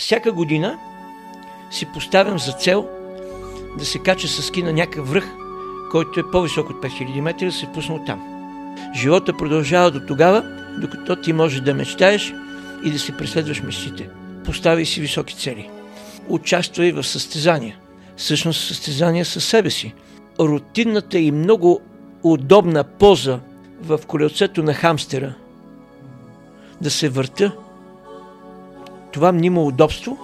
всяка 0.00 0.32
година 0.32 0.78
си 1.70 1.86
поставям 1.86 2.38
за 2.38 2.52
цел 2.52 2.88
да 3.78 3.84
се 3.84 3.98
кача 3.98 4.28
с 4.28 4.42
ски 4.42 4.62
на 4.62 4.72
някакъв 4.72 5.10
връх, 5.10 5.30
който 5.90 6.20
е 6.20 6.30
по-висок 6.30 6.70
от 6.70 6.76
5000 6.76 7.20
метра, 7.20 7.46
да 7.46 7.52
се 7.52 7.72
пусна 7.74 8.04
там. 8.04 8.46
Живота 8.96 9.36
продължава 9.36 9.90
до 9.90 10.00
тогава, 10.08 10.44
докато 10.80 11.16
ти 11.16 11.32
можеш 11.32 11.60
да 11.60 11.74
мечтаеш 11.74 12.34
и 12.84 12.90
да 12.90 12.98
си 12.98 13.16
преследваш 13.16 13.62
мечтите. 13.62 14.08
Поставяй 14.44 14.86
си 14.86 15.00
високи 15.00 15.36
цели. 15.36 15.70
Участвай 16.28 16.92
в 16.92 17.04
състезания. 17.04 17.76
Всъщност 18.16 18.66
състезания 18.66 19.24
със 19.24 19.44
себе 19.44 19.70
си. 19.70 19.94
Рутинната 20.40 21.18
и 21.18 21.30
много 21.30 21.80
удобна 22.22 22.84
поза 22.84 23.40
в 23.82 24.00
колелцето 24.06 24.62
на 24.62 24.74
хамстера 24.74 25.34
да 26.80 26.90
се 26.90 27.08
върта, 27.08 27.52
това 29.12 29.32
мнимо 29.32 29.66
удобство 29.66 30.18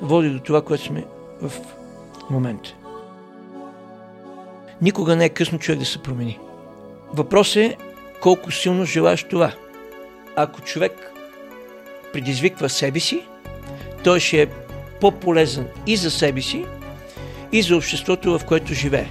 води 0.00 0.30
до 0.30 0.40
това, 0.40 0.62
което 0.62 0.84
сме 0.84 1.04
в 1.42 1.52
момента. 2.30 2.74
Никога 4.82 5.16
не 5.16 5.24
е 5.24 5.28
късно 5.28 5.58
човек 5.58 5.78
да 5.78 5.86
се 5.86 6.02
промени. 6.02 6.38
Въпрос 7.14 7.56
е 7.56 7.76
колко 8.20 8.50
силно 8.50 8.84
желаеш 8.84 9.24
това. 9.24 9.52
Ако 10.36 10.60
човек 10.60 11.12
предизвиква 12.12 12.68
себе 12.68 13.00
си, 13.00 13.22
той 14.04 14.20
ще 14.20 14.42
е 14.42 14.46
по-полезен 15.00 15.66
и 15.86 15.96
за 15.96 16.10
себе 16.10 16.42
си, 16.42 16.64
и 17.52 17.62
за 17.62 17.76
обществото, 17.76 18.38
в 18.38 18.44
което 18.44 18.74
живее. 18.74 19.08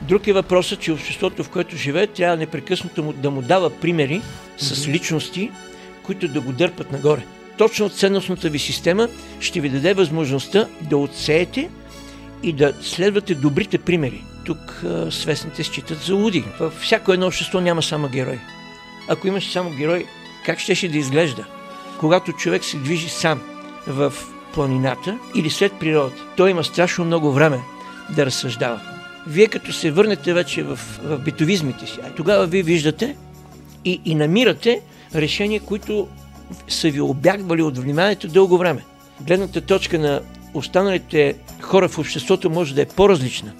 Друг 0.00 0.26
е 0.26 0.32
въпросът, 0.32 0.80
че 0.80 0.92
обществото, 0.92 1.44
в 1.44 1.50
което 1.50 1.76
живее, 1.76 2.06
трябва 2.06 2.36
непрекъснато 2.36 3.12
да 3.12 3.30
му 3.30 3.42
дава 3.42 3.70
примери 3.70 4.22
с 4.58 4.88
личности, 4.88 5.50
които 6.02 6.28
да 6.28 6.40
го 6.40 6.52
дърпат 6.52 6.92
нагоре. 6.92 7.22
Точно 7.58 7.88
ценностната 7.88 8.50
ви 8.50 8.58
система 8.58 9.08
ще 9.40 9.60
ви 9.60 9.68
даде 9.68 9.94
възможността 9.94 10.68
да 10.80 10.96
отсеете 10.96 11.70
и 12.42 12.52
да 12.52 12.74
следвате 12.82 13.34
добрите 13.34 13.78
примери. 13.78 14.24
Тук 14.44 14.82
а, 14.84 15.10
свестните 15.10 15.64
считат 15.64 15.98
за 15.98 16.14
луди. 16.14 16.44
Във 16.60 16.74
всяко 16.74 17.12
едно 17.12 17.26
общество 17.26 17.60
няма 17.60 17.82
само 17.82 18.08
герой. 18.08 18.38
Ако 19.08 19.28
имаш 19.28 19.52
само 19.52 19.70
герой, 19.70 20.06
как 20.46 20.58
ще, 20.58 20.74
ще 20.74 20.88
да 20.88 20.98
изглежда? 20.98 21.44
Когато 22.00 22.32
човек 22.32 22.64
се 22.64 22.76
движи 22.76 23.08
сам 23.08 23.40
в 23.86 24.14
планината 24.54 25.18
или 25.34 25.50
след 25.50 25.72
природата, 25.80 26.22
той 26.36 26.50
има 26.50 26.64
страшно 26.64 27.04
много 27.04 27.32
време 27.32 27.60
да 28.10 28.26
разсъждава. 28.26 28.80
Вие 29.26 29.46
като 29.46 29.72
се 29.72 29.90
върнете 29.90 30.34
вече 30.34 30.62
в, 30.62 30.78
в 31.02 31.18
битовизмите 31.18 31.86
си, 31.86 31.98
тогава 32.16 32.46
вие 32.46 32.62
виждате 32.62 33.16
и, 33.84 34.00
и 34.04 34.14
намирате 34.14 34.80
решения, 35.14 35.60
които 35.60 36.08
са 36.68 36.90
ви 36.90 37.00
обягвали 37.00 37.62
от 37.62 37.78
вниманието 37.78 38.28
дълго 38.28 38.58
време. 38.58 38.84
Гледната 39.20 39.60
точка 39.60 39.98
на 39.98 40.20
останалите 40.54 41.34
хора 41.60 41.88
в 41.88 41.98
обществото 41.98 42.50
може 42.50 42.74
да 42.74 42.82
е 42.82 42.86
по-различна. 42.86 43.52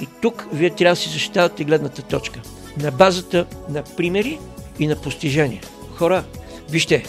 И 0.00 0.08
тук 0.22 0.48
вие 0.52 0.70
трябва 0.70 0.92
да 0.92 1.00
си 1.00 1.08
защитавате 1.08 1.64
гледната 1.64 2.02
точка. 2.02 2.40
На 2.82 2.90
базата 2.90 3.46
на 3.68 3.82
примери 3.96 4.38
и 4.78 4.86
на 4.86 4.96
постижения. 4.96 5.60
Хора, 5.94 6.24
вижте, 6.70 7.04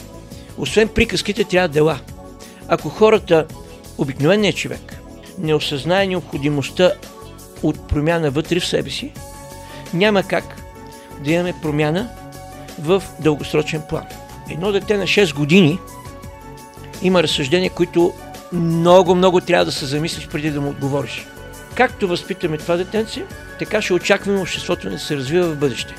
освен 0.58 0.88
приказките 0.88 1.44
трябва 1.44 1.68
дела. 1.68 2.00
Ако 2.68 2.90
хората, 2.90 3.46
обикновеният 3.98 4.56
човек, 4.56 5.02
не 5.40 5.54
осъзнае 5.54 6.08
необходимостта 6.08 6.92
от 7.64 7.88
промяна 7.88 8.32
вътре 8.32 8.60
в 8.60 8.68
себе 8.68 8.90
си, 8.90 9.12
няма 9.94 10.24
как 10.24 10.44
да 11.24 11.32
имаме 11.32 11.54
промяна 11.62 12.10
в 12.80 13.04
дългосрочен 13.20 13.82
план. 13.90 14.04
Едно 14.54 14.72
дете 14.72 14.98
на 14.98 15.04
6 15.04 15.36
години 15.36 15.80
има 17.02 17.24
разсъждения, 17.24 17.70
които 17.70 18.14
много, 18.52 19.16
много 19.16 19.42
трябва 19.42 19.66
да 19.66 19.72
се 19.72 19.86
замислиш 19.86 20.28
преди 20.28 20.52
да 20.52 20.62
му 20.62 20.70
отговориш. 20.70 21.26
Както 21.76 22.08
възпитаме 22.08 22.58
това 22.58 22.78
детенце, 22.78 23.24
така 23.60 23.82
ще 23.82 23.94
очакваме 23.94 24.40
обществото 24.40 24.90
да 24.90 25.00
се 25.00 25.16
развива 25.16 25.48
в 25.48 25.58
бъдеще. 25.58 25.96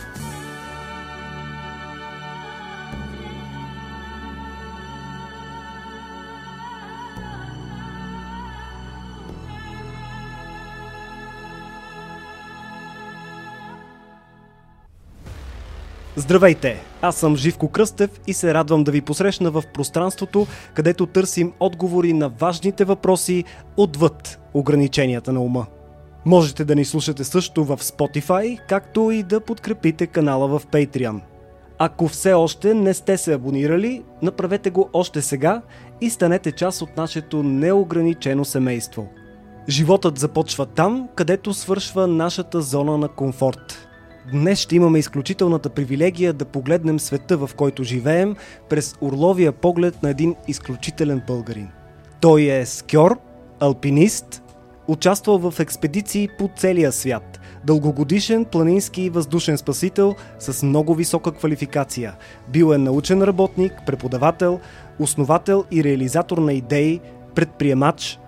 Здравейте! 16.17 16.83
Аз 17.03 17.17
съм 17.17 17.37
Живко 17.37 17.69
Кръстев 17.69 18.11
и 18.27 18.33
се 18.33 18.55
радвам 18.55 18.85
да 18.85 18.91
ви 18.91 19.01
посрещна 19.01 19.51
в 19.51 19.63
пространството, 19.75 20.47
където 20.75 21.07
търсим 21.07 21.53
отговори 21.61 22.13
на 22.13 22.29
важните 22.29 22.85
въпроси 22.85 23.45
отвъд 23.77 24.41
ограниченията 24.55 25.33
на 25.33 25.41
ума. 25.41 25.67
Можете 26.25 26.65
да 26.65 26.75
ни 26.75 26.85
слушате 26.85 27.25
също 27.25 27.65
в 27.65 27.77
Spotify, 27.77 28.61
както 28.69 29.11
и 29.11 29.23
да 29.23 29.41
подкрепите 29.41 30.07
канала 30.07 30.49
в 30.49 30.67
Patreon. 30.67 31.21
Ако 31.79 32.09
все 32.09 32.33
още 32.33 32.75
не 32.75 32.95
сте 32.95 33.17
се 33.17 33.35
абонирали, 33.35 34.03
направете 34.23 34.71
го 34.71 34.91
още 34.93 35.23
сега 35.23 35.63
и 36.01 36.11
станете 36.11 36.53
част 36.53 36.83
от 36.83 36.97
нашето 36.97 37.43
неограничено 37.43 38.45
семейство. 38.45 39.09
Животът 39.69 40.19
започва 40.19 40.67
там, 40.67 41.09
където 41.15 41.55
свършва 41.55 42.07
нашата 42.07 42.61
зона 42.61 42.99
на 42.99 43.09
комфорт– 43.09 43.79
Днес 44.33 44.59
ще 44.59 44.77
имаме 44.77 44.99
изключителната 44.99 45.71
привилегия 45.71 46.33
да 46.33 46.45
погледнем 46.45 47.01
света, 47.01 47.37
в 47.37 47.51
който 47.57 47.85
живеем, 47.85 48.37
през 48.69 48.95
орловия 49.01 49.53
поглед 49.53 50.03
на 50.03 50.11
един 50.11 50.35
изключителен 50.49 51.23
българин. 51.27 51.69
Той 52.21 52.43
е 52.43 52.67
скьор, 52.67 53.19
алпинист, 53.61 54.43
участвал 54.89 55.39
в 55.39 55.61
експедиции 55.61 56.29
по 56.39 56.51
целия 56.57 56.93
свят, 56.93 57.41
дългогодишен 57.65 58.45
планински 58.45 59.03
и 59.03 59.11
въздушен 59.11 59.59
спасител 59.59 60.15
с 60.39 60.63
много 60.63 60.95
висока 60.95 61.33
квалификация. 61.33 62.15
Бил 62.49 62.73
е 62.75 62.79
научен 62.79 63.23
работник, 63.23 63.73
преподавател, 63.87 64.61
основател 64.99 65.65
и 65.71 65.85
реализатор 65.85 66.39
на 66.39 66.53
идеи, 66.53 67.01
предприемач, 67.35 68.19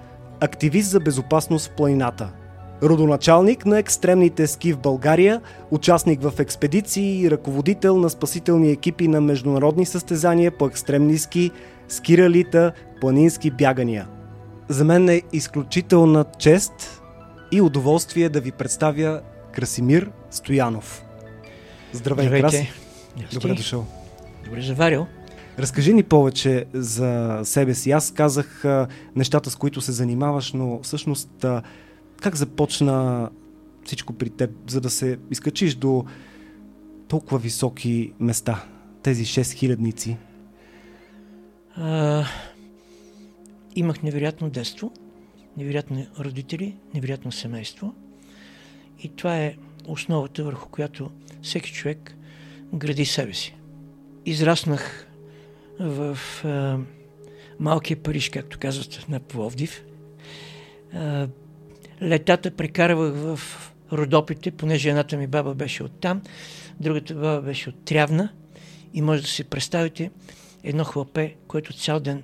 активист 0.40 0.90
за 0.90 1.00
безопасност 1.00 1.66
в 1.66 1.76
планината– 1.76 2.32
Родоначалник 2.82 3.66
на 3.66 3.78
екстремните 3.78 4.46
ски 4.46 4.72
в 4.72 4.78
България, 4.78 5.40
участник 5.70 6.22
в 6.22 6.32
експедиции 6.38 7.20
и 7.20 7.30
ръководител 7.30 7.98
на 7.98 8.10
спасителни 8.10 8.70
екипи 8.70 9.08
на 9.08 9.20
международни 9.20 9.86
състезания 9.86 10.50
по 10.50 10.66
екстремни 10.66 11.18
ски, 11.18 11.50
скиралита, 11.88 12.72
планински 13.00 13.50
бягания. 13.50 14.06
За 14.68 14.84
мен 14.84 15.08
е 15.08 15.22
изключителна 15.32 16.24
чест 16.38 17.02
и 17.52 17.60
удоволствие 17.60 18.28
да 18.28 18.40
ви 18.40 18.52
представя 18.52 19.20
Красимир 19.52 20.10
Стоянов. 20.30 21.04
Здравей, 21.92 22.26
Здравейте. 22.26 22.42
Краси. 22.42 22.72
Добре 23.32 23.54
дошъл. 23.54 23.86
Добре 24.44 24.62
заварил. 24.62 25.06
Разкажи 25.58 25.94
ни 25.94 26.02
повече 26.02 26.64
за 26.72 27.40
себе 27.44 27.74
си. 27.74 27.90
Аз 27.90 28.10
казах 28.10 28.64
а, 28.64 28.86
нещата, 29.16 29.50
с 29.50 29.56
които 29.56 29.80
се 29.80 29.92
занимаваш, 29.92 30.52
но 30.52 30.80
всъщност 30.82 31.44
а, 31.44 31.62
как 32.20 32.36
започна 32.36 33.30
всичко 33.84 34.12
при 34.12 34.30
теб, 34.30 34.50
за 34.70 34.80
да 34.80 34.90
се 34.90 35.18
изкачиш 35.30 35.74
до 35.74 36.04
толкова 37.08 37.38
високи 37.38 38.12
места, 38.20 38.64
тези 39.02 39.24
6 39.24 39.52
хилядници? 39.52 40.16
имах 43.76 44.02
невероятно 44.02 44.50
детство, 44.50 44.92
невероятни 45.56 46.08
родители, 46.18 46.76
невероятно 46.94 47.32
семейство. 47.32 47.94
И 49.02 49.08
това 49.08 49.38
е 49.38 49.56
основата, 49.86 50.44
върху 50.44 50.68
която 50.68 51.10
всеки 51.42 51.72
човек 51.72 52.16
гради 52.74 53.04
себе 53.04 53.34
си. 53.34 53.56
Израснах 54.26 55.06
в 55.80 56.18
а, 56.44 56.78
малкия 57.60 58.02
Париж, 58.02 58.30
както 58.30 58.58
казват, 58.58 59.06
на 59.08 59.20
Пловдив. 59.20 59.84
А, 60.92 61.28
Летата 62.02 62.50
прекарвах 62.50 63.14
в 63.14 63.40
Родопите, 63.92 64.50
понеже 64.50 64.88
едната 64.88 65.16
ми 65.16 65.26
баба 65.26 65.54
беше 65.54 65.82
оттам, 65.82 66.22
другата 66.80 67.14
баба 67.14 67.42
беше 67.42 67.68
от 67.68 67.84
Трявна. 67.84 68.32
И 68.94 69.02
може 69.02 69.22
да 69.22 69.28
си 69.28 69.44
представите 69.44 70.10
едно 70.64 70.84
хлапе, 70.84 71.34
което 71.48 71.72
цял 71.72 72.00
ден 72.00 72.22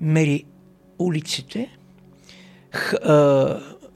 мери 0.00 0.44
улиците, 0.98 1.76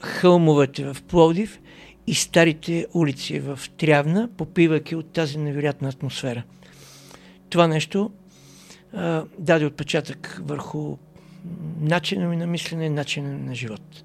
хълмовете 0.01 0.93
в 0.93 0.97
Пловдив 1.07 1.59
и 2.07 2.15
старите 2.15 2.87
улици 2.93 3.39
в 3.39 3.59
Трявна, 3.77 4.29
попивайки 4.37 4.95
от 4.95 5.11
тази 5.13 5.37
невероятна 5.37 5.89
атмосфера. 5.89 6.43
Това 7.49 7.67
нещо 7.67 8.11
а, 8.93 9.23
даде 9.39 9.65
отпечатък 9.65 10.41
върху 10.43 10.97
начина 11.79 12.27
ми 12.27 12.37
на 12.37 12.47
мислене, 12.47 12.89
начина 12.89 13.37
на 13.37 13.55
живот. 13.55 14.03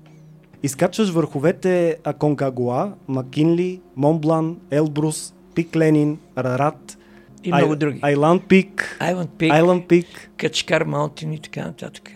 Изкачваш 0.62 1.11
върховете 1.11 1.97
Аконкагуа, 2.05 2.93
Макинли, 3.08 3.81
Монблан, 3.97 4.56
Елбрус, 4.70 5.35
Пик 5.55 5.76
Ленин, 5.76 6.19
Рарат, 6.38 6.99
и 7.44 7.53
много 7.53 7.76
други. 7.76 7.99
Айланд 8.03 8.49
Пик, 8.49 8.97
Айланд 9.00 9.31
Пик, 9.38 9.53
Айланд 9.53 9.88
Пик, 9.88 10.31
Качкар 10.37 10.82
Маунтин 10.82 11.32
и 11.32 11.38
така 11.38 11.64
нататък. 11.64 12.11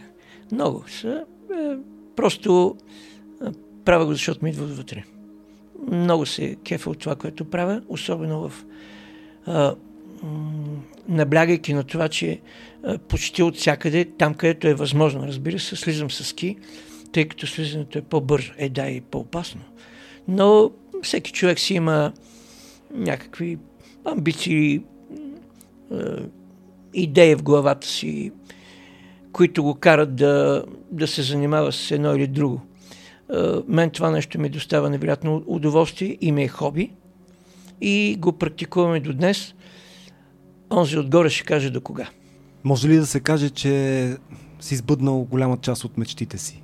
Много 0.53 0.85
са. 0.89 1.25
Е, 1.55 1.77
просто 2.17 2.77
е, 3.47 3.49
правя 3.85 4.07
го, 4.07 4.13
защото 4.13 4.45
ми 4.45 4.51
идва 4.51 4.67
вътре. 4.67 5.05
Много 5.93 6.27
се 6.27 6.57
кефа 6.65 6.91
от 6.91 6.99
това, 6.99 7.17
което 7.17 7.45
правя, 7.45 7.83
особено 7.89 8.49
в 8.49 8.65
е, 9.49 9.71
наблягайки 11.09 11.75
на 11.75 11.85
това, 11.85 12.09
че 12.09 12.31
е, 12.31 12.41
почти 12.99 13.43
от 13.43 13.57
всякъде, 13.57 14.05
там 14.05 14.35
където 14.35 14.69
е 14.69 14.75
възможно, 14.75 15.27
разбира 15.27 15.59
се, 15.59 15.77
слизам 15.77 16.11
с 16.11 16.25
ски, 16.25 16.57
тъй 17.13 17.29
като 17.29 17.47
слизането 17.47 17.99
е 17.99 18.03
по-бързо, 18.03 18.53
е 18.59 18.69
да 18.69 18.89
и 18.89 19.01
по-опасно. 19.01 19.61
Но 20.29 20.71
всеки 21.03 21.33
човек 21.33 21.59
си 21.59 21.75
има 21.75 22.13
някакви 22.95 23.59
амбиции, 24.05 24.75
е, 24.75 25.97
идеи 26.95 27.35
в 27.35 27.43
главата 27.43 27.87
си, 27.87 28.33
които 29.33 29.63
го 29.63 29.75
карат 29.75 30.17
да, 30.17 30.65
да 30.91 31.07
се 31.07 31.23
занимава 31.23 31.73
с 31.73 31.91
едно 31.91 32.15
или 32.15 32.27
друго. 32.27 32.61
Е, 33.33 33.37
мен 33.69 33.91
това 33.91 34.11
нещо 34.11 34.41
ми 34.41 34.49
доставя 34.49 34.91
невероятно 34.91 35.45
удоволствие 35.47 36.19
и 36.21 36.33
ми 36.33 36.43
е 36.43 36.49
хоби 36.49 36.91
и 37.81 38.17
го 38.19 38.33
практикуваме 38.33 39.01
до 39.01 39.13
днес. 39.13 39.55
Онзи 40.73 40.99
отгоре 40.99 41.31
ще 41.31 41.45
каже 41.45 41.71
до 41.71 41.81
кога. 41.81 42.09
Може 42.65 42.89
ли 42.89 42.97
да 42.97 43.07
се 43.07 43.21
каже, 43.21 43.51
че 43.51 44.17
си 44.61 44.77
сбъднал 44.77 45.25
голяма 45.25 45.57
част 45.57 45.85
от 45.85 45.99
мечтите 45.99 46.39
си? 46.39 46.63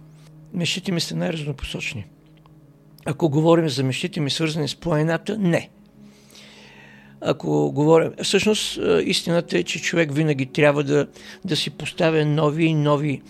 Мечтите 0.54 0.92
ми 0.92 1.00
са 1.00 1.16
най-разнопосочни. 1.16 2.04
Ако 3.04 3.28
говорим 3.28 3.68
за 3.68 3.84
мечтите 3.84 4.20
ми 4.20 4.30
свързани 4.30 4.68
с 4.68 4.76
планината, 4.76 5.38
не. 5.38 5.70
Ако 7.20 7.72
говорим... 7.72 8.12
Всъщност, 8.22 8.78
истината 9.04 9.58
е, 9.58 9.62
че 9.62 9.82
човек 9.82 10.12
винаги 10.12 10.46
трябва 10.46 10.84
да, 10.84 11.06
да 11.44 11.56
си 11.56 11.70
поставя 11.70 12.24
нови 12.24 12.64
и 12.64 12.74
нови 12.74 13.22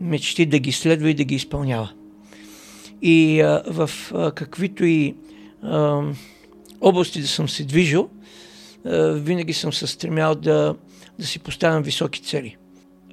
мечти, 0.00 0.46
да 0.46 0.58
ги 0.58 0.72
следва 0.72 1.10
и 1.10 1.14
да 1.14 1.24
ги 1.24 1.34
изпълнява. 1.34 1.92
И 3.02 3.40
а, 3.40 3.62
в 3.66 3.90
а, 4.14 4.32
каквито 4.32 4.84
и 4.84 5.14
а, 5.62 6.02
области 6.80 7.20
да 7.20 7.28
съм 7.28 7.48
се 7.48 7.64
движил, 7.64 8.10
а, 8.86 9.12
винаги 9.12 9.52
съм 9.52 9.72
се 9.72 9.86
стремял 9.86 10.34
да, 10.34 10.74
да 11.18 11.26
си 11.26 11.38
поставям 11.38 11.82
високи 11.82 12.22
цели. 12.22 12.56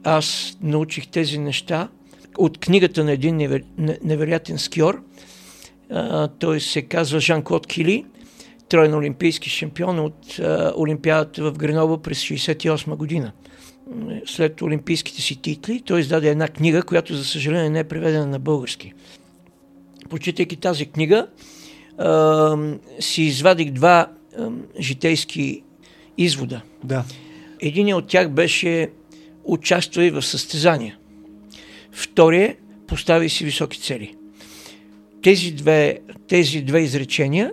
Аз 0.03 0.57
научих 0.61 1.07
тези 1.07 1.37
неща 1.37 1.89
от 2.37 2.57
книгата 2.57 3.03
на 3.03 3.11
един 3.11 3.35
невер... 3.37 3.63
невероятен 4.03 4.57
скиор. 4.57 5.03
А, 5.89 6.27
той 6.27 6.59
се 6.59 6.81
казва 6.81 7.19
Жан-Клод 7.19 7.67
Кили, 7.67 8.05
троен 8.69 8.93
олимпийски 8.93 9.49
шампион 9.49 9.99
от 9.99 10.39
а, 10.39 10.73
Олимпиадата 10.77 11.51
в 11.51 11.57
Греново 11.57 11.97
през 11.97 12.19
1968 12.19 12.95
година. 12.95 13.31
След 14.25 14.61
олимпийските 14.61 15.21
си 15.21 15.41
титли 15.41 15.81
той 15.85 15.99
издаде 15.99 16.29
една 16.29 16.47
книга, 16.47 16.83
която 16.83 17.15
за 17.15 17.25
съжаление 17.25 17.69
не 17.69 17.79
е 17.79 17.83
преведена 17.83 18.25
на 18.25 18.39
български. 18.39 18.93
Почитайки 20.09 20.55
тази 20.55 20.85
книга, 20.85 21.27
а, 21.97 22.57
си 22.99 23.21
извадих 23.21 23.71
два 23.71 24.07
а, 24.37 24.49
житейски 24.79 25.63
извода. 26.17 26.61
Да. 26.83 27.03
Един 27.61 27.95
от 27.95 28.07
тях 28.07 28.29
беше 28.29 28.89
участвай 29.43 30.11
в 30.11 30.21
състезания. 30.21 30.97
Втория 31.97 32.55
постави 32.87 33.29
си 33.29 33.45
високи 33.45 33.79
цели. 33.79 34.15
Тези 35.23 35.51
две, 35.51 35.99
тези 36.27 36.61
две 36.61 36.79
изречения 36.79 37.51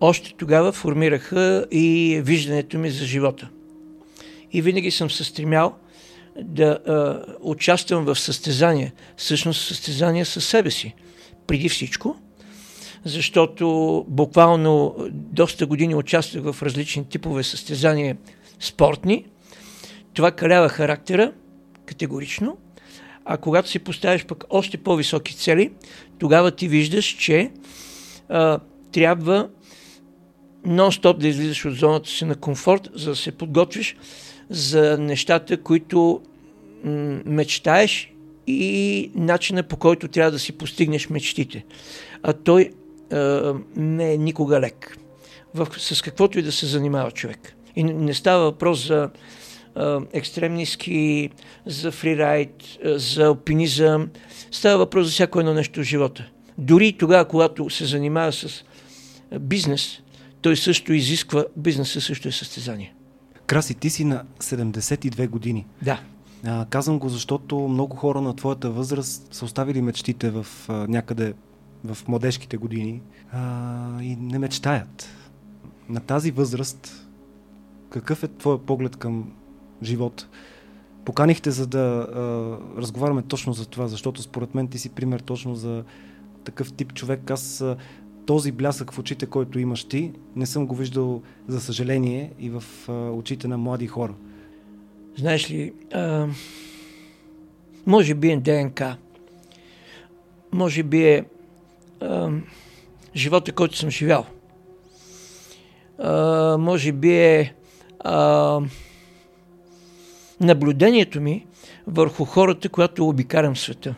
още 0.00 0.34
тогава 0.38 0.72
формираха 0.72 1.66
и 1.70 2.20
виждането 2.24 2.78
ми 2.78 2.90
за 2.90 3.06
живота. 3.06 3.48
И 4.52 4.62
винаги 4.62 4.90
съм 4.90 5.10
се 5.10 5.24
стремял 5.24 5.74
да 6.40 6.64
а, 6.86 7.22
участвам 7.40 8.04
в 8.04 8.18
състезания, 8.18 8.92
всъщност 9.16 9.66
състезания 9.66 10.26
със 10.26 10.44
себе 10.44 10.70
си, 10.70 10.94
преди 11.46 11.68
всичко, 11.68 12.16
защото 13.04 14.04
буквално 14.08 14.96
доста 15.12 15.66
години 15.66 15.94
участвах 15.94 16.52
в 16.52 16.62
различни 16.62 17.08
типове 17.08 17.42
състезания 17.42 18.16
спортни. 18.60 19.24
Това 20.14 20.30
калява 20.30 20.68
характера 20.68 21.32
категорично, 21.86 22.56
а 23.24 23.36
когато 23.36 23.68
си 23.68 23.78
поставиш 23.78 24.24
пък 24.24 24.44
още 24.50 24.78
по-високи 24.78 25.36
цели, 25.36 25.72
тогава 26.18 26.50
ти 26.50 26.68
виждаш, 26.68 27.06
че 27.06 27.50
а, 28.28 28.58
трябва 28.92 29.48
нон-стоп 30.66 31.18
да 31.18 31.28
излизаш 31.28 31.64
от 31.64 31.74
зоната 31.74 32.10
си 32.10 32.24
на 32.24 32.34
комфорт, 32.34 32.90
за 32.94 33.10
да 33.10 33.16
се 33.16 33.32
подготвиш 33.32 33.96
за 34.50 34.98
нещата, 34.98 35.56
които 35.56 36.20
м- 36.84 37.20
мечтаеш 37.24 38.12
и 38.46 39.10
начина 39.14 39.62
по 39.62 39.76
който 39.76 40.08
трябва 40.08 40.30
да 40.30 40.38
си 40.38 40.52
постигнеш 40.52 41.10
мечтите. 41.10 41.64
А 42.22 42.32
той 42.32 42.70
а, 43.12 43.54
не 43.76 44.12
е 44.12 44.16
никога 44.16 44.60
лек. 44.60 44.98
В, 45.54 45.68
с 45.78 46.02
каквото 46.02 46.38
и 46.38 46.42
да 46.42 46.52
се 46.52 46.66
занимава 46.66 47.10
човек. 47.10 47.56
И 47.76 47.84
не 47.84 48.14
става 48.14 48.44
въпрос 48.44 48.86
за 48.86 49.10
екстремни 50.12 50.66
ски, 50.66 51.30
за 51.66 51.92
фрирайд, 51.92 52.54
за 52.84 53.24
алпинизъм. 53.24 54.08
Става 54.50 54.78
въпрос 54.78 55.06
за 55.06 55.12
всяко 55.12 55.40
едно 55.40 55.54
нещо 55.54 55.80
в 55.80 55.84
живота. 55.84 56.28
Дори 56.58 56.92
тогава, 56.92 57.28
когато 57.28 57.70
се 57.70 57.84
занимава 57.84 58.32
с 58.32 58.64
бизнес, 59.40 60.00
той 60.42 60.56
също 60.56 60.92
изисква, 60.92 61.44
бизнеса 61.56 62.00
също 62.00 62.28
е 62.28 62.32
състезание. 62.32 62.94
Краси, 63.46 63.74
ти 63.74 63.90
си 63.90 64.04
на 64.04 64.24
72 64.40 65.28
години. 65.28 65.66
Да. 65.82 66.00
А, 66.46 66.66
казвам 66.70 66.98
го, 66.98 67.08
защото 67.08 67.58
много 67.58 67.96
хора 67.96 68.20
на 68.20 68.36
твоята 68.36 68.70
възраст 68.70 69.34
са 69.34 69.44
оставили 69.44 69.82
мечтите 69.82 70.30
в 70.30 70.46
а, 70.68 70.72
някъде 70.72 71.34
в 71.84 72.08
младежките 72.08 72.56
години 72.56 73.02
а, 73.32 74.02
и 74.02 74.16
не 74.16 74.38
мечтаят. 74.38 75.08
На 75.88 76.00
тази 76.00 76.30
възраст, 76.30 77.06
какъв 77.90 78.22
е 78.22 78.28
твоя 78.28 78.58
поглед 78.58 78.96
към 78.96 79.32
живота? 79.82 80.28
Поканихте, 81.04 81.50
за 81.50 81.66
да 81.66 81.78
а, 81.78 82.20
разговаряме 82.80 83.22
точно 83.22 83.52
за 83.52 83.66
това, 83.66 83.88
защото 83.88 84.22
според 84.22 84.54
мен 84.54 84.68
ти 84.68 84.78
си 84.78 84.88
пример 84.88 85.20
точно 85.20 85.54
за 85.54 85.84
такъв 86.44 86.72
тип 86.72 86.94
човек. 86.94 87.30
Аз 87.30 87.64
този 88.26 88.52
блясък 88.52 88.92
в 88.92 88.98
очите, 88.98 89.26
който 89.26 89.58
имаш 89.58 89.84
ти, 89.84 90.12
не 90.36 90.46
съм 90.46 90.66
го 90.66 90.74
виждал, 90.74 91.22
за 91.48 91.60
съжаление, 91.60 92.32
и 92.38 92.50
в 92.50 92.64
а, 92.88 92.92
очите 92.92 93.48
на 93.48 93.58
млади 93.58 93.86
хора. 93.86 94.14
Знаеш 95.16 95.50
ли, 95.50 95.72
а, 95.92 96.26
може 97.86 98.14
би 98.14 98.30
е 98.30 98.36
ДНК, 98.36 98.96
може 100.52 100.82
би 100.82 101.04
е 101.04 101.24
а, 102.00 102.30
живота, 103.16 103.52
който 103.52 103.76
съм 103.76 103.90
живял. 103.90 104.26
А, 105.98 106.56
може 106.58 106.92
би 106.92 107.16
е 107.16 107.54
а, 108.00 108.60
наблюдението 110.42 111.20
ми 111.20 111.46
върху 111.86 112.24
хората, 112.24 112.68
която 112.68 113.08
обикарам 113.08 113.56
света 113.56 113.94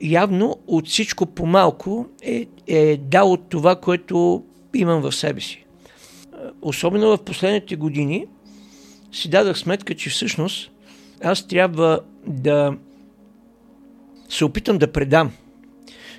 явно 0.00 0.58
от 0.66 0.88
всичко 0.88 1.26
по-малко 1.26 2.06
е, 2.22 2.46
е 2.66 2.96
дал 2.96 3.32
от 3.32 3.48
това, 3.48 3.76
което 3.76 4.44
имам 4.74 5.02
в 5.02 5.12
себе 5.12 5.40
си. 5.40 5.64
Особено 6.62 7.16
в 7.16 7.24
последните 7.24 7.76
години 7.76 8.26
си 9.12 9.30
дадах 9.30 9.58
сметка, 9.58 9.94
че 9.94 10.10
всъщност 10.10 10.70
аз 11.22 11.46
трябва 11.46 12.00
да 12.26 12.76
се 14.28 14.44
опитам 14.44 14.78
да 14.78 14.92
предам 14.92 15.32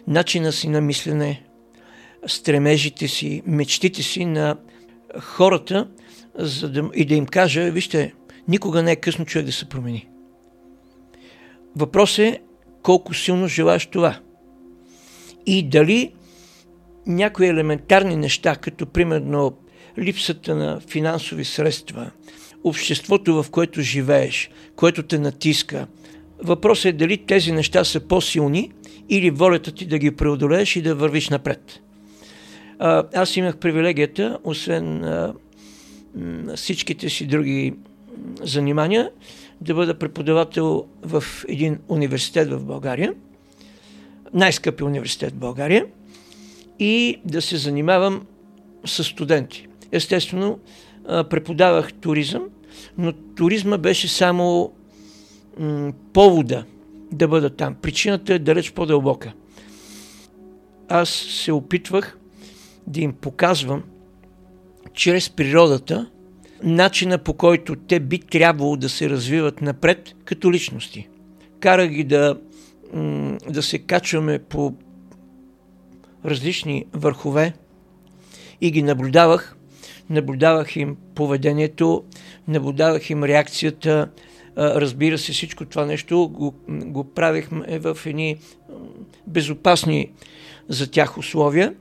начина 0.07 0.51
си 0.51 0.69
на 0.69 0.81
мислене, 0.81 1.43
стремежите 2.27 3.07
си, 3.07 3.41
мечтите 3.45 4.03
си 4.03 4.25
на 4.25 4.57
хората 5.19 5.87
за 6.35 6.69
да, 6.69 6.89
и 6.93 7.05
да 7.05 7.15
им 7.15 7.25
кажа, 7.25 7.71
вижте, 7.71 8.13
никога 8.47 8.83
не 8.83 8.91
е 8.91 8.95
късно 8.95 9.25
човек 9.25 9.45
да 9.45 9.51
се 9.51 9.69
промени. 9.69 10.07
Въпрос 11.75 12.19
е 12.19 12.39
колко 12.83 13.13
силно 13.13 13.47
желаеш 13.47 13.85
това. 13.85 14.19
И 15.45 15.69
дали 15.69 16.13
някои 17.07 17.47
елементарни 17.47 18.15
неща, 18.15 18.55
като 18.55 18.85
примерно 18.85 19.57
липсата 19.99 20.55
на 20.55 20.79
финансови 20.79 21.45
средства, 21.45 22.11
обществото, 22.63 23.43
в 23.43 23.49
което 23.51 23.81
живееш, 23.81 24.49
което 24.75 25.03
те 25.03 25.19
натиска. 25.19 25.87
Въпросът 26.43 26.85
е 26.85 26.91
дали 26.91 27.17
тези 27.17 27.51
неща 27.51 27.83
са 27.83 27.99
по-силни 27.99 28.71
или 29.09 29.29
волята 29.29 29.71
ти 29.71 29.85
да 29.85 29.97
ги 29.97 30.15
преодолееш 30.15 30.75
и 30.75 30.81
да 30.81 30.95
вървиш 30.95 31.29
напред. 31.29 31.79
Аз 33.13 33.37
имах 33.37 33.57
привилегията, 33.57 34.39
освен 34.43 35.05
всичките 36.55 37.09
си 37.09 37.25
други 37.25 37.73
занимания, 38.41 39.11
да 39.61 39.73
бъда 39.73 39.99
преподавател 39.99 40.85
в 41.01 41.23
един 41.47 41.79
университет 41.87 42.49
в 42.49 42.65
България, 42.65 43.13
най-скъпи 44.33 44.83
университет 44.83 45.33
в 45.33 45.37
България, 45.37 45.85
и 46.79 47.19
да 47.25 47.41
се 47.41 47.57
занимавам 47.57 48.25
с 48.85 49.03
студенти. 49.03 49.67
Естествено, 49.91 50.59
преподавах 51.07 51.93
туризъм, 51.93 52.43
но 52.97 53.13
туризма 53.13 53.77
беше 53.77 54.07
само 54.07 54.73
повода 56.13 56.65
да 57.11 57.27
бъда 57.27 57.49
там. 57.49 57.75
Причината 57.81 58.33
е 58.33 58.39
далеч 58.39 58.71
по-дълбока. 58.71 59.33
Аз 60.89 61.09
се 61.09 61.51
опитвах 61.51 62.17
да 62.87 63.01
им 63.01 63.13
показвам 63.13 63.83
чрез 64.93 65.29
природата 65.29 66.09
начина 66.63 67.17
по 67.17 67.33
който 67.33 67.75
те 67.75 67.99
би 67.99 68.19
трябвало 68.19 68.77
да 68.77 68.89
се 68.89 69.09
развиват 69.09 69.61
напред 69.61 70.15
като 70.25 70.51
личности. 70.51 71.07
Кара 71.59 71.87
ги 71.87 72.03
да, 72.03 72.37
да 73.49 73.63
се 73.63 73.79
качваме 73.79 74.39
по 74.39 74.73
различни 76.25 76.85
върхове 76.93 77.53
и 78.61 78.71
ги 78.71 78.83
наблюдавах. 78.83 79.55
Наблюдавах 80.09 80.75
им 80.75 80.97
поведението, 81.15 82.03
наблюдавах 82.47 83.09
им 83.09 83.23
реакцията. 83.23 84.09
Разбира 84.57 85.17
се, 85.17 85.31
всичко 85.31 85.65
това 85.65 85.85
нещо 85.85 86.29
го, 86.29 86.55
го 86.69 87.03
правихме 87.03 87.79
в 87.79 87.97
едни 88.05 88.37
безопасни 89.27 90.11
за 90.69 90.91
тях 90.91 91.17
условия, 91.17 91.73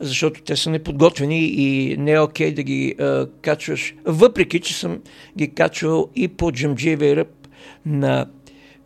защото 0.00 0.42
те 0.42 0.56
са 0.56 0.70
неподготвени 0.70 1.44
и 1.46 1.96
не 1.96 2.12
е 2.12 2.20
окей 2.20 2.54
да 2.54 2.62
ги 2.62 2.94
а, 3.00 3.26
качваш, 3.42 3.94
въпреки 4.04 4.60
че 4.60 4.74
съм 4.74 4.98
ги 5.38 5.50
качвал 5.50 6.08
и 6.16 6.28
по 6.28 6.52
Джамджиевия 6.52 7.16
ръб 7.16 7.48
на 7.86 8.26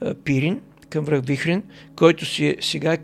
а, 0.00 0.14
Пирин 0.14 0.60
към 0.90 1.04
връх 1.04 1.24
Вихрин, 1.24 1.62
който 1.96 2.26
си 2.26 2.46
е, 2.46 2.56
сега 2.60 2.92
е 2.92 2.96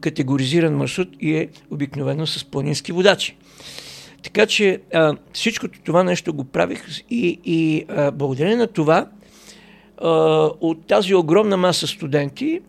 категоризиран 0.00 0.76
маршрут 0.76 1.08
и 1.20 1.36
е 1.36 1.48
обикновено 1.70 2.26
с 2.26 2.44
планински 2.44 2.92
водачи. 2.92 3.36
Така 4.22 4.46
че 4.46 4.80
а, 4.94 5.16
всичкото 5.32 5.80
това 5.80 6.02
нещо 6.02 6.34
го 6.34 6.44
правих 6.44 6.84
и, 7.10 7.40
и 7.44 7.84
а, 7.88 8.10
благодарение 8.10 8.56
на 8.56 8.66
това 8.66 9.06
а, 9.98 10.08
от 10.60 10.86
тази 10.86 11.14
огромна 11.14 11.56
маса 11.56 11.86
студенти 11.86 12.60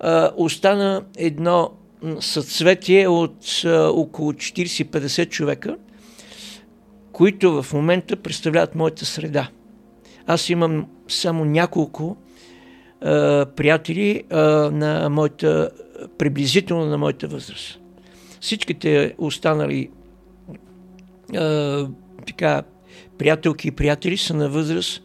а, 0.00 0.30
остана 0.36 1.04
едно 1.16 1.70
съцветие 2.20 3.08
от 3.08 3.64
а, 3.64 3.88
около 3.88 4.32
40-50 4.32 5.28
човека, 5.28 5.76
които 7.12 7.62
в 7.62 7.72
момента 7.72 8.16
представляват 8.16 8.74
моята 8.74 9.06
среда. 9.06 9.48
Аз 10.26 10.50
имам 10.50 10.86
само 11.08 11.44
няколко 11.44 12.16
а, 13.00 13.46
приятели 13.56 14.22
а, 14.30 14.40
на 14.70 15.08
моята, 15.10 15.70
приблизително 16.18 16.86
на 16.86 16.98
моята 16.98 17.28
възраст. 17.28 17.80
Всичките 18.40 19.14
останали 19.18 19.90
а, 21.36 21.88
така, 22.26 22.62
приятелки 23.18 23.68
и 23.68 23.70
приятели 23.70 24.16
са 24.16 24.34
на 24.34 24.48
възраст 24.48 25.02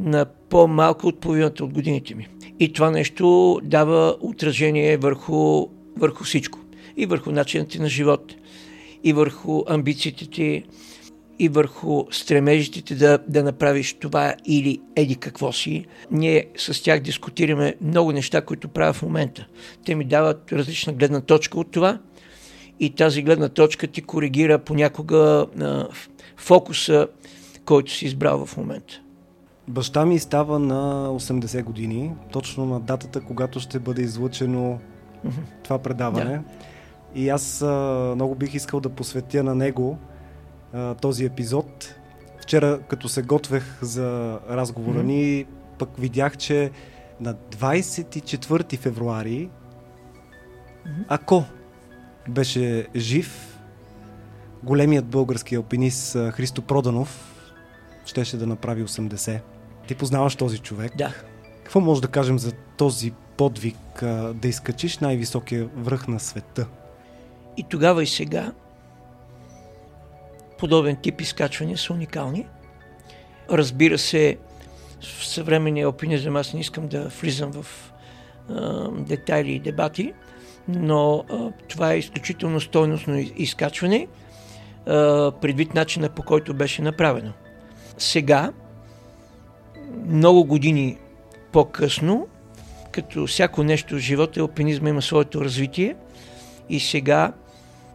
на 0.00 0.26
по-малко 0.48 1.06
от 1.06 1.20
половината 1.20 1.64
от 1.64 1.72
годините 1.72 2.14
ми. 2.14 2.28
И 2.60 2.72
това 2.72 2.90
нещо 2.90 3.58
дава 3.64 4.16
отражение 4.20 4.96
върху, 4.96 5.66
върху 5.98 6.24
всичко. 6.24 6.58
И 6.96 7.06
върху 7.06 7.30
начинът 7.30 7.68
ти 7.68 7.78
на 7.78 7.88
живот, 7.88 8.34
и 9.04 9.12
върху 9.12 9.62
амбициите 9.68 10.30
ти, 10.30 10.64
и 11.38 11.48
върху 11.48 12.04
стремежите 12.10 12.82
ти 12.82 12.94
да, 12.94 13.18
да 13.28 13.42
направиш 13.42 13.92
това 13.92 14.34
или 14.46 14.80
еди 14.96 15.16
какво 15.16 15.52
си. 15.52 15.84
Ние 16.10 16.46
с 16.56 16.82
тях 16.82 17.00
дискутираме 17.00 17.74
много 17.80 18.12
неща, 18.12 18.40
които 18.40 18.68
правя 18.68 18.92
в 18.92 19.02
момента. 19.02 19.46
Те 19.84 19.94
ми 19.94 20.04
дават 20.04 20.52
различна 20.52 20.92
гледна 20.92 21.20
точка 21.20 21.60
от 21.60 21.70
това 21.70 21.98
и 22.80 22.90
тази 22.90 23.22
гледна 23.22 23.48
точка 23.48 23.86
ти 23.86 24.02
коригира 24.02 24.58
понякога 24.58 25.46
а, 25.60 25.88
фокуса, 26.36 27.08
който 27.64 27.92
си 27.92 28.06
избрал 28.06 28.46
в 28.46 28.56
момента. 28.56 29.00
Баща 29.68 30.06
ми 30.06 30.18
става 30.18 30.58
на 30.58 31.08
80 31.08 31.62
години, 31.62 32.12
точно 32.32 32.66
на 32.66 32.80
датата, 32.80 33.20
когато 33.20 33.60
ще 33.60 33.78
бъде 33.78 34.02
излъчено. 34.02 34.78
Това 35.62 35.78
предаване. 35.78 36.32
Да. 36.32 36.42
И 37.14 37.28
аз 37.28 37.62
а, 37.62 38.12
много 38.14 38.34
бих 38.34 38.54
искал 38.54 38.80
да 38.80 38.88
посветя 38.88 39.44
на 39.44 39.54
него 39.54 39.98
а, 40.72 40.94
този 40.94 41.24
епизод. 41.24 41.94
Вчера, 42.42 42.80
като 42.88 43.08
се 43.08 43.22
готвех 43.22 43.78
за 43.82 44.38
разговора 44.50 44.98
mm-hmm. 44.98 45.02
ни, 45.02 45.46
пък 45.78 45.90
видях, 45.98 46.36
че 46.36 46.70
на 47.20 47.34
24 47.34 48.78
февруари, 48.78 49.50
mm-hmm. 49.50 51.04
ако 51.08 51.44
беше 52.28 52.86
жив, 52.96 53.58
големият 54.62 55.06
български 55.06 55.54
алпинист 55.54 56.12
Христо 56.12 56.62
Проданов 56.62 57.34
щеше 58.04 58.36
да 58.36 58.46
направи 58.46 58.84
80. 58.84 59.40
Ти 59.86 59.94
познаваш 59.94 60.36
този 60.36 60.58
човек. 60.58 60.96
Да. 60.96 61.14
Какво 61.64 61.80
може 61.80 62.02
да 62.02 62.08
кажем 62.08 62.38
за 62.38 62.52
този 62.52 63.12
подвиг 63.38 63.76
да 64.34 64.48
изкачиш 64.48 64.98
най-високия 64.98 65.68
връх 65.76 66.08
на 66.08 66.20
света? 66.20 66.66
И 67.56 67.62
тогава 67.62 68.02
и 68.02 68.06
сега 68.06 68.52
подобен 70.58 70.96
тип 70.96 71.20
изкачвания 71.20 71.78
са 71.78 71.92
уникални. 71.92 72.46
Разбира 73.50 73.98
се, 73.98 74.36
в 75.02 75.26
съвременния 75.26 75.86
алпинизъм 75.86 76.36
аз 76.36 76.54
не 76.54 76.60
искам 76.60 76.88
да 76.88 77.08
влизам 77.08 77.52
в 77.52 77.92
а, 78.50 78.88
детайли 78.90 79.52
и 79.52 79.58
дебати, 79.58 80.12
но 80.68 81.24
а, 81.30 81.50
това 81.68 81.92
е 81.92 81.98
изключително 81.98 82.60
стойностно 82.60 83.18
изкачване 83.36 84.08
а, 84.86 85.32
предвид 85.40 85.74
начина 85.74 86.08
по 86.08 86.22
който 86.22 86.54
беше 86.54 86.82
направено. 86.82 87.32
Сега, 87.98 88.52
много 90.06 90.44
години 90.44 90.98
по-късно, 91.52 92.26
като 93.02 93.26
всяко 93.26 93.62
нещо 93.62 93.94
в 93.94 93.98
живота, 93.98 94.40
алпинизма 94.40 94.88
има 94.88 95.02
своето 95.02 95.44
развитие 95.44 95.96
и 96.68 96.80
сега 96.80 97.32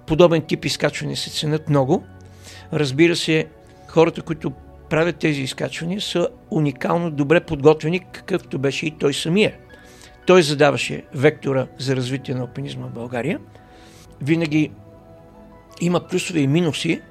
подобен 0.07 0.41
тип 0.41 0.65
изкачване 0.65 1.15
се 1.15 1.29
ценят 1.29 1.69
много. 1.69 2.03
Разбира 2.73 3.15
се, 3.15 3.45
хората, 3.87 4.21
които 4.21 4.51
правят 4.89 5.15
тези 5.15 5.41
изкачвания, 5.41 6.01
са 6.01 6.27
уникално 6.51 7.11
добре 7.11 7.39
подготвени, 7.39 7.99
какъвто 7.99 8.59
беше 8.59 8.85
и 8.85 8.91
той 8.91 9.13
самия. 9.13 9.53
Той 10.25 10.43
задаваше 10.43 11.03
вектора 11.13 11.67
за 11.79 11.95
развитие 11.95 12.35
на 12.35 12.41
алпинизма 12.41 12.87
в 12.87 12.93
България. 12.93 13.39
Винаги 14.21 14.71
има 15.81 16.07
плюсове 16.07 16.39
и 16.39 16.47
минуси, 16.47 17.01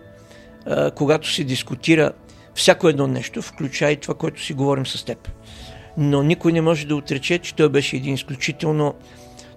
когато 0.94 1.32
се 1.32 1.44
дискутира 1.44 2.12
всяко 2.54 2.88
едно 2.88 3.06
нещо, 3.06 3.42
включая 3.42 3.92
и 3.92 3.96
това, 3.96 4.14
което 4.14 4.42
си 4.42 4.52
говорим 4.52 4.86
с 4.86 5.04
теб. 5.04 5.28
Но 5.96 6.22
никой 6.22 6.52
не 6.52 6.60
може 6.60 6.86
да 6.86 6.96
отрече, 6.96 7.38
че 7.38 7.54
той 7.54 7.68
беше 7.68 7.96
един 7.96 8.14
изключително 8.14 8.94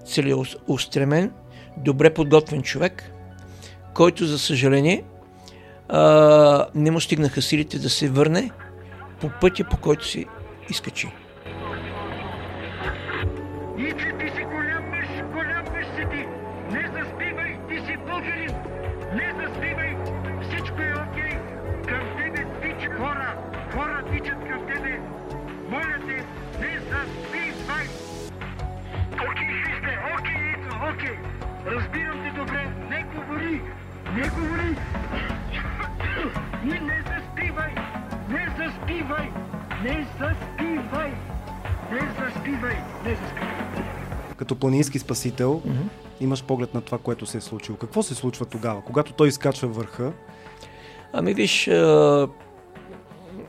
целеустремен, 0.05 1.31
добре 1.77 2.13
подготвен 2.13 2.61
човек, 2.61 3.11
който, 3.93 4.25
за 4.25 4.39
съжаление, 4.39 5.03
не 6.75 6.91
му 6.91 6.99
стигнаха 6.99 7.41
силите 7.41 7.79
да 7.79 7.89
се 7.89 8.09
върне 8.09 8.51
по 9.21 9.29
пътя, 9.41 9.63
по 9.63 9.77
който 9.77 10.07
си 10.07 10.25
изкачи. 10.69 11.07
Не 34.15 34.29
говори! 34.29 34.75
И 36.63 36.67
не 36.67 37.03
заспивай! 37.07 37.73
Не 38.29 38.47
заспивай! 38.57 39.31
Не 39.83 40.07
заспивай! 40.19 41.11
Не 41.91 41.99
заспивай! 41.99 42.75
Не 43.05 43.15
заспивай! 43.15 43.83
Като 44.37 44.55
планински 44.55 44.99
спасител, 44.99 45.61
mm-hmm. 45.61 45.89
имаш 46.19 46.43
поглед 46.43 46.73
на 46.73 46.81
това, 46.81 46.97
което 46.97 47.25
се 47.25 47.37
е 47.37 47.41
случило. 47.41 47.77
Какво 47.77 48.03
се 48.03 48.15
случва 48.15 48.45
тогава, 48.45 48.81
когато 48.81 49.13
той 49.13 49.27
изкачва 49.27 49.67
върха? 49.67 50.13
Ами 51.13 51.33
виж, 51.33 51.69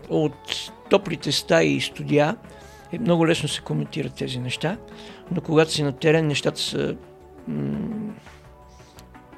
от 0.08 0.70
топлите 0.90 1.32
стаи 1.32 1.68
и 1.68 1.80
студия 1.80 2.36
е 2.92 2.98
много 2.98 3.26
лесно 3.26 3.48
се 3.48 3.60
коментират 3.60 4.14
тези 4.14 4.38
неща, 4.38 4.76
но 5.30 5.40
когато 5.40 5.72
си 5.72 5.82
на 5.82 5.92
терен, 5.92 6.26
нещата 6.26 6.60
са 6.60 6.96
м- 7.48 8.14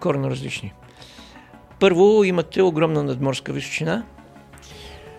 коренно 0.00 0.30
различни. 0.30 0.72
Първо, 1.80 2.24
имате 2.24 2.62
огромна 2.62 3.02
надморска 3.02 3.52
височина. 3.52 4.04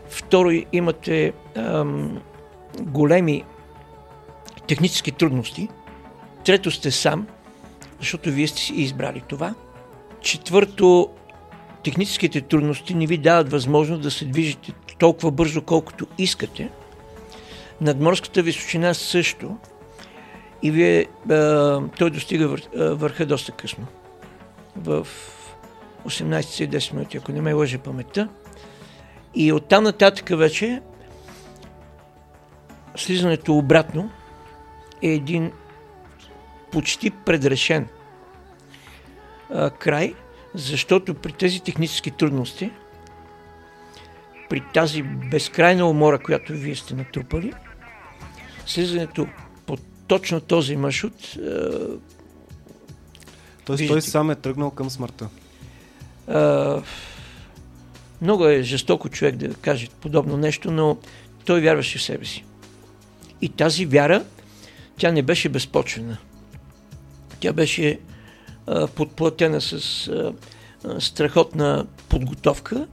Второ, 0.10 0.52
имате 0.74 1.34
ам, 1.56 2.22
големи 2.80 3.44
технически 4.68 5.12
трудности. 5.12 5.68
Трето, 6.46 6.72
сте 6.72 6.92
сам, 6.92 7.28
защото 8.00 8.32
вие 8.32 8.48
сте 8.48 8.62
си 8.62 8.74
избрали 8.74 9.24
това. 9.28 9.56
Четвърто, 10.22 11.10
техническите 11.84 12.42
трудности 12.42 12.94
не 12.94 13.08
ви 13.08 13.18
дават 13.18 13.52
възможност 13.52 14.02
да 14.02 14.12
се 14.12 14.26
движите 14.26 14.74
толкова 15.00 15.32
бързо, 15.32 15.62
колкото 15.62 16.08
искате. 16.18 16.70
Надморската 17.82 18.42
височина 18.42 18.94
също. 18.94 19.58
И 20.64 20.72
вие, 20.72 21.06
а, 21.30 21.82
той 21.98 22.10
достига 22.10 22.48
вър, 22.48 22.62
а, 22.78 22.84
върха 22.84 23.26
доста 23.26 23.52
късно. 23.52 23.86
В 24.76 25.08
18-10 26.06 26.94
минути, 26.94 27.18
ако 27.18 27.32
не 27.32 27.42
ме 27.42 27.54
лъже 27.54 27.78
паметта. 27.78 28.30
И 29.36 29.54
оттам 29.54 29.84
нататък 29.84 30.30
вече 30.30 30.82
слизането 32.96 33.58
обратно 33.58 34.12
е 35.02 35.08
един 35.08 35.52
почти 36.72 37.10
предрешен 37.10 37.88
а, 39.50 39.70
край, 39.70 40.14
защото 40.54 41.14
при 41.14 41.32
тези 41.32 41.60
технически 41.60 42.12
трудности, 42.12 42.72
при 44.50 44.64
тази 44.74 45.02
безкрайна 45.04 45.90
умора, 45.90 46.20
която 46.20 46.54
вие 46.54 46.76
сте 46.76 46.96
натрупали, 46.96 47.54
слизането 48.66 49.28
по 49.66 49.78
точно 50.08 50.42
този 50.42 50.76
маршрут. 50.76 51.38
Тоест 53.66 53.88
той 53.88 54.02
сам 54.02 54.32
е 54.32 54.36
тръгнал 54.36 54.72
към 54.72 54.90
смъртта. 54.90 55.30
А, 56.30 56.82
много 58.22 58.46
е 58.46 58.64
жестоко 58.64 59.10
човек 59.10 59.36
да 59.36 59.54
каже 59.54 59.88
подобно 60.02 60.38
нещо, 60.38 60.72
но 60.72 60.98
той 61.46 61.62
вярваше 61.62 61.98
в 61.98 62.04
себе 62.04 62.26
си. 62.26 62.44
И 63.42 63.50
тази 63.50 63.86
вяра, 63.86 64.24
тя 64.98 65.12
не 65.12 65.22
беше 65.22 65.50
безпочвена. 65.50 66.18
Тя 67.40 67.54
беше 67.54 68.00
а, 68.68 68.88
подплатена 68.88 69.62
с 69.62 70.08
а, 70.08 70.34
страхотна 71.00 71.86
подготовка 72.10 72.88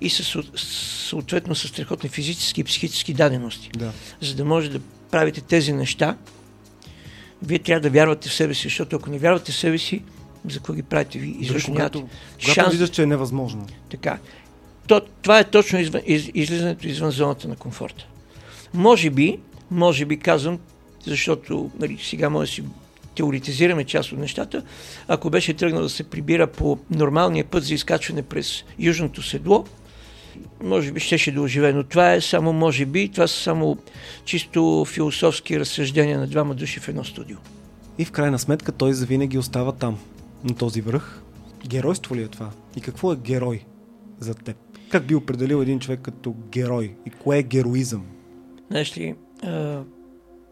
и 0.00 0.10
с, 0.10 0.42
съответно 1.08 1.54
с 1.54 1.68
страхотни 1.68 2.08
физически 2.08 2.60
и 2.60 2.64
психически 2.64 3.14
дадености. 3.14 3.70
Да. 3.78 3.92
За 4.20 4.34
да 4.34 4.44
може 4.44 4.70
да 4.70 4.80
правите 5.10 5.40
тези 5.40 5.72
неща, 5.72 6.16
вие 7.42 7.58
трябва 7.58 7.80
да 7.80 7.90
вярвате 7.90 8.28
в 8.28 8.34
себе 8.34 8.54
си, 8.54 8.62
защото 8.62 8.96
ако 8.96 9.10
не 9.10 9.18
вярвате 9.18 9.52
в 9.52 9.56
себе 9.56 9.78
си, 9.78 10.02
за 10.48 10.58
какво 10.58 10.72
ги 10.72 10.82
правите? 10.82 11.18
Ви 11.18 11.36
изобщо 11.40 11.70
нямате 11.70 11.98
шанс. 12.38 12.54
Когато 12.54 12.70
виждаш, 12.70 12.90
че 12.90 13.02
е 13.02 13.06
невъзможно. 13.06 13.66
Така. 13.90 14.18
То, 14.86 15.00
това 15.22 15.38
е 15.38 15.44
точно 15.44 15.78
извън, 15.78 16.02
из, 16.06 16.30
излизането 16.34 16.88
извън 16.88 17.10
зоната 17.10 17.48
на 17.48 17.56
комфорта. 17.56 18.06
Може 18.74 19.10
би, 19.10 19.38
може 19.70 20.04
би 20.04 20.18
казвам, 20.18 20.58
защото 21.06 21.70
нали, 21.78 21.98
сега 22.02 22.30
може 22.30 22.50
да 22.50 22.54
си 22.54 22.64
теоретизираме 23.14 23.84
част 23.84 24.12
от 24.12 24.18
нещата, 24.18 24.62
ако 25.08 25.30
беше 25.30 25.54
тръгнал 25.54 25.82
да 25.82 25.88
се 25.88 26.04
прибира 26.04 26.46
по 26.46 26.78
нормалния 26.90 27.44
път 27.44 27.64
за 27.64 27.74
изкачване 27.74 28.22
през 28.22 28.64
Южното 28.78 29.22
седло, 29.22 29.64
може 30.62 30.92
би 30.92 31.00
щеше 31.00 31.32
да 31.32 31.42
оживе, 31.42 31.72
но 31.72 31.84
това 31.84 32.12
е 32.12 32.20
само 32.20 32.52
може 32.52 32.86
би, 32.86 33.08
това 33.08 33.26
са 33.26 33.42
само 33.42 33.78
чисто 34.24 34.84
философски 34.84 35.60
разсъждения 35.60 36.18
на 36.18 36.26
двама 36.26 36.54
души 36.54 36.80
в 36.80 36.88
едно 36.88 37.04
студио. 37.04 37.36
И 37.98 38.04
в 38.04 38.10
крайна 38.10 38.38
сметка 38.38 38.72
той 38.72 38.92
завинаги 38.92 39.38
остава 39.38 39.72
там, 39.72 39.98
на 40.44 40.56
този 40.56 40.80
връх. 40.80 41.22
Геройство 41.66 42.16
ли 42.16 42.22
е 42.22 42.28
това? 42.28 42.50
И 42.76 42.80
какво 42.80 43.12
е 43.12 43.16
герой 43.16 43.64
за 44.18 44.34
теб? 44.34 44.56
Как 44.90 45.06
би 45.06 45.14
определил 45.14 45.62
един 45.62 45.80
човек 45.80 46.00
като 46.00 46.34
герой? 46.52 46.96
И 47.06 47.10
кое 47.10 47.38
е 47.38 47.42
героизъм? 47.42 48.06
Знаеш 48.70 48.98
ли, 48.98 49.14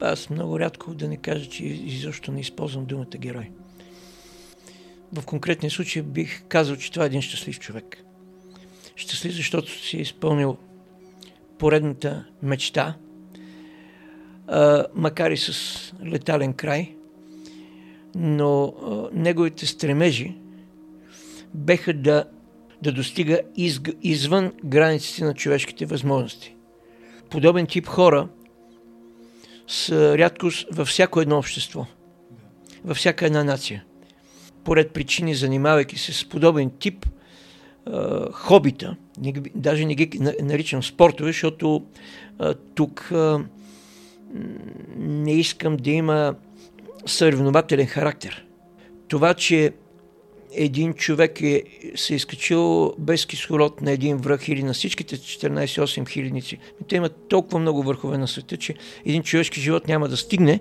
аз 0.00 0.30
много 0.30 0.60
рядко 0.60 0.94
да 0.94 1.08
не 1.08 1.16
кажа, 1.16 1.50
че 1.50 1.64
изобщо 1.64 2.32
не 2.32 2.40
използвам 2.40 2.84
думата 2.84 3.06
герой. 3.18 3.50
В 5.12 5.26
конкретния 5.26 5.70
случай 5.70 6.02
бих 6.02 6.42
казал, 6.48 6.76
че 6.76 6.92
това 6.92 7.04
е 7.04 7.06
един 7.06 7.22
щастлив 7.22 7.60
човек. 7.60 8.04
Щастлив, 8.96 9.34
защото 9.34 9.82
си 9.82 9.96
е 9.96 10.00
изпълнил 10.00 10.56
поредната 11.58 12.24
мечта, 12.42 12.96
макар 14.94 15.30
и 15.30 15.36
с 15.36 15.52
летален 16.04 16.52
край, 16.52 16.96
но 18.16 18.64
а, 18.64 19.08
неговите 19.12 19.66
стремежи 19.66 20.34
беха 21.54 21.94
да, 21.94 22.24
да 22.82 22.92
достига 22.92 23.40
из, 23.56 23.80
извън 24.02 24.52
границите 24.64 25.24
на 25.24 25.34
човешките 25.34 25.86
възможности. 25.86 26.54
Подобен 27.30 27.66
тип 27.66 27.86
хора 27.86 28.28
са 29.68 30.18
рядкост 30.18 30.68
във 30.72 30.88
всяко 30.88 31.20
едно 31.20 31.38
общество, 31.38 31.86
във 32.84 32.96
всяка 32.96 33.26
една 33.26 33.44
нация. 33.44 33.84
Поред 34.64 34.92
причини, 34.92 35.34
занимавайки 35.34 35.98
се 35.98 36.12
с 36.12 36.28
подобен 36.28 36.70
тип 36.78 37.06
а, 37.86 38.32
хобита, 38.32 38.96
не, 39.18 39.32
даже 39.54 39.84
не 39.84 39.94
ги 39.94 40.18
наричам 40.42 40.82
спортове, 40.82 41.28
защото 41.28 41.86
а, 42.38 42.54
тук 42.54 43.12
а, 43.12 43.44
не 44.96 45.32
искам 45.32 45.76
да 45.76 45.90
има 45.90 46.34
съревнователен 47.06 47.86
характер. 47.86 48.46
Това, 49.08 49.34
че 49.34 49.72
един 50.52 50.94
човек 50.94 51.42
е, 51.42 51.62
се 51.94 52.12
е 52.12 52.16
изкачил 52.16 52.94
без 52.98 53.26
кислород 53.26 53.80
на 53.80 53.90
един 53.90 54.16
връх 54.16 54.48
или 54.48 54.62
на 54.62 54.72
всичките 54.72 55.16
14-8 55.16 56.08
хилядници. 56.08 56.58
Те 56.88 56.96
имат 56.96 57.28
толкова 57.28 57.58
много 57.58 57.82
върхове 57.82 58.18
на 58.18 58.28
света, 58.28 58.56
че 58.56 58.74
един 59.04 59.22
човешки 59.22 59.60
живот 59.60 59.88
няма 59.88 60.08
да 60.08 60.16
стигне, 60.16 60.60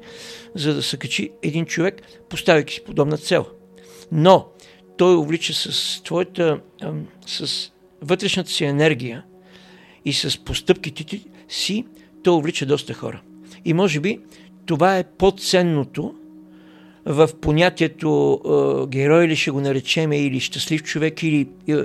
за 0.56 0.74
да 0.74 0.84
се 0.84 0.98
качи 0.98 1.32
един 1.42 1.66
човек, 1.66 2.02
поставяйки 2.30 2.74
си 2.74 2.84
подобна 2.84 3.18
цел. 3.18 3.46
Но 4.12 4.48
той 4.98 5.16
увлича 5.16 5.54
с 5.54 6.02
твоята, 6.04 6.60
с 7.26 7.72
вътрешната 8.02 8.50
си 8.50 8.66
енергия 8.66 9.24
и 10.06 10.14
с 10.14 10.44
постъпките 10.44 11.22
си, 11.50 11.86
той 12.24 12.34
увлича 12.34 12.66
доста 12.66 12.94
хора. 12.94 13.22
И 13.66 13.74
може 13.74 14.00
би 14.00 14.20
това 14.66 14.98
е 14.98 15.04
по-ценното, 15.04 16.16
в 17.06 17.30
понятието 17.42 18.40
е, 18.46 18.88
герой 18.88 19.28
ли 19.28 19.36
ще 19.36 19.52
го 19.52 19.62
наречем 19.62 20.12
или 20.12 20.40
щастлив 20.40 20.84
човек 20.84 21.24
или 21.24 21.48
е, 21.68 21.76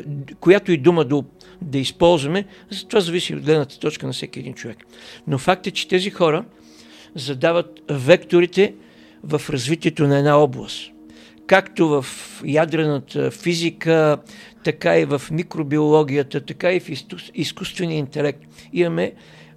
която 0.40 0.72
и 0.72 0.76
дума 0.76 1.04
да, 1.04 1.22
да 1.62 1.78
използваме, 1.78 2.44
това 2.88 3.00
зависи 3.00 3.34
от 3.34 3.42
гледната 3.42 3.78
точка 3.78 4.06
на 4.06 4.12
всеки 4.12 4.38
един 4.38 4.54
човек. 4.54 4.78
Но 5.26 5.38
факт 5.38 5.66
е, 5.66 5.70
че 5.70 5.88
тези 5.88 6.10
хора 6.10 6.44
задават 7.14 7.80
векторите 7.90 8.74
в 9.24 9.42
развитието 9.50 10.06
на 10.06 10.18
една 10.18 10.36
област. 10.36 10.92
Както 11.46 11.88
в 11.88 12.06
ядрената 12.44 13.30
физика, 13.30 14.18
така 14.64 14.98
и 14.98 15.04
в 15.04 15.22
микробиологията, 15.30 16.40
така 16.40 16.72
и 16.72 16.80
в 16.80 16.90
изкуствения 17.34 17.98
интелект. 17.98 18.40
Имаме 18.72 19.12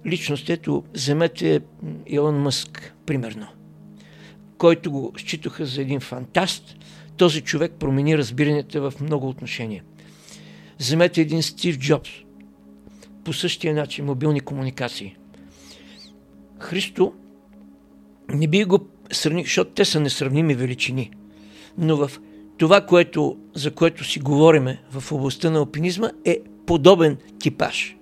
личност, 0.06 0.50
ето, 0.50 0.84
вземете 0.94 1.60
Илон 2.06 2.34
Мъск, 2.34 2.94
примерно 3.06 3.46
който 4.64 4.90
го 4.90 5.12
считаха 5.16 5.66
за 5.66 5.82
един 5.82 6.00
фантаст, 6.00 6.76
този 7.16 7.40
човек 7.40 7.72
промени 7.78 8.18
разбиранията 8.18 8.90
в 8.90 9.00
много 9.00 9.28
отношения. 9.28 9.82
Вземете 10.78 11.20
един 11.20 11.42
Стив 11.42 11.78
Джобс. 11.78 12.10
По 13.24 13.32
същия 13.32 13.74
начин 13.74 14.04
мобилни 14.04 14.40
комуникации. 14.40 15.16
Христо 16.60 17.12
не 18.28 18.48
би 18.48 18.64
го 18.64 18.78
сравнил, 19.12 19.44
защото 19.44 19.70
те 19.70 19.84
са 19.84 20.00
несравними 20.00 20.54
величини. 20.54 21.10
Но 21.78 21.96
в 21.96 22.10
това, 22.58 22.80
което, 22.80 23.36
за 23.54 23.70
което 23.70 24.04
си 24.04 24.20
говориме 24.20 24.82
в 24.90 25.12
областта 25.12 25.50
на 25.50 25.58
алпинизма, 25.58 26.10
е 26.24 26.38
подобен 26.66 27.16
типаж. 27.38 27.96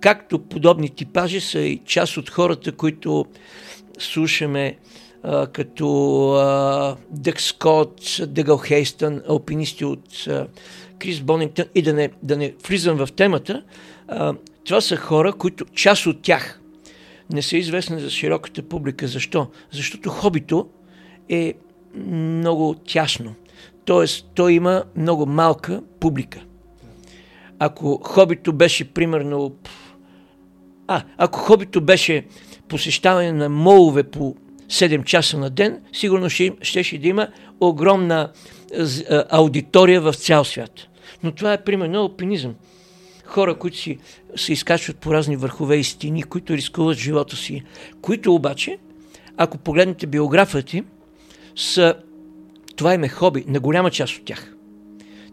Както 0.00 0.38
подобни 0.38 0.88
типажи 0.88 1.40
са 1.40 1.60
и 1.60 1.80
част 1.84 2.16
от 2.16 2.30
хората, 2.30 2.72
които 2.72 3.26
слушаме 3.98 4.78
като 5.52 6.96
Дък 7.10 7.40
Скот, 7.40 8.20
Дъгъл 8.26 8.58
Хейстън, 8.58 9.22
алпинисти 9.28 9.84
от 9.84 10.28
Крис 10.98 11.20
Бонингтън 11.20 11.64
и 11.74 11.82
да 11.82 11.92
не, 11.92 12.10
да 12.22 12.36
не 12.36 12.54
влизам 12.68 13.06
в 13.06 13.12
темата, 13.12 13.62
това 14.64 14.80
са 14.80 14.96
хора, 14.96 15.32
които 15.32 15.64
част 15.64 16.06
от 16.06 16.22
тях 16.22 16.60
не 17.32 17.42
са 17.42 17.56
известни 17.56 18.00
за 18.00 18.10
широката 18.10 18.62
публика. 18.62 19.06
Защо? 19.06 19.46
Защото 19.70 20.10
хобито 20.10 20.68
е 21.28 21.54
много 21.94 22.74
тясно. 22.74 23.34
Тоест, 23.84 24.26
той 24.34 24.52
има 24.52 24.84
много 24.96 25.26
малка 25.26 25.82
публика. 26.00 26.40
Ако 27.58 28.00
хобито 28.02 28.52
беше, 28.52 28.92
примерно... 28.92 29.56
А, 30.86 31.02
ако 31.16 31.38
хобито 31.38 31.80
беше 31.80 32.26
посещаване 32.68 33.32
на 33.32 33.48
молове 33.48 34.02
по 34.02 34.36
7 34.70 35.04
часа 35.04 35.38
на 35.38 35.50
ден, 35.50 35.80
сигурно 35.92 36.30
ще, 36.30 36.52
ще, 36.62 36.82
ще 36.82 36.98
да 36.98 37.08
има 37.08 37.28
огромна 37.60 38.32
аудитория 39.30 40.00
в 40.00 40.14
цял 40.14 40.44
свят. 40.44 40.88
Но 41.22 41.32
това 41.32 41.52
е 41.52 41.64
примерно 41.64 41.98
алпинизъм. 41.98 42.54
Хора, 43.24 43.54
които 43.54 43.76
си, 43.76 43.98
се 44.36 44.52
изкачват 44.52 44.96
по 44.96 45.14
разни 45.14 45.36
върхове 45.36 45.76
и 45.76 45.84
стени, 45.84 46.22
които 46.22 46.52
рискуват 46.52 46.98
живота 46.98 47.36
си, 47.36 47.62
които 48.02 48.34
обаче, 48.34 48.78
ако 49.36 49.58
погледнете 49.58 50.06
биографията 50.06 50.76
им, 50.76 50.86
са, 51.56 51.94
това 52.76 52.94
им 52.94 53.04
е 53.04 53.08
хоби 53.08 53.44
на 53.46 53.60
голяма 53.60 53.90
част 53.90 54.16
от 54.16 54.24
тях. 54.24 54.54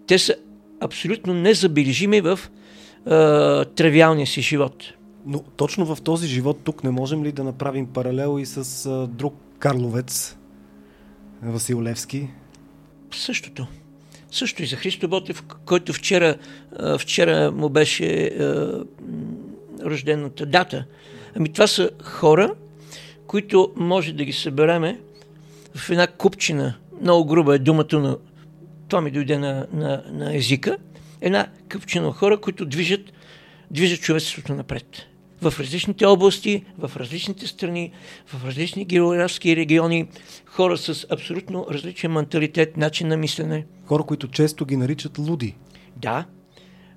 Те 0.08 0.19
са 0.19 0.36
абсолютно 0.80 1.34
незабележими 1.34 2.21
в 2.21 2.39
е, 2.45 3.10
тривиалния 3.65 4.28
си 4.28 4.41
живот. 4.41 4.93
Но 5.26 5.40
точно 5.40 5.96
в 5.96 6.02
този 6.02 6.28
живот 6.28 6.60
тук 6.64 6.84
не 6.84 6.90
можем 6.90 7.24
ли 7.24 7.32
да 7.32 7.44
направим 7.44 7.88
паралел 7.88 8.40
и 8.40 8.46
с 8.46 8.86
а, 8.86 9.08
друг 9.08 9.36
Карловец, 9.60 10.38
Васил 11.42 11.84
Левски? 11.84 12.28
Същото. 13.12 13.68
Също 14.32 14.64
и 14.64 14.66
за 14.66 14.76
Христо 14.76 15.08
Ботев, 15.08 15.44
който 15.66 15.94
вчера, 15.94 16.36
вчера 17.00 17.52
му 17.52 17.70
беше 17.70 18.32
рождената 19.86 20.46
дата. 20.46 20.86
Ами 21.36 21.54
това 21.54 21.68
са 21.68 21.90
хора, 22.04 22.56
които 23.28 23.74
може 23.76 24.14
да 24.14 24.26
ги 24.26 24.34
събереме 24.34 25.00
в 25.76 25.90
една 25.90 26.08
купчина, 26.08 26.76
много 27.02 27.26
груба 27.26 27.56
е 27.56 27.60
думата, 27.60 27.94
но 27.94 28.18
това 28.88 29.02
ми 29.02 29.12
дойде 29.12 29.38
на, 29.38 29.68
на, 29.74 30.04
на 30.12 30.36
езика, 30.36 30.78
една 31.22 31.48
купчина 31.72 32.12
хора, 32.12 32.42
които 32.42 32.66
движат, 32.66 33.02
движат 33.72 34.02
човечеството 34.02 34.54
напред. 34.54 35.08
В 35.41 35.60
различните 35.60 36.06
области, 36.06 36.63
в 36.78 36.91
различните 36.98 37.48
страни, 37.48 37.91
в 38.28 38.45
различни 38.45 38.86
географски 38.86 39.56
региони, 39.56 40.08
хора 40.45 40.78
с 40.78 41.08
абсолютно 41.10 41.65
различен 41.71 42.12
менталитет, 42.12 42.78
начин 42.78 43.08
на 43.08 43.17
мислене. 43.17 43.65
Хора, 43.86 44.04
които 44.04 44.28
често 44.28 44.65
ги 44.65 44.78
наричат 44.78 45.17
луди. 45.17 45.56
Да, 45.98 46.26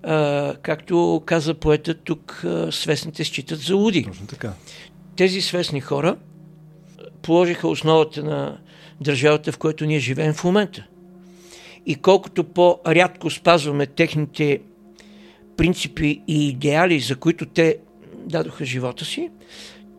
а, 0.02 0.54
както 0.62 1.22
каза 1.26 1.54
поета 1.54 1.94
тук, 1.94 2.44
свестните 2.70 3.24
считат 3.24 3.58
за 3.58 3.76
луди. 3.76 4.04
Точно 4.04 4.26
така. 4.26 4.52
Тези 5.16 5.40
свестни 5.40 5.80
хора 5.80 6.16
положиха 7.22 7.68
основата 7.68 8.22
на 8.22 8.58
държавата, 9.00 9.52
в 9.52 9.58
която 9.58 9.86
ние 9.86 9.98
живеем 9.98 10.34
в 10.34 10.44
момента. 10.44 10.86
И 11.86 11.94
колкото 11.94 12.44
по-рядко 12.44 13.30
спазваме 13.30 13.86
техните 13.86 14.60
принципи 15.56 16.22
и 16.28 16.48
идеали, 16.48 17.00
за 17.00 17.16
които 17.16 17.46
те 17.46 17.76
дадоха 18.28 18.64
живота 18.64 19.04
си, 19.04 19.30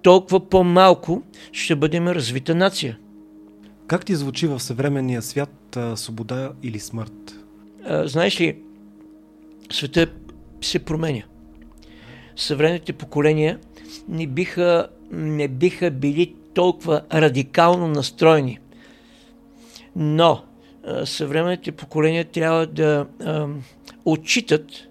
толкова 0.02 0.50
по-малко 0.50 1.24
ще 1.52 1.76
бъдем 1.76 2.08
развита 2.08 2.56
нация. 2.56 2.98
Как 3.88 4.06
ти 4.06 4.15
звучи 4.15 4.48
в 4.48 4.60
съвременния 4.60 5.22
свят 5.22 5.78
а, 5.78 5.98
свобода 5.98 6.52
или 6.63 6.80
смърт? 6.80 7.36
А, 7.84 8.08
знаеш 8.08 8.42
ли, 8.42 8.58
света 9.72 10.08
се 10.62 10.80
променя. 10.80 11.24
Съвременните 12.36 12.94
поколения 12.94 13.60
не 14.08 14.28
биха, 14.28 14.88
не 15.12 15.48
биха 15.48 15.92
били 15.92 16.36
толкова 16.54 17.02
радикално 17.13 17.88
настроени. 17.88 18.60
Но 19.96 20.44
а, 20.86 21.06
съвременните 21.06 21.72
поколения 21.72 22.26
трябва 22.26 22.68
да 22.68 23.08
а, 23.24 23.48
отчитат 24.06 24.89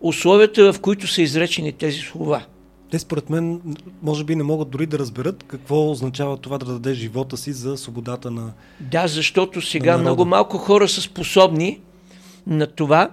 условията, 0.00 0.72
в 0.72 0.80
които 0.80 1.06
са 1.06 1.22
изречени 1.22 1.72
тези 1.72 1.98
слова. 1.98 2.42
Те 2.90 2.98
според 2.98 3.30
мен 3.30 3.60
може 4.02 4.24
би 4.24 4.36
не 4.36 4.42
могат 4.42 4.70
дори 4.70 4.86
да 4.86 4.98
разберат 4.98 5.44
какво 5.48 5.90
означава 5.90 6.36
това 6.36 6.58
да 6.58 6.66
даде 6.66 6.94
живота 6.94 7.36
си 7.36 7.52
за 7.52 7.76
свободата 7.76 8.30
на 8.30 8.52
Да, 8.80 9.06
защото 9.06 9.62
сега 9.62 9.98
много 9.98 10.24
малко 10.24 10.58
хора 10.58 10.88
са 10.88 11.00
способни 11.00 11.80
на 12.46 12.66
това 12.66 13.10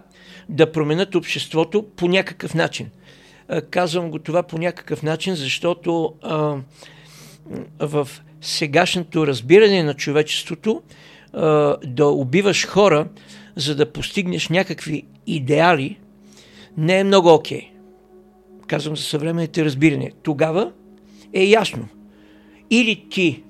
да 0.50 0.72
променят 0.72 1.16
обществото 1.16 1.86
по 1.96 2.08
някакъв 2.08 2.54
начин. 2.54 2.90
Казвам 3.70 4.12
го 4.12 4.20
това 4.20 4.44
по 4.44 4.58
някакъв 4.58 5.04
начин, 5.04 5.36
защото 5.36 6.14
а, 6.22 6.58
в 7.80 8.08
сегашното 8.42 9.28
разбиране 9.28 9.84
на 9.84 9.94
човечеството 9.94 10.82
а, 11.34 11.76
да 11.86 12.06
убиваш 12.06 12.68
хора, 12.68 13.08
за 13.56 13.76
да 13.76 13.92
постигнеш 13.92 14.50
някакви 14.50 15.04
идеали, 15.28 16.00
не 16.78 17.00
е 17.00 17.04
много 17.04 17.34
окей. 17.34 17.62
Okay. 17.62 17.75
Казвам 18.67 18.95
за 18.95 19.04
съвременните 19.04 19.65
разбирания. 19.65 20.12
Тогава 20.23 20.71
е 21.34 21.43
ясно. 21.43 21.88
Или 22.69 23.06
ти 23.10 23.43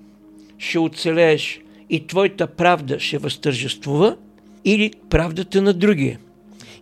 ще 0.57 0.79
оцелееш 0.79 1.61
и 1.89 2.07
твоята 2.07 2.47
правда 2.47 2.99
ще 2.99 3.17
възтържествува, 3.17 4.17
или 4.65 4.91
правдата 5.09 5.61
на 5.61 5.73
другия. 5.73 6.19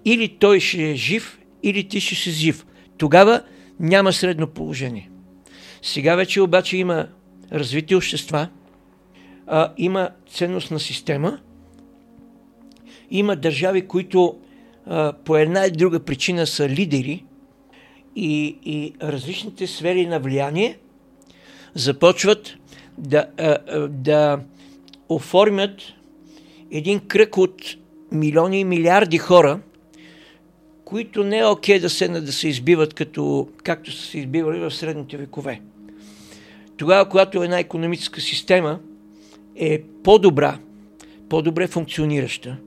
Или 0.06 0.28
той 0.28 0.60
ще 0.60 0.92
е 0.92 0.96
жив, 0.96 1.40
или 1.64 1.88
ти 1.88 2.02
ще 2.02 2.16
си 2.16 2.32
жив. 2.32 2.66
Тогава 2.98 3.42
няма 3.80 4.14
средно 4.14 4.48
положение. 4.48 5.10
Сега 5.82 6.16
вече 6.16 6.42
обаче 6.42 6.78
има 6.78 7.08
развити 7.52 7.96
общества, 7.96 8.48
а, 9.48 9.74
има 9.78 10.10
ценностна 10.30 10.80
система, 10.80 11.40
има 13.12 13.36
държави, 13.36 13.88
които 13.88 14.38
а, 14.86 15.14
по 15.14 15.38
една 15.38 15.66
или 15.66 15.72
друга 15.72 16.00
причина 16.00 16.48
са 16.48 16.70
лидери 16.70 17.26
и, 18.16 18.58
и 18.66 18.94
различните 19.02 19.68
сфери 19.68 20.06
на 20.06 20.20
влияние 20.20 20.78
започват 21.76 22.56
да, 22.98 23.26
да 23.90 24.40
оформят 25.10 25.82
един 26.72 27.00
кръг 27.00 27.38
от 27.38 27.62
милиони 28.12 28.60
и 28.60 28.64
милиарди 28.64 29.18
хора, 29.18 29.60
които 30.86 31.24
не 31.24 31.38
е 31.38 31.46
окей 31.46 31.80
да 31.80 31.90
седнат 31.90 32.26
да 32.26 32.32
се 32.32 32.48
избиват, 32.48 32.94
като, 32.94 33.48
както 33.64 33.92
са 33.92 34.08
се 34.08 34.20
избивали 34.20 34.60
в 34.60 34.72
средните 34.72 35.18
векове. 35.18 35.62
Тогава, 36.78 37.10
когато 37.10 37.44
една 37.44 37.60
економическа 37.60 38.22
система 38.22 38.80
е 39.56 39.82
по-добра, 40.04 40.60
по-добре 41.30 41.68
функционираща, 41.68 42.58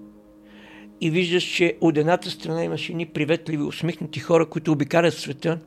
и 1.00 1.10
виждаш, 1.10 1.44
че 1.44 1.76
от 1.80 1.96
едната 1.96 2.30
страна 2.30 2.64
имаш 2.64 2.88
едни 2.88 3.06
приветливи, 3.06 3.62
усмихнати 3.62 4.20
хора, 4.20 4.46
които 4.46 4.72
обикалят 4.72 5.14
света, 5.14 5.58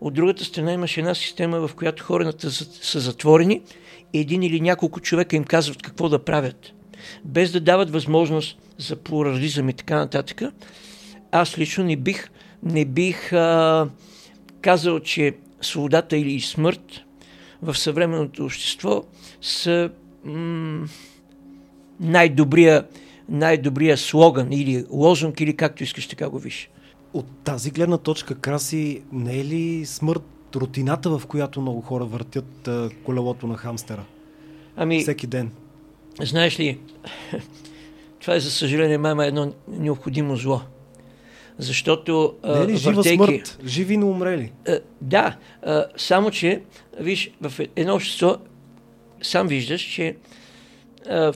от 0.00 0.14
другата 0.14 0.44
страна 0.44 0.72
имаш 0.72 0.96
една 0.96 1.14
система, 1.14 1.68
в 1.68 1.74
която 1.74 2.04
хората 2.04 2.50
са 2.50 3.00
затворени 3.00 3.62
и 4.12 4.18
един 4.18 4.42
или 4.42 4.60
няколко 4.60 5.00
човека 5.00 5.36
им 5.36 5.44
казват 5.44 5.82
какво 5.82 6.08
да 6.08 6.24
правят, 6.24 6.72
без 7.24 7.52
да 7.52 7.60
дават 7.60 7.90
възможност 7.90 8.58
за 8.78 8.96
плурализъм 8.96 9.68
и 9.68 9.72
така 9.72 9.96
нататък. 9.96 10.42
Аз 11.32 11.58
лично 11.58 11.84
не 11.84 11.96
бих, 11.96 12.30
не 12.62 12.84
бих 12.84 13.32
а, 13.32 13.88
казал, 14.60 15.00
че 15.00 15.34
свободата 15.60 16.16
или 16.16 16.40
смърт 16.40 17.04
в 17.62 17.78
съвременното 17.78 18.44
общество 18.44 19.04
са 19.40 19.90
м- 20.24 20.86
най-добрия 22.00 22.84
най-добрия 23.28 23.98
слоган 23.98 24.52
или 24.52 24.84
лозунг, 24.90 25.40
или 25.40 25.56
както 25.56 25.82
искаш 25.82 26.06
така 26.06 26.28
го 26.28 26.38
виж. 26.38 26.70
От 27.12 27.26
тази 27.44 27.70
гледна 27.70 27.98
точка, 27.98 28.34
Краси, 28.34 29.02
не 29.12 29.40
е 29.40 29.44
ли 29.44 29.86
смърт 29.86 30.22
рутината, 30.56 31.18
в 31.18 31.26
която 31.26 31.60
много 31.60 31.80
хора 31.80 32.04
въртят 32.04 32.68
колелото 33.04 33.46
на 33.46 33.56
хамстера? 33.56 34.04
Ами, 34.76 35.02
Всеки 35.02 35.26
ден. 35.26 35.50
Знаеш 36.22 36.60
ли, 36.60 36.78
това 38.20 38.34
е 38.34 38.40
за 38.40 38.50
съжаление 38.50 38.98
мама 38.98 39.26
едно 39.26 39.52
необходимо 39.68 40.36
зло. 40.36 40.60
Защото 41.58 42.34
не 42.44 42.60
е 42.60 42.66
ли 42.66 42.76
жива 42.76 42.94
въртейки, 42.94 43.16
смърт? 43.16 43.58
Живи, 43.64 43.96
но 43.96 44.10
умрели? 44.10 44.52
Да, 45.00 45.36
само 45.96 46.30
че, 46.30 46.62
виж, 47.00 47.30
в 47.40 47.60
едно 47.76 47.94
общество 47.94 48.36
сам 49.22 49.48
виждаш, 49.48 49.82
че 49.82 50.16
а, 51.08 51.32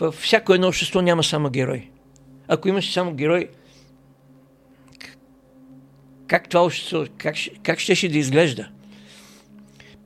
във 0.00 0.14
всяко 0.14 0.54
едно 0.54 0.68
общество 0.68 1.02
няма 1.02 1.24
само 1.24 1.50
герой. 1.50 1.88
Ако 2.48 2.68
имаш 2.68 2.92
само 2.92 3.14
герой, 3.14 3.48
как 6.26 6.48
това 6.48 6.64
общество, 6.64 7.04
как, 7.18 7.36
как 7.62 7.78
ще, 7.78 7.94
ще 7.94 8.08
да 8.08 8.18
изглежда? 8.18 8.68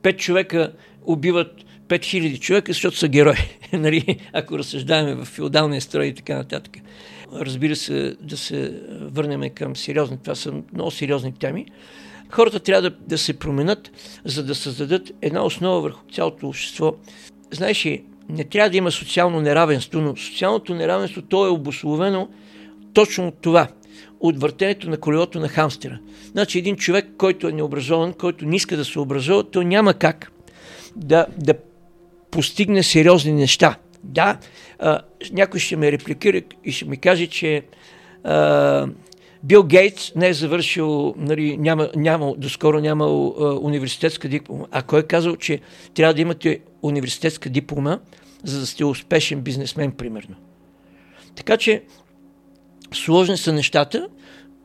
Пет 0.01 0.19
човека 0.19 0.73
убиват 1.05 1.65
5000 1.87 2.39
човека, 2.39 2.73
защото 2.73 2.97
са 2.97 3.07
герои. 3.07 3.37
нали? 3.73 4.19
Ако 4.33 4.57
разсъждаваме 4.57 5.15
в 5.15 5.25
феодалния 5.25 5.81
строй 5.81 6.05
и 6.05 6.13
така 6.13 6.35
нататък. 6.35 6.77
Разбира 7.33 7.75
се, 7.75 8.15
да 8.21 8.37
се 8.37 8.81
върнем 9.01 9.49
към 9.49 9.75
сериозни, 9.75 10.17
това 10.17 10.35
са 10.35 10.53
много 10.73 10.91
сериозни 10.91 11.33
теми. 11.33 11.65
Хората 12.29 12.59
трябва 12.59 12.81
да, 12.81 12.95
да 13.07 13.17
се 13.17 13.39
променят, 13.39 13.91
за 14.25 14.43
да 14.43 14.55
създадат 14.55 15.11
една 15.21 15.45
основа 15.45 15.81
върху 15.81 16.03
цялото 16.11 16.47
общество. 16.47 16.95
Знаеш 17.51 17.85
ли, 17.85 18.03
не 18.29 18.43
трябва 18.43 18.69
да 18.69 18.77
има 18.77 18.91
социално 18.91 19.41
неравенство, 19.41 20.01
но 20.01 20.15
социалното 20.15 20.75
неравенство 20.75 21.21
то 21.21 21.45
е 21.45 21.49
обословено 21.49 22.29
точно 22.93 23.27
от 23.27 23.35
това, 23.41 23.67
от 24.19 24.39
въртенето 24.39 24.89
на 24.89 24.97
колелото 24.97 25.39
на 25.39 25.47
хамстера. 25.47 25.99
Значи 26.31 26.59
един 26.59 26.75
човек, 26.75 27.05
който 27.17 27.47
е 27.47 27.51
необразован, 27.51 28.13
който 28.13 28.45
не 28.45 28.55
иска 28.55 28.77
да 28.77 28.85
се 28.85 28.99
образува, 28.99 29.43
то 29.43 29.63
няма 29.63 29.93
как 29.93 30.31
да, 30.95 31.25
да 31.37 31.53
постигне 32.31 32.83
сериозни 32.83 33.31
неща. 33.31 33.75
Да, 34.03 34.37
а, 34.79 34.99
някой 35.31 35.59
ще 35.59 35.75
ме 35.75 35.91
репликира 35.91 36.41
и 36.63 36.71
ще 36.71 36.85
ми 36.85 36.97
каже, 36.97 37.27
че 37.27 37.63
а, 38.23 38.87
Бил 39.45 39.63
Гейтс 39.63 40.15
не 40.15 40.27
е 40.27 40.33
завършил, 40.33 41.13
нали, 41.17 41.57
няма, 41.57 41.89
няма, 41.95 42.33
доскоро 42.37 42.79
нямал 42.79 43.35
а, 43.39 43.53
университетска 43.53 44.27
диплома. 44.27 44.65
А 44.71 44.81
кой 44.81 44.99
е 44.99 45.03
казал, 45.03 45.35
че 45.35 45.59
трябва 45.93 46.13
да 46.13 46.21
имате 46.21 46.59
университетска 46.81 47.49
диплома, 47.49 47.99
за 48.43 48.59
да 48.59 48.65
сте 48.65 48.85
успешен 48.85 49.41
бизнесмен, 49.41 49.91
примерно? 49.91 50.35
Така 51.35 51.57
че, 51.57 51.83
сложни 52.93 53.37
са 53.37 53.53
нещата. 53.53 54.07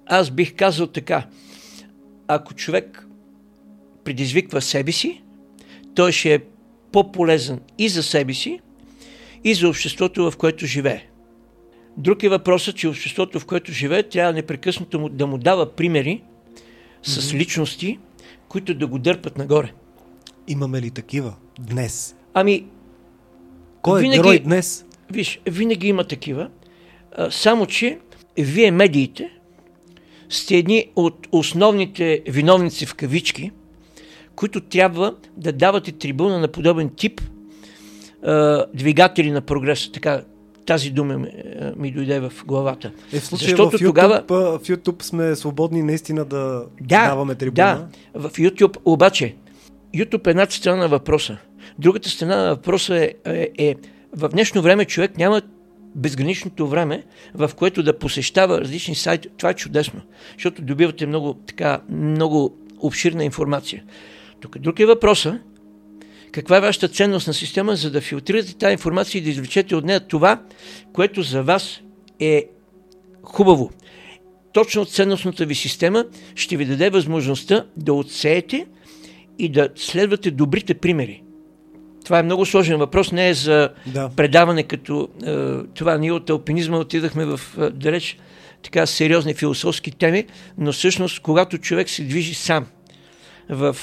Аз 0.07 0.31
бих 0.31 0.57
казал 0.57 0.87
така. 0.87 1.27
Ако 2.29 2.55
човек 2.55 3.07
предизвиква 4.05 4.61
себе 4.61 4.93
си, 4.93 5.23
той 5.95 6.13
ще 6.13 6.35
е 6.35 6.41
по-полезен 6.93 7.61
и 7.79 7.89
за 7.89 8.03
себе 8.03 8.35
си, 8.35 8.61
и 9.45 9.55
за 9.55 9.69
обществото, 9.69 10.31
в 10.31 10.37
което 10.37 10.67
живее. 10.67 11.10
Друг 12.01 12.23
е 12.23 12.29
въпросът, 12.29 12.77
че 12.77 12.89
обществото, 12.89 13.41
в 13.41 13.47
което 13.47 13.73
живее, 13.73 14.03
трябва 14.03 14.33
непрекъснато 14.33 15.09
да 15.09 15.27
му 15.27 15.39
дава 15.39 15.73
примери 15.73 16.23
с 17.03 17.21
mm-hmm. 17.21 17.39
личности, 17.39 17.99
които 18.49 18.75
да 18.75 18.87
го 18.87 18.99
дърпат 18.99 19.39
нагоре. 19.39 19.73
Имаме 20.49 20.81
ли 20.81 20.91
такива 20.91 21.35
днес? 21.61 22.17
Ами. 22.35 22.67
Кой 23.83 24.01
е 24.01 24.03
винаги, 24.03 24.19
герой 24.19 24.39
днес? 24.39 24.87
Виж, 25.11 25.41
винаги 25.47 25.89
има 25.89 26.05
такива. 26.05 26.49
А, 27.17 27.31
само, 27.31 27.67
че 27.67 27.99
вие, 28.39 28.71
медиите, 28.71 29.31
сте 30.29 30.57
едни 30.57 30.87
от 30.97 31.29
основните 31.33 32.23
виновници 32.29 32.87
в 32.87 32.95
кавички, 32.95 33.51
които 34.35 34.61
трябва 34.61 35.15
да 35.37 35.53
давате 35.53 35.93
трибуна 35.93 36.39
на 36.39 36.49
подобен 36.49 36.91
тип 36.97 37.21
а, 38.23 38.67
двигатели 38.75 39.31
на 39.31 39.41
прогреса. 39.41 39.93
Така, 39.93 40.23
тази 40.71 40.91
дума 40.91 41.19
ми, 41.19 41.29
ми 41.77 41.91
дойде 41.91 42.21
в 42.21 42.33
главата. 42.47 42.93
Е, 43.13 43.21
в 43.21 43.25
случая 43.25 43.49
Защото 43.49 43.71
в 43.71 43.81
YouTube, 43.81 43.87
тогава... 43.87 44.23
в 44.29 44.61
YouTube 44.63 45.03
сме 45.03 45.37
свободни 45.37 45.83
наистина 45.83 46.25
да, 46.25 46.65
да 46.81 47.07
даваме 47.09 47.35
трибуна. 47.35 47.89
Да, 48.15 48.21
в 48.21 48.31
YouTube 48.31 48.77
обаче 48.85 49.35
YouTube 49.95 50.27
е 50.27 50.31
една 50.31 50.47
страна 50.51 50.77
на 50.77 50.89
въпроса. 50.89 51.37
Другата 51.79 52.09
страна 52.09 52.37
на 52.37 52.49
въпроса 52.49 52.97
е, 52.97 53.15
е, 53.25 53.49
е 53.59 53.75
в 54.17 54.29
днешно 54.29 54.63
време 54.63 54.85
човек 54.85 55.19
няма 55.19 55.43
безграничното 55.95 56.69
време, 56.69 57.05
в 57.35 57.51
което 57.57 57.83
да 57.83 57.99
посещава 57.99 58.61
различни 58.61 58.95
сайти. 58.95 59.29
Това 59.37 59.51
е 59.51 59.55
чудесно, 59.55 60.01
защото 60.35 60.63
добивате 60.63 61.07
много, 61.07 61.35
така, 61.35 61.81
много 61.89 62.57
обширна 62.81 63.25
информация. 63.25 63.83
Тук 64.41 64.59
друг 64.59 64.81
е 64.81 64.87
въпроса, 64.87 65.41
каква 66.33 66.57
е 66.57 66.61
вашата 66.61 66.89
ценностна 66.89 67.35
система, 67.35 67.77
за 67.77 67.91
да 67.91 68.01
филтрирате 68.01 68.55
тази 68.55 68.73
информация 68.73 69.19
и 69.19 69.23
да 69.23 69.31
извлечете 69.31 69.77
от 69.77 69.85
нея 69.85 70.01
това, 70.01 70.43
което 70.93 71.23
за 71.23 71.43
вас 71.43 71.81
е 72.21 72.47
хубаво. 73.23 73.71
Точно 74.53 74.85
ценностната 74.85 75.47
ви 75.47 75.55
система 75.55 76.05
ще 76.35 76.57
ви 76.57 76.65
даде 76.65 76.91
възможността 76.91 77.67
да 77.77 77.93
отсеете 77.93 78.67
и 79.39 79.49
да 79.49 79.69
следвате 79.77 80.31
добрите 80.31 80.75
примери. 80.75 81.23
Това 82.05 82.19
е 82.19 82.23
много 82.23 82.47
сложен 82.47 82.79
въпрос, 82.79 83.13
не 83.13 83.29
е 83.29 83.35
за 83.35 83.69
да. 83.87 84.11
предаване 84.17 84.63
като 84.63 85.09
е, 85.27 85.37
това. 85.75 85.99
Ние 85.99 86.13
от 86.13 86.31
алпинизма 86.31 86.79
отидахме 86.79 87.25
в 87.25 87.41
е, 87.59 87.71
далеч 87.71 88.19
така 88.63 88.87
сериозни 88.87 89.35
философски 89.35 89.91
теми, 89.91 90.27
но 90.59 90.73
всъщност, 90.73 91.21
когато 91.21 91.59
човек 91.59 91.91
се 91.91 92.03
движи 92.03 92.35
сам 92.35 92.67
в 93.49 93.77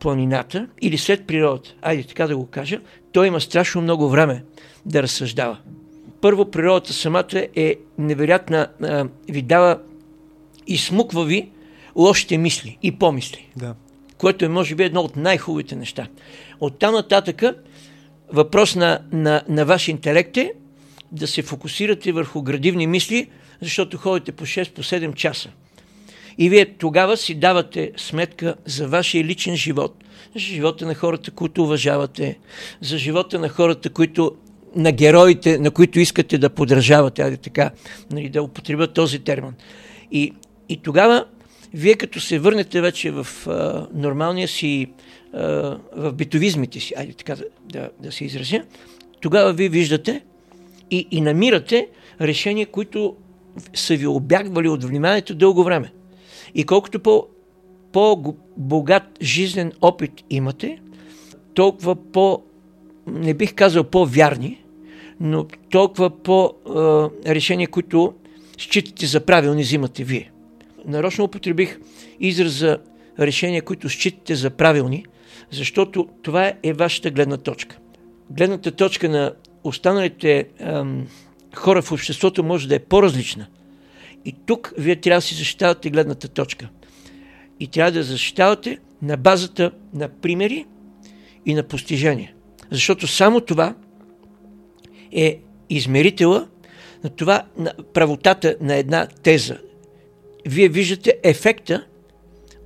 планината 0.00 0.66
или 0.82 0.98
след 0.98 1.26
природата, 1.26 1.74
айде 1.82 2.02
така 2.02 2.26
да 2.26 2.36
го 2.36 2.46
кажа, 2.46 2.80
той 3.12 3.26
има 3.26 3.40
страшно 3.40 3.82
много 3.82 4.08
време 4.08 4.44
да 4.86 5.02
разсъждава. 5.02 5.58
Първо, 6.20 6.50
природата 6.50 6.92
самата 6.92 7.46
е 7.56 7.74
невероятна, 7.98 8.68
ви 9.28 9.42
дава 9.42 9.78
и 10.66 10.78
смуква 10.78 11.24
ви 11.24 11.50
лошите 11.96 12.38
мисли 12.38 12.78
и 12.82 12.98
помисли. 12.98 13.48
Да 13.56 13.74
което 14.20 14.44
е 14.44 14.48
може 14.48 14.74
би 14.74 14.82
едно 14.82 15.00
от 15.00 15.16
най-хубавите 15.16 15.76
неща. 15.76 16.06
От 16.60 16.78
там 16.78 16.94
нататъка 16.94 17.54
въпрос 18.32 18.76
на, 18.76 19.00
на, 19.12 19.42
на 19.48 19.64
ваш 19.64 19.88
интелект 19.88 20.36
е 20.36 20.52
да 21.12 21.26
се 21.26 21.42
фокусирате 21.42 22.12
върху 22.12 22.42
градивни 22.42 22.86
мисли, 22.86 23.30
защото 23.60 23.98
ходите 23.98 24.32
по 24.32 24.46
6, 24.46 24.72
по 24.72 24.82
7 24.82 25.14
часа. 25.14 25.50
И 26.40 26.48
вие 26.48 26.66
тогава 26.66 27.16
си 27.16 27.34
давате 27.34 27.92
сметка 27.96 28.54
за 28.66 28.88
вашия 28.88 29.24
личен 29.24 29.56
живот, 29.56 30.04
за 30.34 30.40
живота 30.40 30.86
на 30.86 30.94
хората, 30.94 31.30
които 31.30 31.62
уважавате, 31.62 32.38
за 32.80 32.98
живота 32.98 33.38
на 33.38 33.48
хората, 33.48 33.90
които 33.90 34.32
на 34.76 34.92
героите, 34.92 35.58
на 35.58 35.70
които 35.70 36.00
искате 36.00 36.38
да 36.38 36.50
подражавате, 36.50 37.22
айде 37.22 37.36
така, 37.36 37.70
нали, 38.12 38.28
да 38.28 38.42
употребя 38.42 38.86
този 38.86 39.18
термин. 39.18 39.52
И, 40.12 40.32
и 40.68 40.76
тогава 40.76 41.24
вие 41.74 41.94
като 41.94 42.20
се 42.20 42.38
върнете 42.38 42.80
вече 42.80 43.10
в 43.10 43.26
а, 43.46 43.86
нормалния 43.94 44.48
си, 44.48 44.86
а, 45.34 45.40
в 45.96 46.12
битовизмите 46.12 46.80
си, 46.80 46.94
айде 46.96 47.12
така 47.12 47.36
да, 47.36 47.44
да, 47.64 47.90
да 48.02 48.12
се 48.12 48.24
изразя, 48.24 48.62
тогава 49.20 49.52
вие 49.52 49.68
виждате 49.68 50.22
и, 50.90 51.06
и 51.10 51.20
намирате 51.20 51.88
решения, 52.20 52.66
които 52.66 53.16
са 53.74 53.96
ви 53.96 54.06
обягвали 54.06 54.68
от 54.68 54.84
вниманието 54.84 55.34
дълго 55.34 55.64
време. 55.64 55.92
И 56.54 56.64
колкото 56.64 57.00
по, 57.00 57.26
по-богат 57.92 59.18
жизнен 59.22 59.72
опит 59.80 60.12
имате, 60.30 60.78
толкова 61.54 61.96
по, 61.96 62.42
не 63.06 63.34
бих 63.34 63.54
казал 63.54 63.84
по-вярни, 63.84 64.64
но 65.20 65.46
толкова 65.70 66.10
по-решения, 66.10 67.68
които 67.68 68.14
считате 68.58 69.06
за 69.06 69.20
правилни, 69.20 69.62
взимате 69.62 70.04
вие 70.04 70.30
нарочно 70.86 71.24
употребих 71.24 71.78
израза 72.20 72.78
решения, 73.18 73.62
които 73.62 73.88
считате 73.88 74.34
за 74.34 74.50
правилни, 74.50 75.04
защото 75.50 76.08
това 76.22 76.52
е 76.62 76.72
вашата 76.72 77.10
гледна 77.10 77.36
точка. 77.36 77.78
Гледната 78.30 78.72
точка 78.72 79.08
на 79.08 79.32
останалите 79.64 80.48
ам, 80.60 81.06
хора 81.54 81.82
в 81.82 81.92
обществото 81.92 82.44
може 82.44 82.68
да 82.68 82.74
е 82.74 82.78
по-различна. 82.78 83.46
И 84.24 84.34
тук 84.46 84.72
вие 84.78 84.96
трябва 84.96 85.18
да 85.18 85.22
си 85.22 85.34
защитавате 85.34 85.90
гледната 85.90 86.28
точка. 86.28 86.68
И 87.60 87.66
трябва 87.66 87.92
да 87.92 88.02
защитавате 88.02 88.78
на 89.02 89.16
базата 89.16 89.70
на 89.94 90.08
примери 90.08 90.66
и 91.46 91.54
на 91.54 91.62
постижения. 91.62 92.32
Защото 92.70 93.06
само 93.06 93.40
това 93.40 93.74
е 95.12 95.40
измерителя 95.70 96.48
на 97.04 97.10
това, 97.10 97.42
на 97.56 97.72
правотата 97.94 98.56
на 98.60 98.76
една 98.76 99.06
теза, 99.06 99.58
вие 100.46 100.68
виждате 100.68 101.14
ефекта 101.22 101.86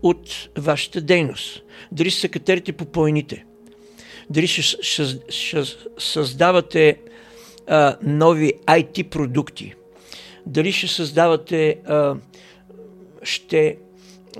от 0.02 0.48
вашата 0.58 1.00
дейност. 1.00 1.62
Дали 1.92 2.10
ще 2.10 2.20
се 2.20 2.28
катерите 2.28 2.72
по 2.72 2.84
планините, 2.84 3.44
дали 4.30 4.46
ще, 4.46 4.62
ще, 4.62 5.04
ще 5.28 5.62
създавате 5.98 6.98
а, 7.66 7.96
нови 8.02 8.52
IT 8.66 9.08
продукти, 9.08 9.74
дали 10.46 10.72
ще 10.72 10.88
създавате, 10.88 11.78
а, 11.86 12.14
ще 13.22 13.76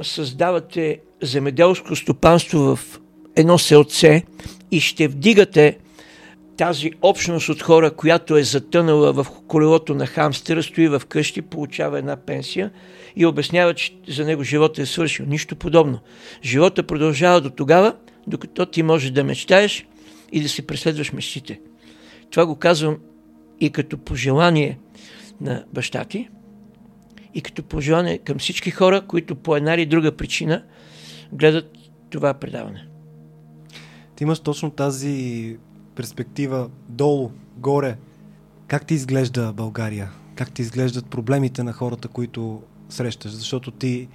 създавате 0.03 1.01
земеделско 1.23 1.97
стопанство 1.97 2.77
в 2.77 3.01
едно 3.37 3.59
селце 3.59 4.23
и 4.71 4.81
ще 4.81 5.09
вдигате 5.09 5.79
тази 6.57 6.91
общност 7.03 7.49
от 7.49 7.63
хора, 7.63 7.91
която 7.91 8.37
е 8.37 8.43
затънала 8.43 9.13
в 9.13 9.27
колелото 9.49 9.95
на 9.95 10.07
хамстера, 10.07 10.63
стои 10.63 10.89
в 10.89 11.03
къщи, 11.09 11.43
получава 11.43 11.99
една 11.99 12.17
пенсия 12.17 12.71
и 13.17 13.27
обяснява, 13.27 13.75
че 13.75 13.93
за 14.09 14.25
него 14.25 14.43
живота 14.43 14.83
е 14.83 14.87
свършил. 14.87 15.27
Нищо 15.27 15.57
подобно. 15.57 15.99
Живота 16.45 16.83
продължава 16.83 17.41
до 17.41 17.51
тогава, 17.51 17.95
докато 18.27 18.67
ти 18.67 18.83
можеш 18.83 19.11
да 19.11 19.25
мечтаеш 19.25 19.87
и 20.33 20.41
да 20.41 20.49
си 20.49 20.67
преследваш 20.67 21.13
мечтите. 21.13 21.61
Това 22.31 22.47
го 22.47 22.57
казвам 22.57 22.99
и 23.61 23.71
като 23.71 23.99
пожелание 23.99 24.79
на 25.41 25.65
баща 25.73 26.05
ти, 26.05 26.29
и 27.35 27.43
като 27.43 27.63
пожелание 27.63 28.19
към 28.19 28.39
всички 28.39 28.71
хора, 28.71 29.07
които 29.07 29.37
по 29.37 29.57
една 29.57 29.75
или 29.75 29.87
друга 29.87 30.17
причина 30.17 30.63
гледат 31.33 31.73
това 32.11 32.35
предаване. 32.35 32.89
Ти 34.17 34.25
имаш 34.25 34.41
точно 34.41 34.71
тази 34.71 35.57
перспектива 35.95 36.71
долу, 36.89 37.31
горе. 37.57 37.97
Как 38.67 38.87
ти 38.87 38.95
изглежда 38.95 39.53
България? 39.53 40.11
Как 40.35 40.53
ти 40.53 40.63
изглеждат 40.63 41.07
проблемите 41.07 41.63
на 41.63 41.73
хората, 41.73 42.09
които 42.09 42.63
срещаш? 42.89 43.33
Защото 43.33 43.71
ти, 43.71 44.09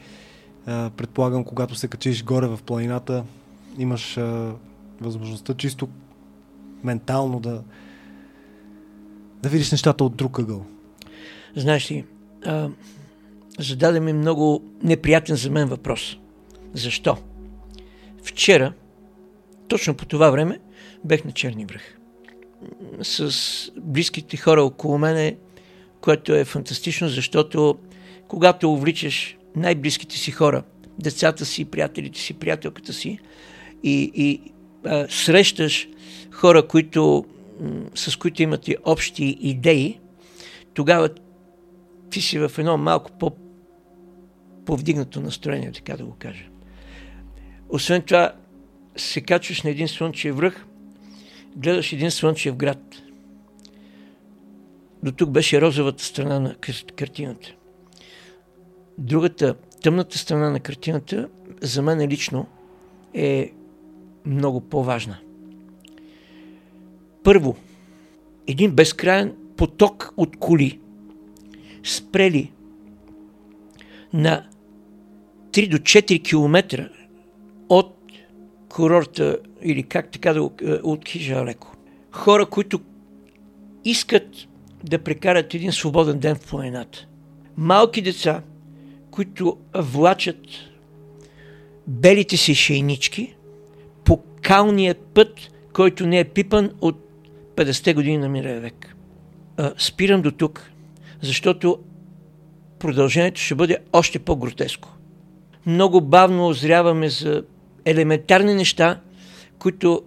предполагам, 0.66 1.44
когато 1.44 1.76
се 1.76 1.88
качиш 1.88 2.24
горе 2.24 2.48
в 2.48 2.60
планината, 2.66 3.24
имаш 3.78 4.20
възможността 5.02 5.54
чисто 5.54 5.90
ментално 6.84 7.40
да, 7.40 7.64
да 9.42 9.50
видиш 9.50 9.72
нещата 9.72 10.04
от 10.04 10.16
друг 10.16 10.40
ъгъл. 10.40 10.66
Знаеш 11.56 11.92
ли, 11.92 12.06
а, 12.46 12.70
зададе 13.60 14.00
ми 14.00 14.14
много 14.14 14.64
неприятен 14.84 15.36
за 15.36 15.52
мен 15.52 15.68
въпрос. 15.68 16.18
Защо? 16.74 17.18
Вчера, 18.24 18.74
точно 19.68 19.94
по 19.94 20.06
това 20.06 20.30
време, 20.30 20.60
бех 21.06 21.26
на 21.26 21.32
Черни 21.32 21.66
връх. 21.66 21.98
С 23.02 23.32
близките 23.78 24.38
хора 24.38 24.64
около 24.64 24.98
мене, 24.98 25.38
което 26.02 26.36
е 26.36 26.46
фантастично, 26.46 27.08
защото 27.08 27.78
когато 28.28 28.74
увличаш 28.74 29.38
най-близките 29.56 30.18
си 30.18 30.32
хора, 30.32 30.64
децата 31.00 31.46
си, 31.46 31.66
приятелите 31.66 32.20
си, 32.20 32.34
приятелката 32.34 32.94
си 32.94 33.20
и, 33.84 34.12
и 34.16 34.42
а, 34.86 35.08
срещаш 35.10 35.88
хора, 36.32 36.68
които, 36.68 37.26
с 37.96 38.16
които 38.16 38.44
имате 38.44 38.78
общи 38.86 39.38
идеи, 39.42 40.00
тогава 40.74 41.10
си 42.16 42.40
в 42.40 42.52
едно 42.58 42.78
малко 42.78 43.12
по 43.12 43.32
повдигнато 44.66 45.22
настроение, 45.22 45.72
така 45.72 45.98
да 45.98 46.06
го 46.06 46.16
кажа. 46.20 46.46
Освен 47.70 48.02
това, 48.02 48.34
се 48.96 49.22
качваш 49.22 49.64
на 49.64 49.70
един 49.70 49.88
слънчев 49.88 50.36
връх, 50.36 50.66
гледаш 51.56 51.94
един 51.94 52.12
слънчев 52.12 52.56
град. 52.56 52.96
До 55.04 55.12
тук 55.12 55.30
беше 55.30 55.62
розовата 55.62 56.04
страна 56.04 56.40
на 56.40 56.56
картината. 56.96 57.56
Другата, 58.98 59.56
тъмната 59.82 60.18
страна 60.18 60.50
на 60.50 60.60
картината, 60.60 61.30
за 61.62 61.82
мен 61.82 62.08
лично 62.08 62.48
е 63.14 63.52
много 64.26 64.62
по-важна. 64.62 65.18
Първо, 67.24 67.56
един 68.48 68.72
безкрайен 68.72 69.36
поток 69.58 70.14
от 70.18 70.38
коли 70.38 70.80
спрели 71.90 72.52
на 74.14 74.48
3 75.52 75.70
до 75.70 75.78
4 75.78 76.24
км 76.24 76.90
от 77.70 77.96
курорта 78.70 79.38
или 79.62 79.84
как 79.84 80.12
така 80.12 80.34
да 80.34 80.40
е, 80.40 80.72
от 80.72 81.08
хижа 81.08 81.46
леко. 81.46 81.76
Хора, 82.12 82.46
които 82.46 82.82
искат 83.86 84.28
да 84.84 85.00
прекарат 85.00 85.54
един 85.54 85.72
свободен 85.72 86.20
ден 86.20 86.36
в 86.36 86.50
планината. 86.50 87.08
Малки 87.58 88.02
деца, 88.02 88.44
които 89.12 89.58
влачат 89.76 90.40
белите 91.88 92.38
си 92.38 92.56
шейнички 92.56 93.36
по 94.06 94.24
калния 94.42 94.96
път, 95.14 95.52
който 95.74 96.08
не 96.08 96.20
е 96.20 96.26
пипан 96.26 96.72
от 96.82 97.10
50-те 97.56 97.94
години 97.94 98.18
на 98.18 98.30
мирия 98.30 98.60
век. 98.60 98.96
спирам 99.78 100.22
до 100.22 100.32
тук, 100.32 100.72
защото 101.22 101.80
продължението 102.80 103.42
ще 103.42 103.56
бъде 103.56 103.78
още 103.94 104.20
по-гротеско. 104.20 104.90
Много 105.66 106.02
бавно 106.02 106.48
озряваме 106.48 107.10
за 107.10 107.44
елементарни 107.86 108.54
неща, 108.54 109.00
които 109.60 110.02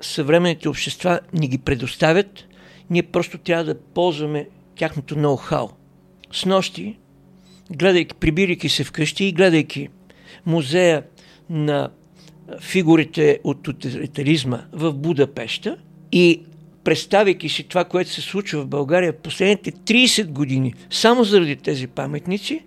съвременните 0.00 0.68
общества 0.68 1.20
ни 1.32 1.48
ги 1.48 1.58
предоставят, 1.58 2.44
ние 2.90 3.02
просто 3.02 3.38
трябва 3.38 3.64
да 3.64 3.80
ползваме 3.80 4.48
тяхното 4.76 5.16
ноу-хау. 5.16 5.70
С 6.32 6.46
нощи, 6.46 6.98
гледайки, 7.70 8.14
прибирайки 8.14 8.68
се 8.68 8.84
вкъщи 8.84 9.24
и 9.24 9.32
гледайки 9.32 9.88
музея 10.46 11.02
на 11.50 11.90
фигурите 12.60 13.38
от 13.44 13.62
тоталитаризма 13.62 14.64
в 14.72 14.92
Будапеща 14.92 15.76
и 16.12 16.42
представяйки 16.84 17.48
си 17.48 17.64
това, 17.64 17.84
което 17.84 18.10
се 18.10 18.20
случва 18.20 18.62
в 18.62 18.66
България 18.66 19.12
в 19.12 19.16
последните 19.16 19.72
30 19.72 20.26
години, 20.26 20.74
само 20.90 21.24
заради 21.24 21.56
тези 21.56 21.86
паметници, 21.86 22.64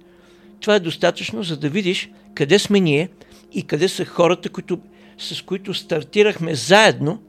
това 0.60 0.76
е 0.76 0.80
достатъчно, 0.80 1.44
за 1.44 1.58
да 1.58 1.70
видиш 1.70 2.10
къде 2.36 2.60
сме 2.60 2.80
ние 2.80 3.10
и 3.54 3.64
къде 3.64 3.88
са 3.88 4.06
хората, 4.06 4.50
които, 4.50 4.80
с 5.18 5.42
които 5.42 5.74
стартирахме 5.74 6.56
заедно 6.56 7.22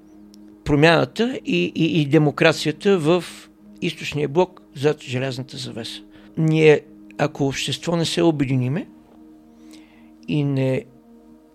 промяната 0.65 1.41
и, 1.47 1.73
и, 1.75 2.01
и 2.01 2.07
демокрацията 2.07 2.99
в 2.99 3.25
източния 3.83 4.29
блок 4.29 4.63
зад 4.75 5.03
желязната 5.03 5.57
завеса. 5.57 6.03
Ние, 6.37 6.81
ако 7.19 7.47
общество 7.47 7.97
не 7.97 8.05
се 8.05 8.23
обединиме 8.23 8.89
и 10.29 10.45
не 10.45 10.85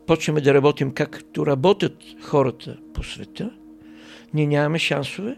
почваме 0.07 0.41
да 0.41 0.53
работим 0.53 0.91
както 0.91 1.45
работят 1.45 1.97
хората 2.21 2.77
по 2.93 3.03
света, 3.03 3.51
ние 4.33 4.47
нямаме 4.47 4.79
шансове 4.79 5.35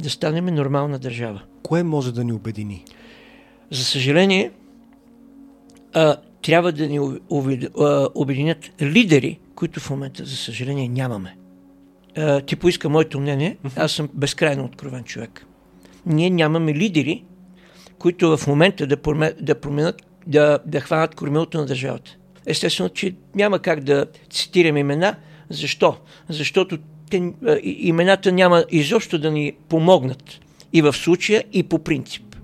да 0.00 0.10
станем 0.10 0.46
нормална 0.46 0.98
държава. 0.98 1.42
Кое 1.62 1.82
може 1.82 2.14
да 2.14 2.24
ни 2.24 2.32
обедини? 2.32 2.84
За 3.70 3.84
съжаление, 3.84 4.50
а, 5.92 6.16
трябва 6.42 6.72
да 6.72 6.88
ни 6.88 7.00
обединят 8.14 8.70
лидери, 8.82 9.38
които 9.54 9.80
в 9.80 9.90
момента, 9.90 10.24
за 10.24 10.36
съжаление, 10.36 10.88
нямаме. 10.88 11.36
А, 12.16 12.40
ти 12.40 12.56
поиска 12.56 12.88
моето 12.88 13.20
мнение, 13.20 13.56
аз 13.76 13.92
съм 13.92 14.08
безкрайно 14.14 14.64
откровен 14.64 15.04
човек. 15.04 15.46
Ние 16.06 16.30
нямаме 16.30 16.74
лидери, 16.74 17.24
които 17.98 18.36
в 18.36 18.46
момента 18.46 18.86
да, 18.86 18.96
промен, 18.96 19.32
да 19.40 19.60
променят, 19.60 20.02
да, 20.26 20.58
да 20.66 20.80
хванат 20.80 21.14
кормилото 21.14 21.58
на 21.58 21.66
държавата. 21.66 22.16
Естествено, 22.46 22.88
че 22.88 23.14
няма 23.34 23.58
как 23.58 23.80
да 23.80 24.06
цитирам 24.30 24.76
имена. 24.76 25.16
Защо? 25.50 25.96
Защото 26.28 26.78
те, 27.10 27.32
имената 27.62 28.32
няма 28.32 28.64
изобщо 28.70 29.18
да 29.18 29.30
ни 29.30 29.52
помогнат. 29.68 30.40
И 30.72 30.82
в 30.82 30.92
случая, 30.92 31.44
и 31.52 31.62
по 31.62 31.78
принцип. 31.78 32.36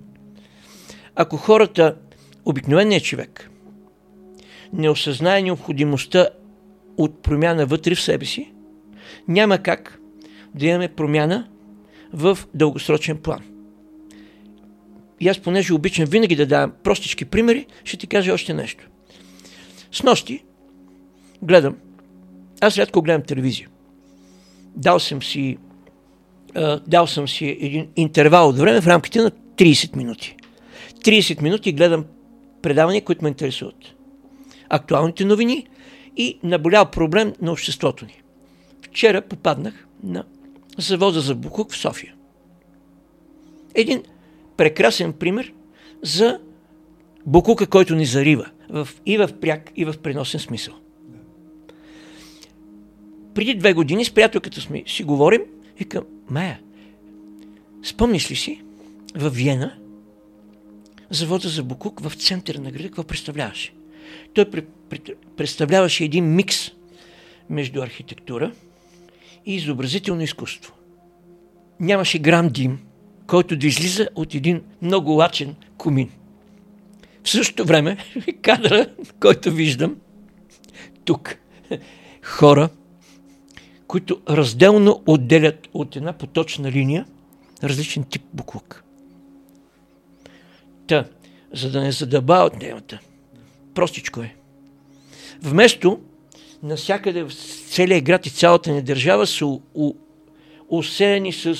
Ако 1.16 1.36
хората, 1.36 1.96
обикновеният 2.44 3.04
човек, 3.04 3.50
не 4.72 4.90
осъзнае 4.90 5.42
необходимостта 5.42 6.28
от 6.96 7.22
промяна 7.22 7.66
вътре 7.66 7.94
в 7.94 8.00
себе 8.00 8.24
си, 8.24 8.52
няма 9.28 9.58
как 9.58 10.00
да 10.54 10.66
имаме 10.66 10.88
промяна 10.88 11.48
в 12.12 12.38
дългосрочен 12.54 13.16
план. 13.16 13.44
И 15.20 15.28
аз, 15.28 15.38
понеже 15.38 15.74
обичам 15.74 16.04
винаги 16.04 16.36
да 16.36 16.46
давам 16.46 16.72
простички 16.82 17.24
примери, 17.24 17.66
ще 17.84 17.96
ти 17.96 18.06
кажа 18.06 18.32
още 18.32 18.54
нещо. 18.54 18.88
С 19.92 20.02
нощи 20.02 20.44
гледам, 21.42 21.76
аз 22.60 22.78
рядко 22.78 23.02
гледам 23.02 23.22
телевизия. 23.22 23.68
Дал 24.76 25.00
съм 25.00 25.22
си, 25.22 25.58
а, 26.54 26.80
дал 26.86 27.06
съм 27.06 27.28
си 27.28 27.58
един 27.60 27.88
интервал 27.96 28.48
от 28.48 28.58
време 28.58 28.80
в 28.80 28.86
рамките 28.86 29.22
на 29.22 29.30
30 29.30 29.96
минути. 29.96 30.36
30 31.04 31.42
минути 31.42 31.72
гледам 31.72 32.04
предавания, 32.62 33.04
които 33.04 33.24
ме 33.24 33.28
интересуват. 33.28 33.94
Актуалните 34.68 35.24
новини 35.24 35.66
и 36.16 36.38
наболял 36.42 36.90
проблем 36.90 37.32
на 37.42 37.52
обществото 37.52 38.04
ни. 38.04 38.22
Вчера 38.82 39.22
попаднах 39.22 39.86
на 40.02 40.24
завода 40.78 41.20
за 41.20 41.34
Букук 41.34 41.72
в 41.72 41.76
София. 41.76 42.14
Един 43.74 44.02
прекрасен 44.56 45.12
пример 45.12 45.52
за 46.02 46.40
Букука, 47.26 47.66
който 47.66 47.94
ни 47.94 48.06
зарива 48.06 48.46
в, 48.70 48.88
и 49.06 49.18
в 49.18 49.28
пряк, 49.40 49.70
и 49.76 49.84
в 49.84 49.94
преносен 50.02 50.40
смисъл. 50.40 50.74
Преди 53.34 53.54
две 53.54 53.72
години 53.72 54.04
с 54.04 54.10
приятелката 54.10 54.60
сме 54.60 54.84
си 54.86 55.04
говорим 55.04 55.42
и 55.80 55.86
Майя, 56.30 56.60
спомниш 57.82 58.30
ли 58.30 58.36
си 58.36 58.62
в 59.14 59.30
Виена 59.30 59.78
завода 61.10 61.48
за 61.48 61.62
Букук 61.62 62.00
в 62.00 62.12
центъра 62.14 62.60
на 62.60 62.70
града, 62.70 62.84
какво 62.84 63.04
представляваше? 63.04 63.72
Той 64.34 64.44
представляваше 65.36 66.04
един 66.04 66.34
микс 66.34 66.70
между 67.50 67.82
архитектура 67.82 68.52
и 69.46 69.54
изобразително 69.54 70.22
изкуство. 70.22 70.74
Нямаше 71.80 72.18
грам 72.18 72.48
дим, 72.48 72.78
който 73.26 73.56
да 73.56 73.66
излиза 73.66 74.08
от 74.14 74.34
един 74.34 74.62
много 74.82 75.10
лачен 75.10 75.54
комин. 75.76 76.10
В 77.24 77.30
същото 77.30 77.64
време, 77.64 77.96
кадра, 78.42 78.86
който 79.20 79.50
виждам 79.50 79.96
тук, 81.04 81.36
хора, 82.22 82.68
които 83.94 84.20
разделно 84.28 85.02
отделят 85.06 85.68
от 85.74 85.96
една 85.96 86.12
поточна 86.12 86.72
линия 86.72 87.06
различен 87.62 88.04
тип 88.04 88.22
буклук. 88.32 88.84
Та, 90.86 91.04
за 91.52 91.70
да 91.70 91.80
не 91.80 91.92
задъба 91.92 92.34
от 92.34 92.58
темата, 92.58 92.98
простичко 93.74 94.20
е. 94.20 94.34
Вместо 95.42 96.00
насякъде 96.62 97.22
в 97.22 97.32
целия 97.68 98.00
град 98.00 98.26
и 98.26 98.30
цялата 98.30 98.72
ни 98.72 98.82
държава 98.82 99.26
са 99.26 99.60
усеяни 100.68 101.32
с 101.32 101.58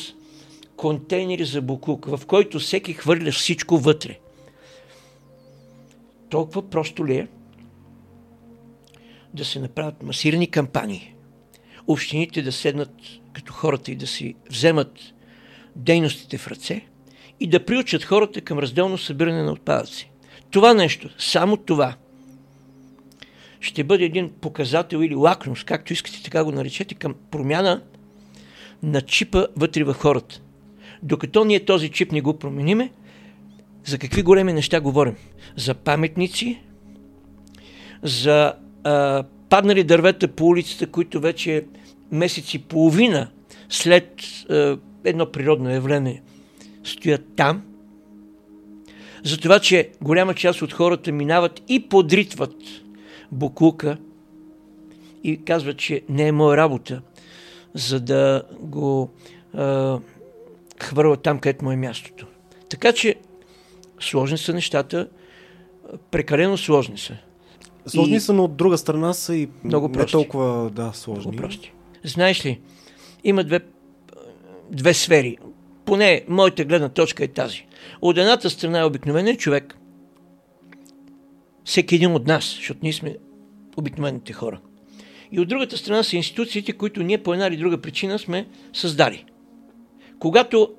контейнери 0.77 1.45
за 1.45 1.63
буклук, 1.63 2.07
в 2.07 2.21
който 2.27 2.59
всеки 2.59 2.93
хвърля 2.93 3.31
всичко 3.31 3.79
вътре. 3.79 4.19
Толкова 6.29 6.71
просто 6.71 7.07
ли 7.07 7.17
е 7.17 7.29
да 9.35 9.45
се 9.45 9.61
направят 9.61 10.03
масирани 10.03 10.51
кампании, 10.51 11.14
общините 11.87 12.43
да 12.43 12.53
седнат 12.53 12.91
като 13.33 13.53
хората 13.53 13.91
и 13.91 13.97
да 13.97 14.07
си 14.07 14.35
вземат 14.51 14.99
дейностите 15.77 16.39
в 16.39 16.49
ръце 16.49 16.81
и 17.41 17.47
да 17.47 17.65
приучат 17.65 18.05
хората 18.05 18.41
към 18.41 18.59
разделно 18.59 18.99
събиране 18.99 19.43
на 19.43 19.53
отпадъци. 19.53 20.11
Това 20.51 20.75
нещо, 20.75 21.11
само 21.19 21.57
това, 21.57 21.97
ще 23.61 23.85
бъде 23.85 24.05
един 24.05 24.31
показател 24.41 24.99
или 24.99 25.15
лакнус, 25.15 25.65
както 25.65 25.93
искате 25.93 26.23
така 26.23 26.45
го 26.45 26.53
наречете, 26.53 26.95
към 26.95 27.15
промяна 27.31 27.83
на 28.83 29.01
чипа 29.01 29.47
вътре 29.57 29.85
в 29.85 29.95
хората. 29.95 30.41
Докато 31.03 31.45
ние 31.45 31.65
този 31.65 31.89
чип 31.89 32.13
не 32.13 32.21
го 32.21 32.39
промениме, 32.39 32.91
за 33.85 33.99
какви 33.99 34.23
големи 34.23 34.53
неща 34.53 34.81
говорим? 34.81 35.17
За 35.57 35.75
паметници, 35.75 36.63
за 38.03 38.55
а, 38.85 39.25
паднали 39.49 39.85
дървета 39.85 40.29
по 40.29 40.47
улицата, 40.47 40.87
които 40.87 41.21
вече 41.21 41.65
месеци 42.13 42.57
и 42.57 42.61
половина 42.61 43.31
след 43.69 44.21
а, 44.51 44.79
едно 45.05 45.33
природно 45.33 45.71
явление 45.71 46.23
стоят 46.85 47.23
там. 47.37 47.63
За 49.25 49.39
това, 49.39 49.61
че 49.61 49.91
голяма 50.03 50.35
част 50.35 50.63
от 50.63 50.73
хората 50.73 51.13
минават 51.13 51.63
и 51.69 51.89
подритват 51.89 52.55
буклука 53.33 53.99
и 55.25 55.45
казва, 55.45 55.75
че 55.75 56.03
не 56.09 56.29
е 56.29 56.33
моя 56.33 56.57
работа, 56.57 57.03
за 57.75 58.01
да 58.01 58.43
го 58.61 59.11
а, 59.55 59.99
хвърля 60.83 61.17
там, 61.17 61.39
където 61.39 61.65
му 61.65 61.73
е 61.73 61.77
мястото. 61.77 62.27
Така 62.69 62.93
че 62.93 63.15
сложни 64.01 64.39
са 64.39 64.55
нещата, 64.55 65.09
прекалено 66.11 66.57
сложни 66.57 66.99
са. 66.99 67.17
Сложни 67.87 68.17
и... 68.17 68.21
са, 68.21 68.33
но 68.33 68.45
от 68.45 68.57
друга 68.57 68.79
страна 68.79 69.13
са 69.13 69.37
и 69.37 69.49
много 69.65 69.89
не 69.89 70.07
толкова 70.07 70.71
да, 70.71 70.93
сложни. 70.95 71.31
Много 71.31 71.37
прости. 71.37 71.73
Знаеш 72.05 72.47
ли, 72.47 72.61
има 73.25 73.45
две, 73.45 73.61
две 74.71 74.95
сфери. 74.95 75.37
Поне 75.85 76.25
моята 76.29 76.65
гледна 76.65 76.89
точка 76.89 77.25
е 77.25 77.29
тази. 77.29 77.67
От 78.03 78.19
едната 78.19 78.51
страна 78.51 78.81
е 78.81 78.85
обикновен 78.85 79.37
човек. 79.37 79.79
Всеки 81.65 81.95
един 81.95 82.13
от 82.13 82.27
нас, 82.27 82.55
защото 82.57 82.81
ние 82.83 82.93
сме 82.93 83.17
обикновените 83.77 84.33
хора. 84.33 84.61
И 85.33 85.41
от 85.41 85.49
другата 85.49 85.77
страна 85.77 86.03
са 86.03 86.17
институциите, 86.17 86.73
които 86.73 87.03
ние 87.03 87.23
по 87.23 87.33
една 87.33 87.47
или 87.47 87.57
друга 87.57 87.81
причина 87.81 88.19
сме 88.19 88.47
създали. 88.73 89.25
Когато 90.19 90.75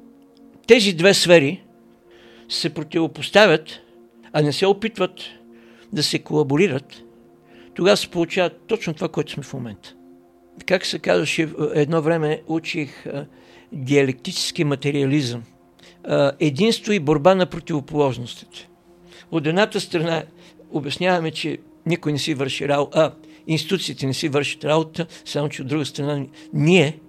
тези 0.67 0.93
две 0.93 1.13
сфери 1.13 1.63
се 2.49 2.73
противопоставят, 2.73 3.81
а 4.33 4.41
не 4.41 4.53
се 4.53 4.65
опитват 4.65 5.11
да 5.95 6.03
се 6.03 6.19
колаборират, 6.19 7.03
тогава 7.73 7.97
се 7.97 8.07
получава 8.07 8.49
точно 8.49 8.93
това, 8.93 9.07
което 9.07 9.31
сме 9.31 9.43
в 9.43 9.53
момента. 9.53 9.93
Как 10.65 10.85
се 10.85 10.99
казваше, 10.99 11.49
едно 11.73 12.01
време 12.01 12.41
учих 12.47 13.05
а, 13.05 13.25
диалектически 13.71 14.63
материализъм. 14.63 15.43
А, 16.03 16.31
единство 16.39 16.91
и 16.91 16.99
борба 16.99 17.35
на 17.35 17.45
противоположностите. 17.45 18.69
От 19.31 19.47
едната 19.47 19.79
страна 19.81 20.23
обясняваме, 20.71 21.31
че 21.31 21.57
никой 21.85 22.11
не 22.11 22.19
си 22.19 22.33
върши 22.33 22.67
работа, 22.67 22.99
а 22.99 23.11
институциите 23.47 24.05
не 24.05 24.13
си 24.13 24.29
вършат 24.29 24.65
работа, 24.65 25.05
само 25.25 25.49
че 25.49 25.61
от 25.61 25.67
друга 25.67 25.85
страна 25.85 26.25
ние 26.53 26.99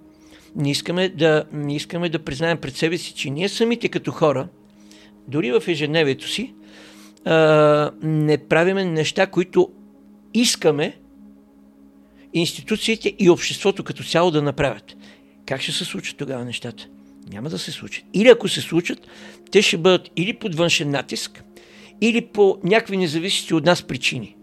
не 0.57 0.71
искаме 0.71 1.09
да, 1.09 1.45
не 1.53 1.77
искаме 1.77 2.09
да 2.09 2.19
признаем 2.19 2.59
пред 2.59 2.77
себе 2.77 2.99
си, 2.99 3.15
че 3.15 3.31
ние 3.31 3.49
самите 3.49 3.89
като 3.89 4.13
хора, 4.13 4.49
дори 5.29 5.53
в 5.53 5.63
ежедневието 5.69 6.29
си, 6.29 6.55
не 8.03 8.39
правиме 8.49 8.85
неща, 8.85 9.27
които 9.27 9.71
искаме 10.35 10.97
институциите 12.35 13.15
и 13.19 13.31
обществото 13.31 13.85
като 13.85 14.05
цяло 14.05 14.31
да 14.31 14.43
направят. 14.43 14.97
Как 15.47 15.61
ще 15.61 15.73
се 15.73 15.85
случат 15.85 16.17
тогава 16.17 16.45
нещата? 16.45 16.87
Няма 17.33 17.49
да 17.49 17.59
се 17.59 17.73
случат. 17.73 18.05
Или 18.15 18.29
ако 18.29 18.49
се 18.49 18.61
случат, 18.61 19.07
те 19.51 19.63
ще 19.63 19.77
бъдат 19.77 20.11
или 20.17 20.33
под 20.33 20.55
външен 20.55 20.91
натиск, 20.91 21.45
или 22.01 22.27
по 22.27 22.59
някакви 22.65 22.97
независещи 22.97 23.55
от 23.55 23.65
нас 23.65 23.83
причини. 23.83 24.37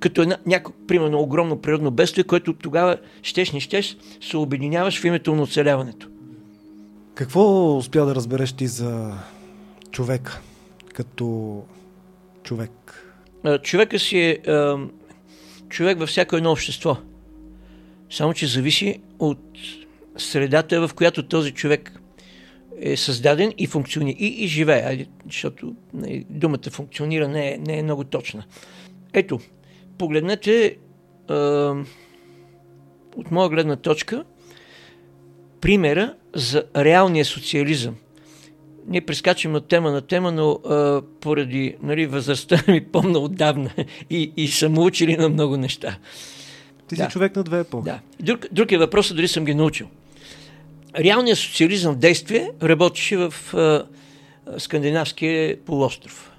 Като 0.00 0.22
една, 0.22 0.36
някакво, 0.46 0.72
примерно, 0.86 1.20
огромно 1.20 1.60
природно 1.60 1.90
бедствие, 1.90 2.24
което 2.24 2.52
тогава 2.52 2.96
щеш 3.22 3.52
не 3.52 3.60
щеш, 3.60 3.96
се 4.20 4.36
обединяваш 4.36 5.00
в 5.00 5.04
името 5.04 5.34
на 5.34 5.42
оцеляването. 5.42 6.08
Какво 7.14 7.76
успя 7.76 8.06
да 8.06 8.14
разбереш 8.14 8.52
ти 8.52 8.66
за 8.66 9.12
човек 9.90 10.40
като 10.94 11.62
човек? 12.48 13.04
Човека 13.62 13.98
си 13.98 14.18
е 14.18 14.38
човек 15.68 15.98
във 15.98 16.08
всяко 16.08 16.36
едно 16.36 16.50
общество. 16.50 16.96
Само, 18.10 18.34
че 18.34 18.46
зависи 18.46 19.00
от 19.18 19.38
средата, 20.16 20.88
в 20.88 20.94
която 20.94 21.28
този 21.28 21.52
човек 21.52 22.00
е 22.80 22.96
създаден 22.96 23.52
и 23.58 23.66
функционира, 23.66 24.16
и, 24.18 24.44
и 24.44 24.46
живее, 24.46 25.06
защото 25.30 25.74
не, 25.94 26.24
думата 26.30 26.70
функционира 26.70 27.28
не 27.28 27.52
е, 27.52 27.58
не 27.58 27.78
е 27.78 27.82
много 27.82 28.04
точна. 28.04 28.44
Ето, 29.12 29.40
погледнете 29.98 30.76
а, 31.28 31.34
от 33.16 33.30
моя 33.30 33.48
гледна 33.48 33.76
точка 33.76 34.24
примера 35.60 36.14
за 36.34 36.64
реалния 36.76 37.24
социализъм– 37.24 37.96
ние 38.88 39.00
прескачаме 39.00 39.56
от 39.56 39.68
тема 39.68 39.90
на 39.90 40.00
тема, 40.00 40.32
но 40.32 40.50
а, 40.50 41.02
поради 41.20 41.76
нали, 41.82 42.06
възрастта 42.06 42.62
ми 42.68 42.84
помна 42.92 43.18
отдавна 43.18 43.70
и, 44.10 44.32
и 44.36 44.48
съм 44.48 44.78
учили 44.78 45.16
на 45.16 45.28
много 45.28 45.56
неща. 45.56 45.98
Ти 46.88 46.96
да. 46.96 47.04
си 47.04 47.10
човек 47.10 47.36
на 47.36 47.42
две 47.42 47.60
епохи. 47.60 47.84
Да. 47.84 48.00
Друг, 48.20 48.46
друг 48.52 48.72
е 48.72 48.78
въпросът 48.78 49.16
дали 49.16 49.28
съм 49.28 49.44
ги 49.44 49.54
научил. 49.54 49.86
Реалният 50.98 51.38
социализъм 51.38 51.94
в 51.94 51.98
действие 51.98 52.50
работеше 52.62 53.16
в 53.16 53.34
а, 53.54 53.86
скандинавския 54.58 55.56
полуостров. 55.64 56.30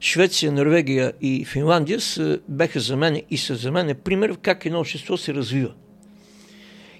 Швеция, 0.00 0.52
Норвегия 0.52 1.12
и 1.20 1.44
Финландия 1.44 2.00
са, 2.00 2.38
беха 2.48 2.80
за 2.80 2.96
мен 2.96 3.22
и 3.30 3.38
са 3.38 3.54
за 3.54 3.72
мен 3.72 3.96
пример 4.04 4.36
как 4.42 4.66
едно 4.66 4.80
общество 4.80 5.16
се 5.16 5.34
развива. 5.34 5.72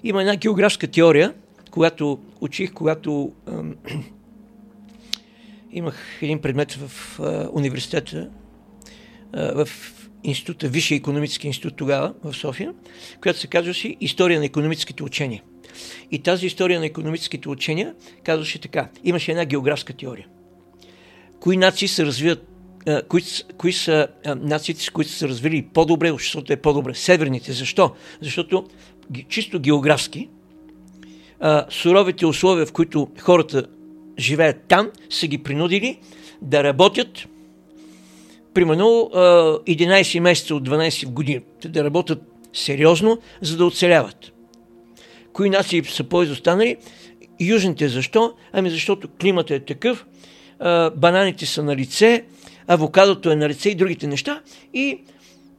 Има 0.03 0.21
една 0.21 0.35
географска 0.35 0.87
теория, 0.87 1.33
когато 1.71 2.19
учих, 2.41 2.73
когато 2.73 3.31
имах 5.71 6.19
един 6.21 6.41
предмет 6.41 6.71
в 6.71 7.19
а, 7.19 7.49
университета, 7.51 8.29
а, 9.33 9.65
в 9.65 9.69
института, 10.23 10.67
Висшия 10.67 10.95
економически 10.95 11.47
институт 11.47 11.75
тогава 11.75 12.13
в 12.23 12.33
София, 12.33 12.73
която 13.21 13.39
се 13.39 13.47
казваше 13.47 13.95
История 14.01 14.39
на 14.39 14.45
економическите 14.45 15.03
учения. 15.03 15.43
И 16.11 16.19
тази 16.19 16.45
история 16.45 16.79
на 16.79 16.85
економическите 16.85 17.49
учения 17.49 17.93
казваше 18.23 18.61
така. 18.61 18.89
Имаше 19.03 19.31
една 19.31 19.45
географска 19.45 19.93
теория. 19.93 20.27
Кои 21.39 21.57
нации 21.57 21.87
се 21.87 22.05
развиват 22.05 22.47
кои, 23.07 23.21
кои 23.57 23.73
са 23.73 24.07
нациите, 24.37 24.83
с 24.83 24.89
които 24.89 25.11
са 25.11 25.17
се 25.17 25.27
развили 25.27 25.67
по-добре, 25.73 26.11
обществото 26.11 26.53
е 26.53 26.57
по-добре. 26.57 26.95
Северните. 26.95 27.51
Защо? 27.51 27.91
Защото 28.21 28.67
чисто 29.29 29.59
географски 29.59 30.29
суровите 31.69 32.25
условия, 32.25 32.65
в 32.65 32.71
които 32.71 33.07
хората 33.19 33.67
живеят 34.19 34.57
там, 34.67 34.91
са 35.09 35.27
ги 35.27 35.37
принудили 35.37 35.99
да 36.41 36.63
работят 36.63 37.27
примерно 38.53 38.83
11 38.83 40.19
месеца 40.19 40.55
от 40.55 40.69
12 40.69 41.07
години, 41.07 41.41
да 41.65 41.83
работят 41.83 42.21
сериозно, 42.53 43.19
за 43.41 43.57
да 43.57 43.65
оцеляват. 43.65 44.31
Кои 45.33 45.49
нации 45.49 45.83
са 45.83 46.03
по-изостанали? 46.03 46.77
Южните 47.39 47.87
защо? 47.87 48.33
Ами 48.53 48.69
защото 48.69 49.07
климата 49.21 49.55
е 49.55 49.59
такъв, 49.59 50.05
бананите 50.95 51.45
са 51.45 51.63
на 51.63 51.75
лице, 51.75 52.25
авокадото 52.67 53.31
е 53.31 53.35
на 53.35 53.49
лице 53.49 53.69
и 53.69 53.75
другите 53.75 54.07
неща 54.07 54.41
и 54.73 55.01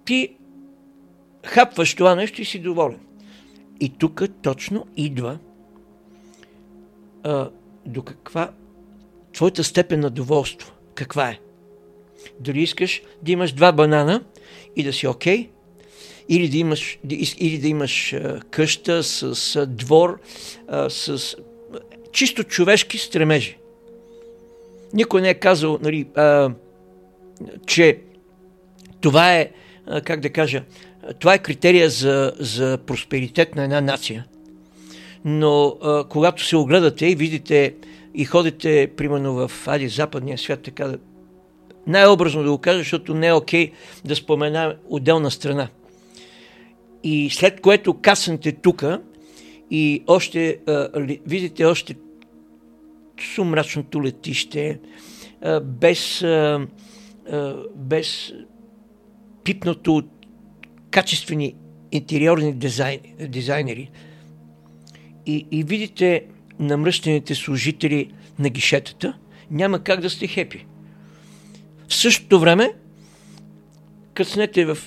ти 0.04 0.28
хапваш 1.44 1.94
това 1.94 2.14
нещо 2.14 2.42
и 2.42 2.44
си 2.44 2.58
доволен. 2.58 2.98
И 3.80 3.88
тук 3.88 4.22
точно 4.42 4.86
идва 4.96 5.38
до 7.86 8.02
каква 8.02 8.50
твоята 9.32 9.64
степен 9.64 10.00
на 10.00 10.10
доволство, 10.10 10.72
каква 10.94 11.28
е? 11.28 11.38
Дали 12.40 12.62
искаш 12.62 13.02
да 13.22 13.32
имаш 13.32 13.52
два 13.52 13.72
банана 13.72 14.24
и 14.76 14.82
да 14.82 14.92
си 14.92 15.06
окей, 15.06 15.38
okay, 15.38 15.48
или 16.28 16.48
да 16.48 16.58
имаш, 16.58 16.98
или 17.38 17.58
да 17.58 17.68
имаш 17.68 18.14
къща 18.50 19.02
с, 19.02 19.66
двор, 19.66 20.20
с 20.88 21.36
чисто 22.12 22.44
човешки 22.44 22.98
стремежи. 22.98 23.56
Никой 24.92 25.20
не 25.20 25.28
е 25.30 25.34
казал, 25.34 25.78
нали, 25.82 26.06
а, 26.14 26.50
че 27.66 27.98
това 29.00 29.34
е, 29.36 29.50
как 30.04 30.20
да 30.20 30.30
кажа, 30.30 30.64
това 31.18 31.34
е 31.34 31.38
критерия 31.38 31.90
за, 31.90 32.32
за 32.38 32.78
просперитет 32.86 33.54
на 33.54 33.64
една 33.64 33.80
нация– 33.80 34.26
но 35.24 35.76
а, 35.82 36.04
когато 36.04 36.44
се 36.44 36.56
огледате 36.56 37.06
и 37.06 37.14
видите 37.14 37.74
и 38.14 38.24
ходите, 38.24 38.90
примерно 38.96 39.34
в 39.34 39.50
Ади, 39.66 39.88
западния 39.88 40.38
свят, 40.38 40.62
така 40.62 40.88
да 40.88 40.98
най-образно 41.86 42.42
да 42.42 42.50
го 42.50 42.58
кажа, 42.58 42.78
защото 42.78 43.14
не 43.14 43.26
е 43.26 43.32
окей 43.32 43.70
да 44.04 44.16
спомена 44.16 44.76
отделна 44.88 45.30
страна. 45.30 45.68
И 47.04 47.30
след 47.30 47.60
което 47.60 47.94
каснете 47.94 48.52
тука 48.52 49.02
и 49.70 50.02
още 50.06 50.58
а, 50.66 50.88
видите 51.26 51.64
още 51.64 51.94
сумрачното 53.34 54.02
летище, 54.02 54.78
а, 55.42 55.60
без, 55.60 56.22
а, 56.22 56.66
а, 57.32 57.56
без 57.74 58.32
пипното 59.44 59.96
от 59.96 60.26
качествени 60.90 61.54
интериорни 61.92 62.52
дизайн, 62.52 63.00
дизайнери, 63.28 63.90
и, 65.30 65.46
и 65.50 65.64
видите 65.64 66.24
намръщените 66.58 67.34
служители 67.34 68.12
на 68.38 68.48
гишетата, 68.48 69.18
няма 69.50 69.82
как 69.82 70.00
да 70.00 70.10
сте 70.10 70.26
хепи. 70.26 70.66
В 71.88 71.94
същото 71.94 72.40
време, 72.40 72.72
къснете 74.14 74.64
в 74.64 74.78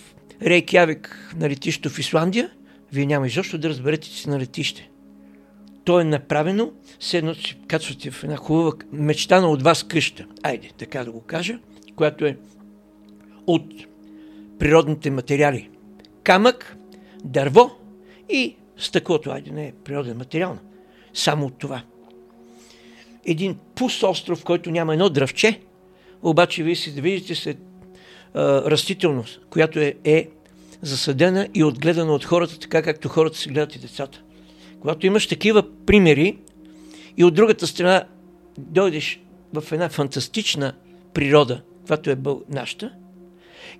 Рейкявик 0.41 1.33
на 1.39 1.49
летището 1.49 1.89
в 1.89 1.99
Исландия, 1.99 2.49
вие 2.91 3.05
няма 3.05 3.27
изобщо 3.27 3.57
да 3.57 3.69
разберете, 3.69 4.09
че 4.09 4.29
на 4.29 4.39
летище. 4.39 4.89
То 5.83 5.99
е 5.99 6.03
направено, 6.03 6.71
все 6.99 7.17
едно 7.17 7.35
си 7.35 7.57
качвате 7.67 8.11
в 8.11 8.23
една 8.23 8.37
хубава 8.37 8.71
мечтана 8.91 9.47
от 9.47 9.61
вас 9.61 9.83
къща, 9.83 10.25
айде, 10.43 10.69
така 10.77 11.03
да 11.03 11.11
го 11.11 11.21
кажа, 11.21 11.59
която 11.95 12.25
е 12.25 12.37
от 13.47 13.73
природните 14.59 15.11
материали. 15.11 15.69
Камък, 16.23 16.77
дърво 17.23 17.71
и 18.29 18.55
стъклото, 18.77 19.31
айде 19.31 19.51
не 19.51 19.67
е 19.67 19.73
природен 19.83 20.17
материал, 20.17 20.57
само 21.13 21.45
от 21.45 21.57
това. 21.57 21.83
Един 23.25 23.57
пуст 23.75 24.03
остров, 24.03 24.43
който 24.43 24.71
няма 24.71 24.93
едно 24.93 25.09
дръвче, 25.09 25.61
обаче 26.23 26.63
вие 26.63 26.75
си 26.75 26.95
да 26.95 27.01
видите 27.01 27.35
след 27.35 27.57
растителност, 28.35 29.41
която 29.49 29.79
е, 29.79 29.93
е 30.03 30.29
засадена 30.81 31.47
и 31.53 31.63
отгледана 31.63 32.13
от 32.13 32.25
хората, 32.25 32.59
така 32.59 32.81
както 32.81 33.09
хората 33.09 33.37
си 33.37 33.49
гледат 33.49 33.75
и 33.75 33.79
децата. 33.79 34.21
Когато 34.79 35.05
имаш 35.05 35.27
такива 35.27 35.63
примери 35.85 36.37
и 37.17 37.23
от 37.23 37.33
другата 37.33 37.67
страна 37.67 38.03
дойдеш 38.57 39.21
в 39.53 39.71
една 39.71 39.89
фантастична 39.89 40.73
природа, 41.13 41.61
която 41.87 42.09
е 42.09 42.15
бъл... 42.15 42.43
нашата, 42.49 42.91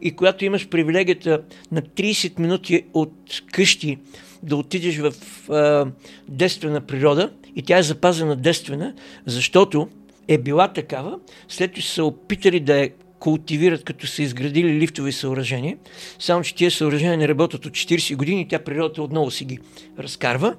и 0.01 0.15
когато 0.15 0.45
имаш 0.45 0.69
привилегията 0.69 1.43
на 1.71 1.81
30 1.81 2.39
минути 2.39 2.85
от 2.93 3.13
къщи 3.51 3.97
да 4.43 4.55
отидеш 4.55 4.97
в 4.97 5.13
а, 5.49 5.85
действена 6.29 6.81
природа 6.81 7.31
и 7.55 7.61
тя 7.61 7.77
е 7.77 7.83
запазена 7.83 8.35
действена, 8.35 8.93
защото 9.25 9.87
е 10.27 10.37
била 10.37 10.67
такава, 10.67 11.19
след 11.47 11.73
това 11.73 11.83
са 11.83 12.05
опитали 12.05 12.59
да 12.59 12.77
я 12.77 12.89
култивират, 13.19 13.83
като 13.83 14.07
са 14.07 14.23
изградили 14.23 14.79
лифтови 14.79 15.11
съоръжения, 15.11 15.77
само 16.19 16.43
че 16.43 16.55
тия 16.55 16.71
съоръжения 16.71 17.17
не 17.17 17.27
работят 17.27 17.65
от 17.65 17.73
40 17.73 18.15
години 18.15 18.41
и 18.41 18.47
тя 18.47 18.59
природата 18.59 19.03
отново 19.03 19.31
си 19.31 19.45
ги 19.45 19.59
разкарва, 19.99 20.55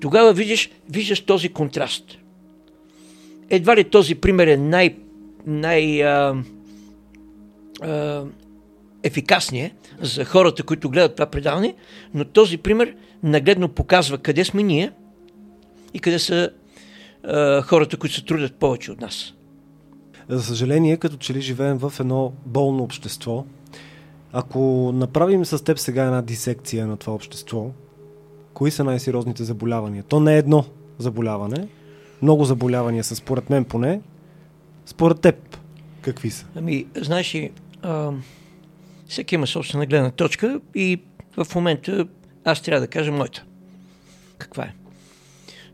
тогава 0.00 0.32
виждаш, 0.32 0.70
виждаш 0.90 1.20
този 1.20 1.48
контраст. 1.48 2.18
Едва 3.50 3.76
ли 3.76 3.84
този 3.84 4.14
пример 4.14 4.46
е 4.46 4.56
най, 4.56 4.96
най 5.46 6.02
за 10.00 10.24
хората, 10.24 10.62
които 10.62 10.90
гледат 10.90 11.14
това 11.14 11.26
предаване, 11.26 11.74
но 12.14 12.24
този 12.24 12.58
пример 12.58 12.94
нагледно 13.22 13.68
показва 13.68 14.18
къде 14.18 14.44
сме 14.44 14.62
ние 14.62 14.92
и 15.94 15.98
къде 15.98 16.18
са 16.18 16.50
а, 17.24 17.62
хората, 17.62 17.96
които 17.96 18.14
се 18.14 18.24
трудят 18.24 18.54
повече 18.54 18.92
от 18.92 19.00
нас. 19.00 19.34
За 20.28 20.42
съжаление, 20.42 20.96
като 20.96 21.16
че 21.16 21.34
ли 21.34 21.40
живеем 21.40 21.78
в 21.78 21.92
едно 22.00 22.32
болно 22.46 22.82
общество, 22.82 23.44
ако 24.32 24.92
направим 24.94 25.44
с 25.44 25.64
теб 25.64 25.78
сега 25.78 26.04
една 26.04 26.22
дисекция 26.22 26.86
на 26.86 26.96
това 26.96 27.12
общество, 27.12 27.70
кои 28.54 28.70
са 28.70 28.84
най-сериозните 28.84 29.44
заболявания? 29.44 30.02
То 30.02 30.20
не 30.20 30.34
е 30.34 30.38
едно 30.38 30.64
заболяване. 30.98 31.68
Много 32.22 32.44
заболявания 32.44 33.04
са, 33.04 33.16
според 33.16 33.50
мен 33.50 33.64
поне. 33.64 34.00
Според 34.86 35.20
теб, 35.20 35.58
какви 36.00 36.30
са? 36.30 36.46
Ами, 36.54 36.86
знаеш 36.96 37.36
а, 37.82 38.12
всеки 39.10 39.34
има 39.34 39.46
собствена 39.46 39.86
гледна 39.86 40.10
точка 40.10 40.60
и 40.74 41.00
в 41.36 41.54
момента 41.54 42.06
аз 42.44 42.62
трябва 42.62 42.80
да 42.80 42.86
кажа 42.86 43.12
моята. 43.12 43.44
Каква 44.38 44.62
е? 44.62 44.74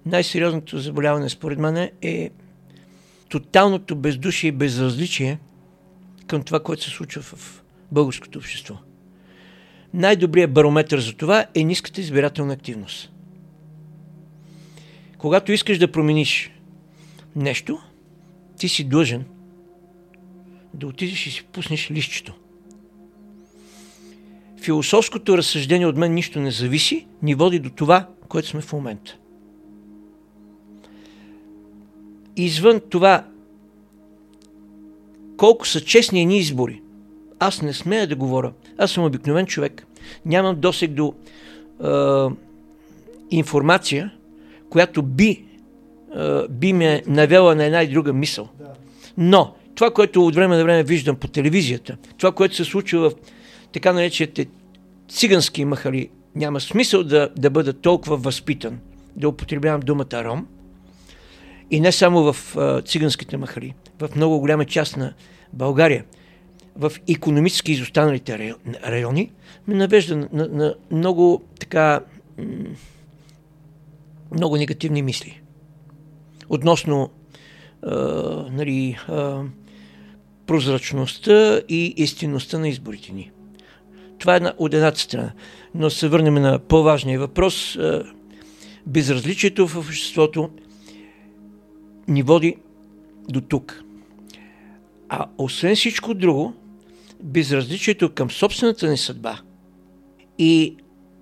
Най-сериозното 0.06 0.78
заболяване, 0.78 1.28
според 1.28 1.58
мен, 1.58 1.90
е 2.02 2.30
тоталното 3.28 3.96
бездушие 3.96 4.48
и 4.48 4.52
безразличие 4.52 5.38
към 6.26 6.42
това, 6.42 6.60
което 6.60 6.84
се 6.84 6.90
случва 6.90 7.22
в 7.22 7.62
българското 7.92 8.38
общество. 8.38 8.74
Най-добрият 9.94 10.52
барометр 10.52 10.98
за 10.98 11.12
това 11.12 11.46
е 11.54 11.64
ниската 11.64 12.00
избирателна 12.00 12.52
активност. 12.52 13.12
Когато 15.18 15.52
искаш 15.52 15.78
да 15.78 15.92
промениш 15.92 16.50
нещо, 17.36 17.80
ти 18.58 18.68
си 18.68 18.84
длъжен 18.84 19.24
да 20.74 20.86
отидеш 20.86 21.26
и 21.26 21.30
си 21.30 21.44
пуснеш 21.52 21.90
лището. 21.90 22.34
Философското 24.62 25.38
разсъждение 25.38 25.86
от 25.86 25.96
мен 25.96 26.14
нищо 26.14 26.40
не 26.40 26.50
зависи, 26.50 27.06
ни 27.22 27.34
води 27.34 27.58
до 27.58 27.70
това, 27.70 28.06
което 28.28 28.48
сме 28.48 28.60
в 28.60 28.72
момента. 28.72 29.16
извън 32.36 32.80
това, 32.90 33.24
колко 35.36 35.66
са 35.66 35.80
честни 35.80 36.26
ни 36.26 36.38
избори, 36.38 36.82
аз 37.38 37.62
не 37.62 37.72
смея 37.72 38.06
да 38.06 38.16
говоря. 38.16 38.52
Аз 38.78 38.90
съм 38.90 39.04
обикновен 39.04 39.46
човек. 39.46 39.86
Нямам 40.26 40.60
досег 40.60 40.90
до 40.90 41.14
е, 41.14 41.88
информация, 43.30 44.12
която 44.70 45.02
би, 45.02 45.44
е, 46.16 46.48
би 46.50 46.72
ме 46.72 47.02
навела 47.06 47.54
на 47.54 47.64
една 47.64 47.82
и 47.82 47.88
друга 47.88 48.12
мисъл. 48.12 48.48
Но 49.18 49.54
това, 49.74 49.90
което 49.90 50.26
от 50.26 50.34
време 50.34 50.56
на 50.56 50.64
време 50.64 50.82
виждам 50.82 51.16
по 51.16 51.28
телевизията, 51.28 51.96
това, 52.18 52.32
което 52.32 52.56
се 52.56 52.64
случва 52.64 53.10
в 53.10 53.14
така 53.76 53.92
наречените 53.92 54.46
цигански 55.08 55.64
махали, 55.64 56.08
няма 56.34 56.60
смисъл 56.60 57.04
да, 57.04 57.28
да 57.36 57.50
бъда 57.50 57.72
толкова 57.72 58.16
възпитан, 58.16 58.78
да 59.16 59.28
употребявам 59.28 59.80
думата 59.80 60.24
ром, 60.24 60.46
и 61.70 61.80
не 61.80 61.92
само 61.92 62.32
в 62.32 62.56
а, 62.56 62.82
циганските 62.82 63.36
махали, 63.36 63.74
в 64.00 64.08
много 64.16 64.40
голяма 64.40 64.64
част 64.64 64.96
на 64.96 65.14
България, 65.52 66.04
в 66.76 66.92
економически 67.08 67.72
изостаналите 67.72 68.54
райони, 68.86 69.32
ме 69.66 69.74
навежда 69.74 70.16
на, 70.16 70.28
на, 70.32 70.74
много 70.90 71.44
така 71.60 72.00
много 74.34 74.56
негативни 74.56 75.02
мисли. 75.02 75.40
Относно 76.48 77.10
а, 77.82 77.96
нали, 78.50 78.98
а, 79.08 79.42
прозрачността 80.46 81.60
и 81.68 81.94
истинността 81.96 82.58
на 82.58 82.68
изборите 82.68 83.12
ни. 83.12 83.30
Това 84.18 84.36
е 84.36 84.40
от 84.58 84.74
едната 84.74 84.98
страна. 84.98 85.32
Но 85.74 85.90
се 85.90 86.08
върнем 86.08 86.34
на 86.34 86.58
по-важния 86.58 87.18
въпрос. 87.18 87.76
А, 87.76 88.04
безразличието 88.86 89.68
в 89.68 89.76
обществото 89.76 90.50
ни 92.08 92.22
води 92.22 92.56
до 93.28 93.40
тук. 93.40 93.82
А 95.08 95.26
освен 95.38 95.76
всичко 95.76 96.14
друго, 96.14 96.54
безразличието 97.22 98.14
към 98.14 98.30
собствената 98.30 98.90
ни 98.90 98.96
съдба 98.96 99.40
и 100.38 100.76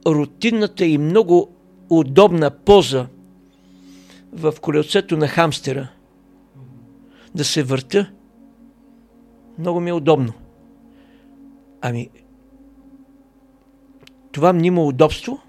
рутинната 0.06 0.84
и 0.84 0.98
много 0.98 1.56
удобна 1.90 2.50
поза 2.50 3.06
в 4.32 4.54
колелцето 4.60 5.16
на 5.16 5.28
хамстера 5.28 5.88
да 7.34 7.44
се 7.44 7.62
върта, 7.62 8.10
много 9.58 9.80
ми 9.80 9.90
е 9.90 9.92
удобно. 9.92 10.32
Ами, 11.80 12.10
това 14.34 14.52
мнимо 14.52 14.88
удобство 14.88 15.40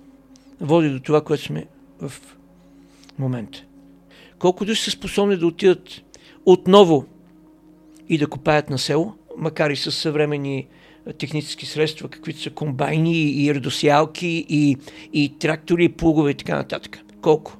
води 0.61 0.89
до 0.89 0.99
това, 0.99 1.21
което 1.21 1.43
сме 1.43 1.65
в 2.01 2.11
момента. 3.19 3.63
Колко 4.39 4.65
души 4.65 4.83
са 4.83 4.91
способни 4.91 5.37
да 5.37 5.47
отидат 5.47 6.01
отново 6.45 7.05
и 8.09 8.17
да 8.17 8.27
копаят 8.27 8.69
на 8.69 8.77
село, 8.77 9.13
макар 9.37 9.69
и 9.69 9.75
с 9.75 9.91
съвремени 9.91 10.67
технически 11.17 11.65
средства, 11.65 12.09
каквито 12.09 12.41
са 12.41 12.49
комбайни 12.49 13.43
и 13.43 13.53
редосиалки 13.53 14.45
и, 14.49 14.77
и 15.13 15.33
трактори, 15.39 15.85
и 15.85 15.89
плугове 15.89 16.31
и 16.31 16.35
така 16.35 16.55
нататък. 16.55 16.99
Колко? 17.21 17.57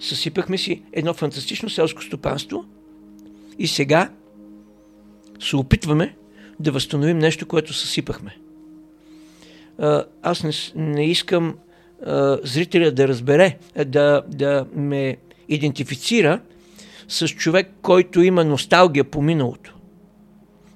Съсипахме 0.00 0.58
си 0.58 0.82
едно 0.92 1.14
фантастично 1.14 1.70
селско 1.70 2.02
стопанство 2.02 2.64
и 3.58 3.66
сега 3.66 4.10
се 5.40 5.56
опитваме 5.56 6.16
да 6.60 6.72
възстановим 6.72 7.18
нещо, 7.18 7.46
което 7.46 7.74
съсипахме. 7.74 8.41
Аз 10.22 10.42
не, 10.44 10.52
не 10.74 11.06
искам 11.06 11.58
зрителя 12.42 12.90
да 12.90 13.08
разбере, 13.08 13.58
да, 13.86 14.22
да 14.28 14.66
ме 14.74 15.16
идентифицира 15.48 16.40
с 17.08 17.28
човек, 17.28 17.70
който 17.82 18.22
има 18.22 18.44
носталгия 18.44 19.04
по 19.04 19.22
миналото. 19.22 19.74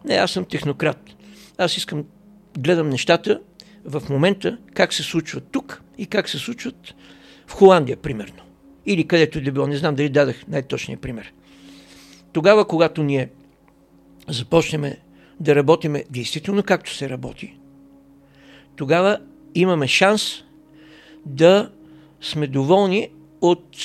Не, 0.04 0.14
аз 0.14 0.30
съм 0.30 0.44
технократ. 0.44 1.10
Аз 1.58 1.76
искам, 1.76 2.04
гледам 2.58 2.88
нещата 2.88 3.40
в 3.84 4.02
момента, 4.10 4.58
как 4.74 4.92
се 4.92 5.02
случват 5.02 5.44
тук 5.52 5.82
и 5.98 6.06
как 6.06 6.28
се 6.28 6.38
случват 6.38 6.94
в 7.46 7.52
Холандия, 7.52 7.96
примерно. 7.96 8.42
Или 8.86 9.06
където 9.06 9.40
да 9.40 9.52
било. 9.52 9.66
Не 9.66 9.76
знам 9.76 9.94
дали 9.94 10.08
дадах 10.08 10.46
най-точния 10.48 10.98
пример. 10.98 11.32
Тогава, 12.32 12.66
когато 12.66 13.02
ние 13.02 13.30
започнем 14.28 14.92
да 15.40 15.54
работиме 15.54 16.04
действително 16.10 16.62
както 16.62 16.94
се 16.94 17.08
работи, 17.08 17.56
тогава 18.76 19.18
имаме 19.54 19.86
шанс 19.86 20.44
да 21.26 21.70
сме 22.20 22.46
доволни 22.46 23.08
от 23.40 23.76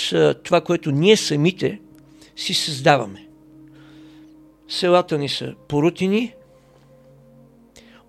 това, 0.43 0.61
което 0.61 0.91
ние 0.91 1.17
самите 1.17 1.79
си 2.35 2.53
създаваме. 2.53 3.27
Селата 4.67 5.17
ни 5.17 5.29
са 5.29 5.53
порутини, 5.67 6.33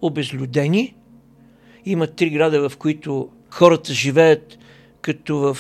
обезлюдени. 0.03 0.95
Има 1.85 2.07
три 2.07 2.31
града, 2.31 2.69
в 2.69 2.77
които 2.77 3.29
хората 3.51 3.93
живеят 3.93 4.59
като 5.01 5.39
в, 5.39 5.57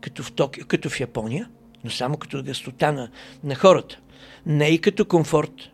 като 0.00 0.22
в 0.22 0.32
Токио, 0.32 0.66
като 0.66 0.90
в 0.90 1.00
Япония, 1.00 1.48
но 1.84 1.90
само 1.90 2.16
като 2.16 2.42
гъстота 2.42 2.92
на, 2.92 3.10
на 3.44 3.54
хората. 3.54 3.98
Не 4.46 4.68
и 4.68 4.78
като 4.78 5.04
комфорт, 5.04 5.70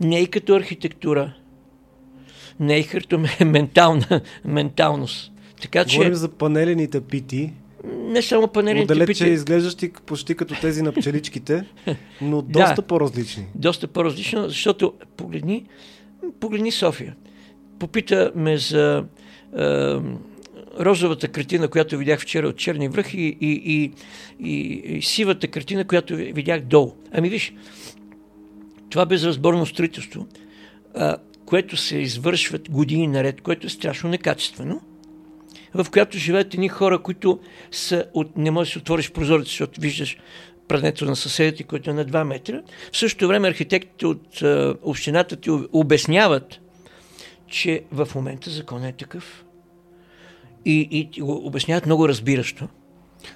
не 0.00 0.20
и 0.20 0.26
като 0.26 0.54
архитектура, 0.54 1.34
не 2.60 2.76
е 2.78 2.82
хърто, 2.82 3.24
е 3.40 3.44
ментална 3.44 4.20
менталност. 4.44 5.32
Така 5.62 5.84
че... 5.84 5.96
Говорим 5.96 6.14
за 6.14 6.28
панелените 6.28 7.00
пити. 7.00 7.52
Не 7.84 8.22
само 8.22 8.48
панелените 8.48 8.92
Отдалече 8.92 9.24
пити. 9.24 9.30
изглеждащи 9.30 9.92
почти 10.06 10.34
като 10.34 10.60
тези 10.60 10.82
на 10.82 10.92
пчеличките, 10.92 11.64
но 12.20 12.42
доста 12.42 12.74
Да. 12.74 12.82
по-различни. 12.82 13.46
доста 13.54 13.88
по-различно, 13.88 14.48
защото 14.48 14.92
погледни, 15.16 15.64
погледни 16.40 16.72
София. 16.72 17.16
Попита 17.78 18.32
ме 18.34 18.56
за 18.56 19.04
е, 19.58 19.96
розовата 20.80 21.28
картина, 21.28 21.68
която 21.68 21.98
видях 21.98 22.20
вчера 22.20 22.48
от 22.48 22.56
Черни 22.56 22.88
връх 22.88 23.14
и, 23.14 23.36
и, 23.40 23.62
и, 23.64 23.92
и, 24.40 24.52
и 24.96 25.02
сивата 25.02 25.48
картина, 25.48 25.84
която 25.84 26.16
видях 26.16 26.60
долу. 26.60 26.92
Ами 27.12 27.28
виж, 27.30 27.54
това 28.90 29.06
безразборно 29.06 29.66
строителство, 29.66 30.26
а, 30.94 31.16
което 31.48 31.76
се 31.76 31.96
извършват 31.96 32.70
години 32.70 33.06
наред, 33.06 33.40
което 33.40 33.66
е 33.66 33.70
страшно 33.70 34.10
некачествено, 34.10 34.80
в 35.74 35.86
която 35.90 36.18
живеят 36.18 36.54
едни 36.54 36.68
хора, 36.68 37.02
които 37.02 37.40
са 37.70 38.04
от, 38.14 38.36
не 38.36 38.50
можеш 38.50 38.72
да 38.72 38.72
си 38.72 38.78
отвориш 38.78 39.12
прозореца, 39.12 39.48
защото 39.48 39.80
виждаш 39.80 40.18
прането 40.68 41.04
на 41.04 41.16
съседите, 41.16 41.62
който 41.62 41.90
е 41.90 41.92
на 41.92 42.06
2 42.06 42.24
метра. 42.24 42.62
В 42.92 42.96
същото 42.96 43.28
време 43.28 43.48
архитектите 43.48 44.06
от 44.06 44.42
а, 44.42 44.74
общината 44.82 45.36
ти 45.36 45.50
обясняват, 45.72 46.60
че 47.46 47.82
в 47.92 48.08
момента 48.14 48.50
законът 48.50 48.94
е 48.94 48.96
такъв. 48.96 49.44
И, 50.64 50.88
и 50.90 51.10
ти 51.10 51.20
го 51.20 51.46
обясняват 51.46 51.86
много 51.86 52.08
разбиращо. 52.08 52.68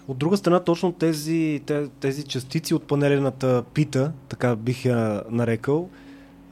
От 0.09 0.19
друга 0.19 0.37
страна, 0.37 0.61
точно 0.61 0.93
тези, 0.93 1.61
те- 1.67 1.89
тези 2.01 2.25
частици 2.25 2.75
от 2.75 2.87
панелената 2.87 3.65
пита, 3.75 4.13
така 4.29 4.57
бих 4.57 4.85
я 4.85 5.23
нарекал, 5.31 5.89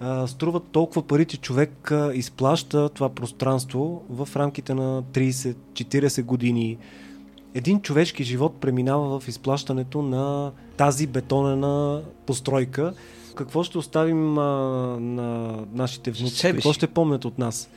а, 0.01 0.26
струват 0.26 0.62
толкова 0.72 1.03
пари, 1.03 1.24
че 1.24 1.36
човек 1.36 1.90
а, 1.92 2.12
изплаща 2.14 2.88
това 2.88 3.09
пространство 3.09 4.03
в 4.11 4.28
рамките 4.36 4.74
на 4.74 5.03
30-40 5.03 6.22
години. 6.22 6.78
Един 7.55 7.80
човешки 7.80 8.24
живот 8.24 8.61
преминава 8.61 9.20
в 9.20 9.28
изплащането 9.28 10.03
на 10.03 10.53
тази 10.76 11.07
бетонена 11.07 12.03
постройка. 12.26 12.92
Какво 13.34 13.62
ще 13.62 13.78
оставим 13.78 14.38
а, 14.38 14.42
на 15.01 15.59
нашите 15.72 16.11
внуци? 16.11 16.36
себе 16.36 16.59
Какво 16.59 16.72
ще 16.72 16.86
помнят 16.86 17.24
от 17.24 17.38
нас? 17.38 17.70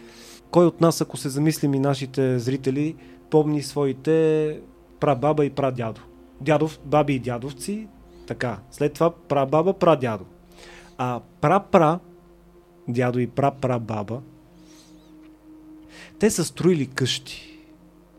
Кой 0.51 0.65
от 0.65 0.81
нас, 0.81 1.01
ако 1.01 1.17
се 1.17 1.29
замислим 1.29 1.73
и 1.73 1.79
нашите 1.79 2.39
зрители, 2.39 2.95
помни 3.29 3.61
своите 3.61 4.59
прабаба 4.99 5.45
и 5.45 5.49
прадядо? 5.49 6.01
Дядов, 6.41 6.79
баби 6.85 7.13
и 7.13 7.19
дядовци, 7.19 7.87
така. 8.27 8.59
След 8.71 8.93
това 8.93 9.11
прабаба, 9.11 9.73
прадядо. 9.73 10.25
А 10.97 11.19
пра-пра, 11.41 11.99
дядо 12.87 13.19
и 13.19 13.27
пра-пра-баба, 13.27 14.21
те 16.19 16.29
са 16.29 16.45
строили 16.45 16.87
къщи. 16.87 17.59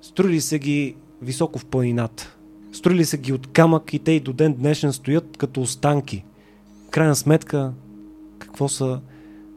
Строили 0.02 0.40
са 0.40 0.58
ги 0.58 0.96
високо 1.22 1.58
в 1.58 1.66
планината. 1.66 2.36
Строили 2.72 3.04
са 3.04 3.16
ги 3.16 3.32
от 3.32 3.46
камък 3.46 3.94
и 3.94 3.98
те 3.98 4.12
и 4.12 4.20
до 4.20 4.32
ден 4.32 4.54
днешен 4.54 4.92
стоят 4.92 5.36
като 5.36 5.60
останки. 5.60 6.24
Крайна 6.90 7.16
сметка, 7.16 7.72
какво 8.38 8.68
са 8.68 9.00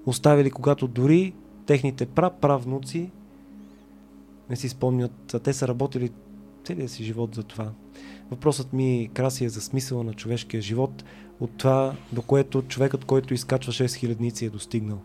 оставили, 0.06 0.52
когато 0.52 0.88
дори 0.88 1.34
техните 1.66 2.06
пра-правнуци 2.06 3.10
не 4.50 4.56
си 4.56 4.70
спомнят, 4.70 5.34
а 5.34 5.40
те 5.40 5.54
са 5.54 5.68
работили 5.68 6.12
целият 6.64 6.92
си 6.92 7.04
живот 7.04 7.36
за 7.36 7.44
това. 7.44 7.72
Въпросът 8.32 8.74
ми, 8.74 9.10
Краси, 9.14 9.46
е 9.46 9.50
за 9.50 9.62
смисъла 9.62 10.04
на 10.04 10.14
човешкия 10.14 10.62
живот, 10.62 11.04
от 11.40 11.52
това, 11.58 11.96
до 12.12 12.22
което 12.22 12.62
човекът, 12.62 13.06
който 13.06 13.34
изкачва 13.34 13.74
6 13.74 13.96
хилядници 13.96 14.46
е 14.46 14.50
достигнал. 14.50 15.02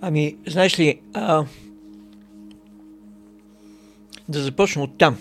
Ами, 0.00 0.36
знаеш 0.46 0.78
ли, 0.78 1.00
а, 1.14 1.44
да 4.28 4.42
започна 4.42 4.82
от 4.82 4.98
там. 4.98 5.18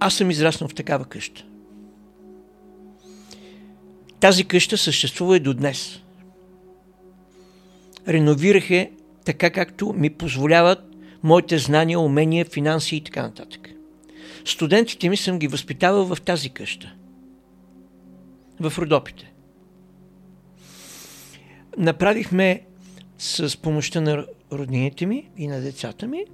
Аз 0.00 0.14
съм 0.14 0.30
израснал 0.30 0.68
в 0.68 0.74
такава 0.74 1.04
къща. 1.04 1.44
Тази 4.20 4.44
къща 4.44 4.78
съществува 4.78 5.36
и 5.36 5.40
до 5.40 5.54
днес. 5.54 6.00
Реновирах 8.08 8.70
я 8.70 8.90
така, 9.24 9.50
както 9.50 9.92
ми 9.92 10.10
позволяват 10.10 10.96
моите 11.22 11.58
знания, 11.58 12.00
умения, 12.00 12.44
финанси 12.44 12.96
и 12.96 13.04
така 13.04 13.22
нататък. 13.22 13.70
Студентите 14.44 15.08
ми 15.08 15.16
съм 15.16 15.38
ги 15.38 15.48
възпитавал 15.48 16.04
в 16.04 16.20
тази 16.20 16.50
къща. 16.50 16.94
В 18.60 18.72
Родопите. 18.78 19.32
Направихме 21.78 22.62
с 23.18 23.60
помощта 23.62 24.00
на 24.00 24.26
роднините 24.52 25.06
ми 25.06 25.30
и 25.36 25.46
на 25.46 25.60
децата 25.60 26.06
ми, 26.06 26.24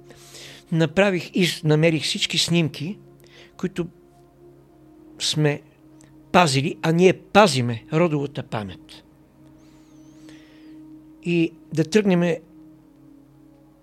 направих 0.71 1.31
и 1.33 1.47
намерих 1.63 2.03
всички 2.03 2.37
снимки, 2.37 2.97
които 3.57 3.87
сме 5.19 5.61
пазили, 6.31 6.75
а 6.81 6.91
ние 6.91 7.13
пазиме 7.13 7.83
родовата 7.93 8.43
памет. 8.43 9.03
И 11.23 11.51
да 11.73 11.83
тръгнем 11.83 12.35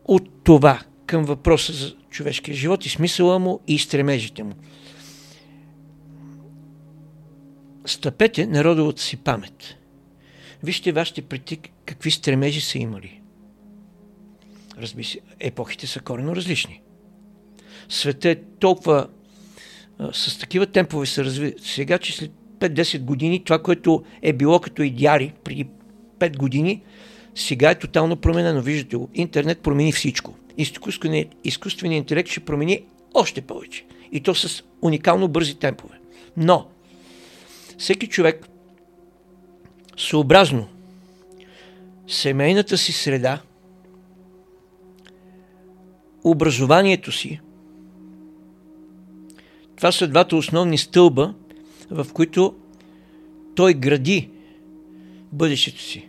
от 0.04 0.42
това 0.44 0.82
към 1.06 1.24
въпроса 1.24 1.72
за 1.72 1.96
човешкия 2.10 2.54
живот 2.54 2.86
и 2.86 2.88
смисъла 2.88 3.38
му 3.38 3.60
и 3.66 3.78
стремежите 3.78 4.42
му. 4.42 4.54
Стъпете 7.86 8.46
на 8.46 8.64
родовата 8.64 9.02
си 9.02 9.16
памет. 9.16 9.76
Вижте 10.62 10.92
вашите 10.92 11.22
преди 11.22 11.56
какви 11.84 12.10
стремежи 12.10 12.60
са 12.60 12.78
имали. 12.78 13.20
Разбира 14.78 15.04
се, 15.04 15.20
епохите 15.40 15.86
са 15.86 16.00
корено 16.00 16.36
различни. 16.36 16.82
Света 17.88 18.30
е 18.30 18.36
толкова 18.60 19.08
с 20.12 20.38
такива 20.38 20.66
темпове 20.66 21.06
се 21.06 21.24
разви. 21.24 21.54
Сега, 21.62 21.98
че 21.98 22.12
след 22.12 22.30
5-10 22.58 23.00
години 23.00 23.44
това, 23.44 23.62
което 23.62 24.04
е 24.22 24.32
било 24.32 24.60
като 24.60 24.82
идеали 24.82 25.32
преди 25.44 25.66
5 26.18 26.36
години, 26.36 26.82
сега 27.34 27.70
е 27.70 27.78
тотално 27.78 28.16
променено. 28.16 28.60
Виждате 28.60 28.96
го. 28.96 29.08
Интернет 29.14 29.60
промени 29.60 29.92
всичко. 29.92 30.34
Изкуственият, 30.58 31.28
изкуственият 31.44 32.02
интелект 32.02 32.30
ще 32.30 32.40
промени 32.40 32.84
още 33.14 33.40
повече. 33.40 33.84
И 34.12 34.20
то 34.20 34.34
с 34.34 34.64
уникално 34.82 35.28
бързи 35.28 35.54
темпове. 35.54 36.00
Но, 36.36 36.68
всеки 37.80 38.06
човек, 38.06 38.48
съобразно 39.96 40.68
семейната 42.08 42.78
си 42.78 42.92
среда, 42.92 43.42
образованието 46.24 47.12
си, 47.12 47.40
това 49.76 49.92
са 49.92 50.08
двата 50.08 50.36
основни 50.36 50.78
стълба, 50.78 51.34
в 51.90 52.06
които 52.12 52.58
той 53.54 53.74
гради 53.74 54.30
бъдещето 55.32 55.80
си. 55.80 56.08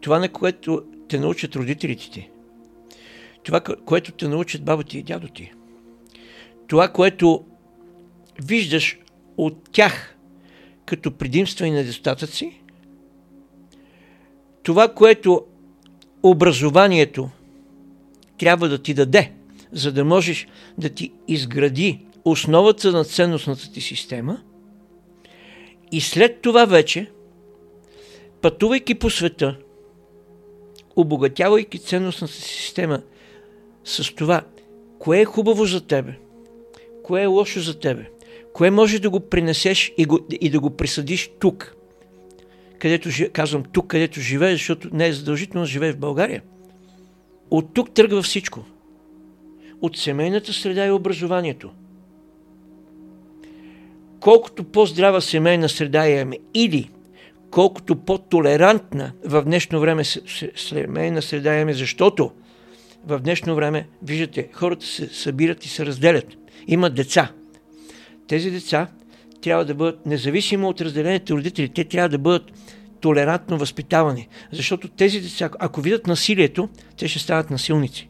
Това, 0.00 0.18
на 0.18 0.28
което 0.28 0.84
те 1.08 1.18
научат 1.18 1.56
родителите 1.56 2.10
ти. 2.10 2.30
Това, 3.42 3.60
което 3.60 4.12
те 4.12 4.28
научат 4.28 4.64
баба 4.64 4.84
ти 4.84 4.98
и 4.98 5.02
дядо 5.02 5.28
ти. 5.28 5.52
Това, 6.66 6.88
което 6.88 7.44
виждаш 8.42 8.98
от 9.36 9.70
тях 9.72 10.16
като 10.86 11.10
предимства 11.10 11.66
и 11.66 11.70
недостатъци. 11.70 12.60
Това, 14.62 14.88
което 14.88 15.44
образованието 16.22 17.30
трябва 18.38 18.68
да 18.68 18.78
ти 18.78 18.94
даде, 18.94 19.32
за 19.72 19.92
да 19.92 20.04
можеш 20.04 20.46
да 20.78 20.88
ти 20.88 21.12
изгради 21.28 22.06
основата 22.24 22.92
на 22.92 23.04
ценностната 23.04 23.72
ти 23.72 23.80
система 23.80 24.42
и 25.92 26.00
след 26.00 26.40
това 26.40 26.64
вече, 26.64 27.10
пътувайки 28.40 28.94
по 28.94 29.10
света, 29.10 29.56
обогатявайки 30.96 31.78
ценностната 31.78 32.34
си 32.34 32.42
система 32.42 33.02
с 33.84 34.14
това, 34.14 34.42
кое 34.98 35.20
е 35.20 35.24
хубаво 35.24 35.64
за 35.64 35.86
тебе, 35.86 36.18
кое 37.02 37.22
е 37.22 37.26
лошо 37.26 37.60
за 37.60 37.78
тебе, 37.78 38.10
кое 38.54 38.70
може 38.70 38.98
да 38.98 39.10
го 39.10 39.20
принесеш 39.20 39.92
и, 39.98 40.04
го, 40.04 40.20
и 40.40 40.50
да 40.50 40.60
го 40.60 40.70
присъдиш 40.70 41.30
тук, 41.38 41.76
където, 42.78 43.08
казвам 43.32 43.62
тук, 43.72 43.86
където 43.86 44.20
живееш, 44.20 44.60
защото 44.60 44.88
не 44.92 45.06
е 45.06 45.12
задължително 45.12 45.64
да 45.64 45.70
живее 45.70 45.92
в 45.92 45.98
България. 45.98 46.42
От 47.50 47.74
тук 47.74 47.94
тръгва 47.94 48.22
всичко. 48.22 48.64
От 49.80 49.96
семейната 49.96 50.52
среда 50.52 50.86
и 50.86 50.90
образованието. 50.90 51.70
Колкото 54.20 54.64
по-здрава 54.64 55.20
семейна 55.20 55.68
среда 55.68 56.08
имаме 56.08 56.38
или 56.54 56.90
колкото 57.50 57.96
по-толерантна 57.96 59.12
в 59.24 59.42
днешно 59.42 59.80
време 59.80 60.04
се- 60.04 60.22
се- 60.26 60.52
семейна 60.56 61.22
среда 61.22 61.54
имаме, 61.54 61.74
защото 61.74 62.30
в 63.06 63.18
днешно 63.18 63.54
време, 63.54 63.88
виждате, 64.02 64.48
хората 64.52 64.86
се 64.86 65.08
събират 65.08 65.64
и 65.64 65.68
се 65.68 65.86
разделят. 65.86 66.26
Имат 66.66 66.94
деца. 66.94 67.32
Тези 68.28 68.50
деца 68.50 68.88
трябва 69.42 69.64
да 69.64 69.74
бъдат, 69.74 70.06
независимо 70.06 70.68
от 70.68 70.80
разделените 70.80 71.32
родители, 71.32 71.68
те 71.68 71.84
трябва 71.84 72.08
да 72.08 72.18
бъдат 72.18 72.52
толерантно 73.00 73.58
възпитаване. 73.58 74.28
Защото 74.52 74.88
тези 74.88 75.20
деца, 75.20 75.50
ако 75.58 75.80
видят 75.80 76.06
насилието, 76.06 76.68
те 76.96 77.08
ще 77.08 77.18
стават 77.18 77.50
насилници. 77.50 78.08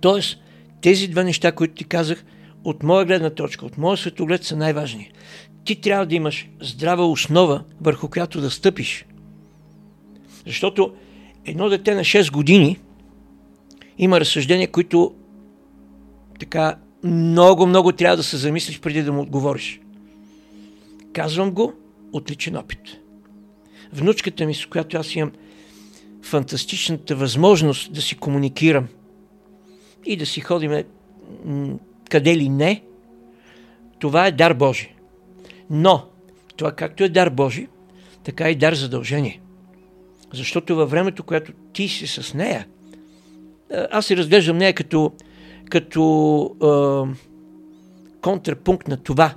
Тоест, 0.00 0.38
тези 0.80 1.08
два 1.08 1.22
неща, 1.22 1.52
които 1.52 1.74
ти 1.74 1.84
казах, 1.84 2.24
от 2.64 2.82
моя 2.82 3.04
гледна 3.04 3.30
точка, 3.30 3.66
от 3.66 3.78
моя 3.78 3.96
светоглед 3.96 4.44
са 4.44 4.56
най-важни. 4.56 5.12
Ти 5.64 5.80
трябва 5.80 6.06
да 6.06 6.14
имаш 6.14 6.48
здрава 6.60 7.06
основа, 7.06 7.64
върху 7.80 8.08
която 8.08 8.40
да 8.40 8.50
стъпиш. 8.50 9.06
Защото 10.46 10.94
едно 11.44 11.68
дете 11.68 11.94
на 11.94 12.00
6 12.00 12.32
години 12.32 12.78
има 13.98 14.20
разсъждения, 14.20 14.70
които 14.70 15.14
така 16.40 16.76
много, 17.04 17.66
много 17.66 17.92
трябва 17.92 18.16
да 18.16 18.22
се 18.22 18.36
замислиш 18.36 18.80
преди 18.80 19.02
да 19.02 19.12
му 19.12 19.20
отговориш. 19.20 19.80
Казвам 21.12 21.50
го 21.50 21.72
от 22.12 22.30
личен 22.30 22.56
опит. 22.56 22.98
Внучката 23.92 24.46
ми, 24.46 24.54
с 24.54 24.66
която 24.66 24.96
аз 24.96 25.14
имам 25.14 25.32
фантастичната 26.22 27.16
възможност 27.16 27.92
да 27.92 28.02
си 28.02 28.16
комуникирам 28.16 28.88
и 30.04 30.16
да 30.16 30.26
си 30.26 30.40
ходиме 30.40 30.84
къде 32.10 32.36
ли 32.36 32.48
не, 32.48 32.82
това 33.98 34.26
е 34.26 34.32
дар 34.32 34.54
Божий. 34.54 34.88
Но, 35.70 36.06
това 36.56 36.72
както 36.72 37.04
е 37.04 37.08
дар 37.08 37.30
Божий, 37.30 37.66
така 38.24 38.50
и 38.50 38.54
дар 38.54 38.74
задължение. 38.74 39.40
Защото 40.32 40.76
във 40.76 40.90
времето, 40.90 41.22
което 41.22 41.52
ти 41.72 41.88
си 41.88 42.06
с 42.06 42.34
нея, 42.34 42.66
аз 43.90 44.06
се 44.06 44.16
разглеждам 44.16 44.58
нея 44.58 44.72
като, 44.72 45.12
като 45.72 46.50
е, 46.62 46.68
контрапункт 48.20 48.88
на 48.88 48.96
това, 48.96 49.34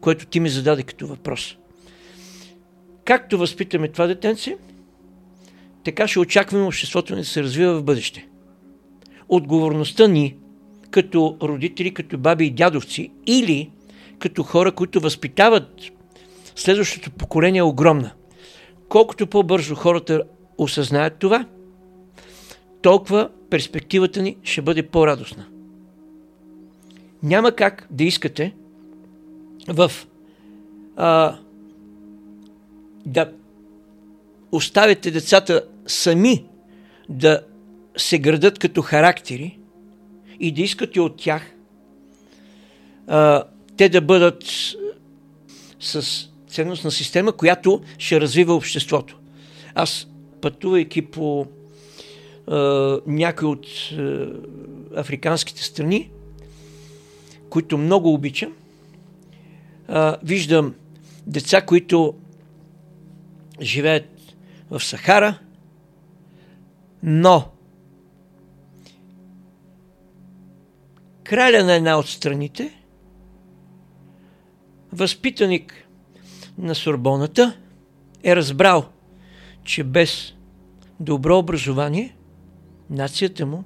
което 0.00 0.26
ти 0.26 0.40
ми 0.40 0.48
зададе 0.48 0.82
като 0.82 1.06
въпрос. 1.06 1.56
Както 3.04 3.38
възпитаме 3.38 3.88
това 3.88 4.06
детенце, 4.06 4.56
така 5.84 6.08
ще 6.08 6.18
очакваме 6.18 6.64
обществото 6.64 7.14
ни 7.14 7.20
да 7.20 7.26
се 7.26 7.42
развива 7.42 7.74
в 7.74 7.84
бъдеще. 7.84 8.28
Отговорността 9.28 10.06
ни 10.06 10.36
като 10.90 11.36
родители, 11.42 11.94
като 11.94 12.18
баби 12.18 12.46
и 12.46 12.50
дядовци 12.50 13.12
или 13.26 13.70
като 14.18 14.42
хора, 14.42 14.72
които 14.72 15.00
възпитават 15.00 15.82
следващото 16.56 17.10
поколение 17.10 17.58
е 17.58 17.62
огромна. 17.62 18.12
Колкото 18.88 19.26
по-бързо 19.26 19.74
хората 19.74 20.22
осъзнаят 20.58 21.18
това, 21.18 21.46
толкова 22.84 23.28
перспективата 23.50 24.22
ни 24.22 24.36
ще 24.42 24.62
бъде 24.62 24.82
по-радостна. 24.82 25.46
Няма 27.22 27.52
как 27.52 27.86
да 27.90 28.04
искате 28.04 28.54
в 29.68 29.92
а, 30.96 31.38
да 33.06 33.32
оставите 34.52 35.10
децата 35.10 35.64
сами 35.86 36.44
да 37.08 37.40
се 37.96 38.18
градат 38.18 38.58
като 38.58 38.82
характери 38.82 39.58
и 40.40 40.52
да 40.52 40.62
искате 40.62 41.00
от 41.00 41.16
тях 41.16 41.42
а, 43.06 43.44
те 43.76 43.88
да 43.88 44.00
бъдат 44.00 44.44
с 45.80 46.28
ценностна 46.48 46.90
система, 46.90 47.32
която 47.32 47.82
ще 47.98 48.20
развива 48.20 48.54
обществото. 48.54 49.18
Аз, 49.74 50.08
пътувайки 50.40 51.02
по 51.02 51.46
някои 53.06 53.48
от 53.48 53.66
африканските 54.96 55.62
страни, 55.62 56.10
които 57.50 57.78
много 57.78 58.14
обичам, 58.14 58.52
виждам 60.22 60.74
деца, 61.26 61.62
които 61.62 62.14
живеят 63.60 64.08
в 64.70 64.80
Сахара, 64.80 65.38
но 67.02 67.48
краля 71.24 71.64
на 71.64 71.74
една 71.74 71.98
от 71.98 72.08
страните, 72.08 72.80
възпитаник 74.92 75.88
на 76.58 76.74
Сорбоната, 76.74 77.56
е 78.22 78.36
разбрал, 78.36 78.88
че 79.64 79.84
без 79.84 80.34
добро 81.00 81.38
образование 81.38 82.16
нацията 82.90 83.46
му 83.46 83.64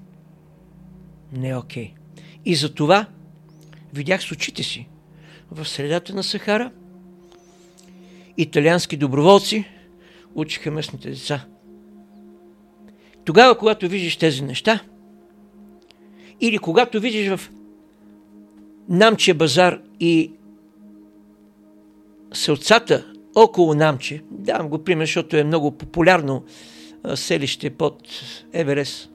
не 1.33 1.49
е 1.49 1.57
окей. 1.57 1.95
И 2.45 2.55
за 2.55 2.75
това 2.75 3.07
видях 3.93 4.23
с 4.23 4.33
очите 4.33 4.62
си 4.62 4.89
в 5.51 5.69
средата 5.69 6.14
на 6.14 6.23
Сахара 6.23 6.71
италиански 8.37 8.97
доброволци 8.97 9.64
учиха 10.35 10.71
местните 10.71 11.11
деца. 11.11 11.45
Тогава, 13.25 13.59
когато 13.59 13.89
виждаш 13.89 14.16
тези 14.16 14.43
неща, 14.43 14.81
или 16.41 16.59
когато 16.59 17.01
видиш 17.01 17.29
в 17.29 17.51
Намче 18.89 19.35
базар 19.35 19.81
и 20.01 20.33
селцата 22.33 23.12
около 23.35 23.75
Намче, 23.75 24.23
давам 24.31 24.69
го 24.69 24.85
пример, 24.85 25.07
защото 25.07 25.37
е 25.37 25.45
много 25.45 25.71
популярно 25.71 26.45
селище 27.14 27.70
под 27.70 28.09
Еверес, 28.53 29.09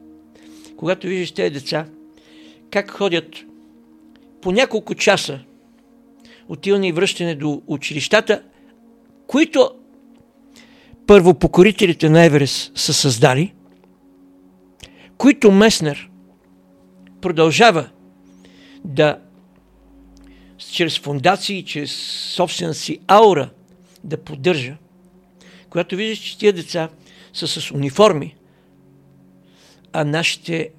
когато 0.78 1.08
виждаш 1.08 1.32
тези 1.32 1.54
деца, 1.54 1.86
как 2.72 2.92
ходят 2.92 3.36
по 4.42 4.52
няколко 4.52 4.96
часа 4.96 5.40
отиване 6.50 6.88
и 6.88 6.92
връщане 6.92 7.36
до 7.36 7.62
училищата, 7.68 8.44
които 9.28 9.72
първопокорителите 11.08 12.10
на 12.10 12.26
Еверес 12.26 12.72
са 12.76 12.94
създали, 12.94 13.54
които 15.18 15.52
Меснер 15.52 16.10
продължава 17.22 17.90
да 18.86 19.20
чрез 20.72 21.00
фундации, 21.00 21.66
чрез 21.66 21.92
собствена 22.36 22.74
си 22.74 23.00
аура 23.08 23.50
да 24.04 24.18
поддържа, 24.18 24.76
когато 25.70 25.96
виждаш, 25.96 26.20
че 26.20 26.38
тия 26.38 26.54
деца 26.54 26.90
са 27.34 27.48
с 27.48 27.72
униформи, 27.72 28.36
а 29.94 30.04
нашите 30.04 30.70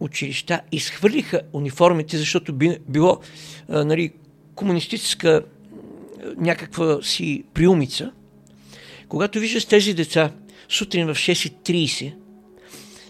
училища 0.00 0.60
изхвърлиха 0.72 1.40
униформите, 1.52 2.18
защото 2.18 2.52
би, 2.52 2.78
било 2.88 3.20
а, 3.68 3.84
нали, 3.84 4.12
комунистическа 4.54 5.42
някаква 6.36 7.02
си 7.02 7.44
приумица, 7.54 8.12
когато 9.08 9.40
виждаш 9.40 9.64
тези 9.64 9.94
деца 9.94 10.32
сутрин 10.68 11.06
в 11.06 11.14
6.30 11.14 12.14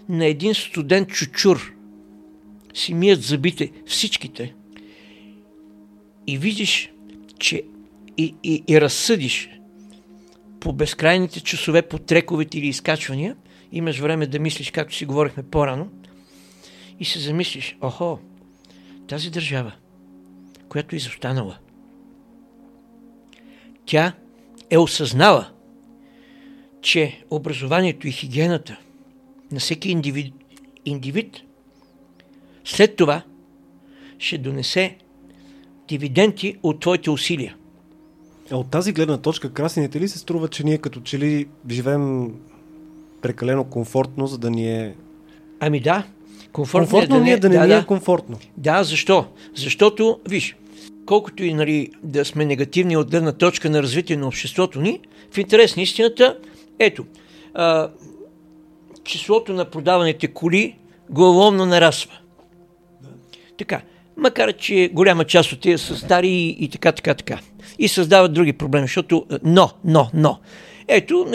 на 0.09 0.27
един 0.27 0.55
студент 0.55 1.09
чучур 1.09 1.73
си 2.75 2.95
мият 2.95 3.23
зъбите 3.23 3.73
всичките 3.87 4.55
и 6.27 6.39
видиш, 6.39 6.91
че 7.39 7.63
и, 8.19 8.35
и, 8.43 8.63
и 8.69 8.81
разсъдиш 8.81 9.51
по 10.67 10.73
безкрайните 10.73 11.41
часове 11.41 11.83
по 11.83 11.99
трековете 11.99 12.59
или 12.59 12.67
изкачвания, 12.67 13.37
имаш 13.73 13.99
време 13.99 14.27
да 14.27 14.39
мислиш, 14.39 14.71
както 14.71 14.95
си 14.95 15.07
говорихме 15.07 15.43
по-рано, 15.43 15.91
и 17.01 17.05
се 17.05 17.19
замислиш, 17.19 17.77
охо, 17.81 18.19
тази 19.09 19.31
държава, 19.31 19.73
която 20.69 20.95
е 20.95 20.97
изостанала, 20.97 21.59
тя 23.85 24.13
е 24.71 24.79
осъзнала, 24.79 25.51
че 26.83 27.25
образованието 27.31 28.09
и 28.09 28.13
хигиената 28.13 28.77
на 29.53 29.61
всеки 29.61 29.91
индивид, 29.91 30.35
индивид 30.85 31.43
след 32.65 32.97
това 32.97 33.23
ще 34.19 34.39
донесе 34.39 34.97
дивиденти 35.89 36.57
от 36.63 36.81
твоите 36.81 37.11
усилия. 37.11 37.57
А 38.51 38.57
от 38.57 38.71
тази 38.71 38.93
гледна 38.93 39.19
точка, 39.19 39.53
красените 39.53 40.01
ли 40.01 40.09
се 40.09 40.19
струва, 40.19 40.49
че 40.49 40.65
ние 40.65 40.79
като 40.79 41.01
че 41.01 41.19
ли 41.19 41.49
живеем 41.71 42.35
прекалено 43.23 43.65
комфортно, 43.65 44.27
за 44.27 44.39
да 44.39 44.51
ни 44.51 44.73
е... 44.73 44.95
Ами 45.61 45.81
да, 45.81 46.05
комфортно, 46.53 46.89
комфортно 46.89 47.17
е 47.17 47.19
да 47.19 47.25
ни 47.25 47.31
е 47.33 47.37
да 47.37 47.49
не 47.49 47.59
да, 47.59 47.67
ни 47.67 47.73
е 47.73 47.77
да. 47.77 47.87
комфортно. 47.87 48.39
Да, 48.57 48.85
защо? 48.85 49.27
Защото, 49.55 50.21
виж, 50.29 50.57
колкото 51.07 51.45
и 51.45 51.55
нали, 51.55 51.91
да 52.03 52.25
сме 52.25 52.45
негативни 52.45 52.97
от 52.97 53.11
гледна 53.11 53.33
точка 53.33 53.71
на 53.71 53.83
развитие 53.83 54.17
на 54.17 54.27
обществото 54.27 54.81
ни, 54.81 55.01
в 55.33 55.39
интерес 55.39 55.77
на 55.77 55.83
истината, 55.83 56.39
ето, 56.79 57.05
а, 57.55 57.91
числото 59.05 59.53
на 59.53 59.65
продаваните 59.65 60.29
коли 60.29 60.79
главоломно 61.11 61.67
нарасва. 61.67 62.13
Така, 63.59 63.83
макар 64.17 64.53
че 64.53 64.91
голяма 64.93 65.25
част 65.25 65.53
от 65.53 65.61
тия 65.61 65.79
са 65.79 65.97
стари 65.97 66.29
и, 66.29 66.65
и 66.65 66.69
така, 66.69 66.93
така, 66.93 67.15
така. 67.15 67.39
И 67.79 67.89
създават 67.89 68.33
други 68.33 68.53
проблеми, 68.53 68.87
защото 68.87 69.27
но, 69.43 69.71
но, 69.85 70.11
но. 70.15 70.39
Ето, 70.89 71.27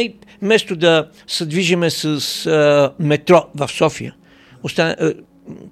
вместо 0.42 0.76
да 0.76 1.10
се 1.28 1.46
движиме 1.46 1.90
с 1.90 2.06
а, 2.46 2.94
метро 3.00 3.46
в 3.56 3.72
София, 3.72 4.16
остане, 4.64 4.96
а, 5.00 5.14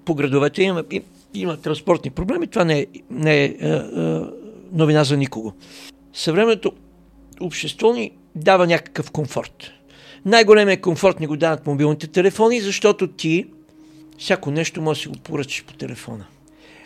по 0.06 0.16
градовете 0.16 0.64
има, 0.64 0.84
има 1.34 1.58
транспортни 1.58 2.12
проблеми, 2.12 2.48
това 2.48 2.66
не 2.66 2.80
е, 2.80 2.86
не 3.12 3.44
е 3.44 3.48
а, 3.48 4.30
новина 4.72 5.04
за 5.04 5.18
никого. 5.18 5.54
Съвременното 6.14 6.72
общество 7.42 7.94
ни 7.94 8.12
дава 8.36 8.68
някакъв 8.68 9.12
комфорт. 9.12 9.72
Най-големият 10.26 10.82
комфорт 10.82 11.20
ни 11.20 11.28
го 11.28 11.38
дават 11.38 11.68
мобилните 11.68 12.08
телефони, 12.08 12.62
защото 12.62 13.08
ти 13.08 13.46
всяко 14.18 14.52
нещо 14.52 14.82
може 14.82 14.98
да 14.98 15.02
си 15.02 15.08
го 15.08 15.16
поръчаш 15.16 15.64
по 15.64 15.74
телефона. 15.74 16.26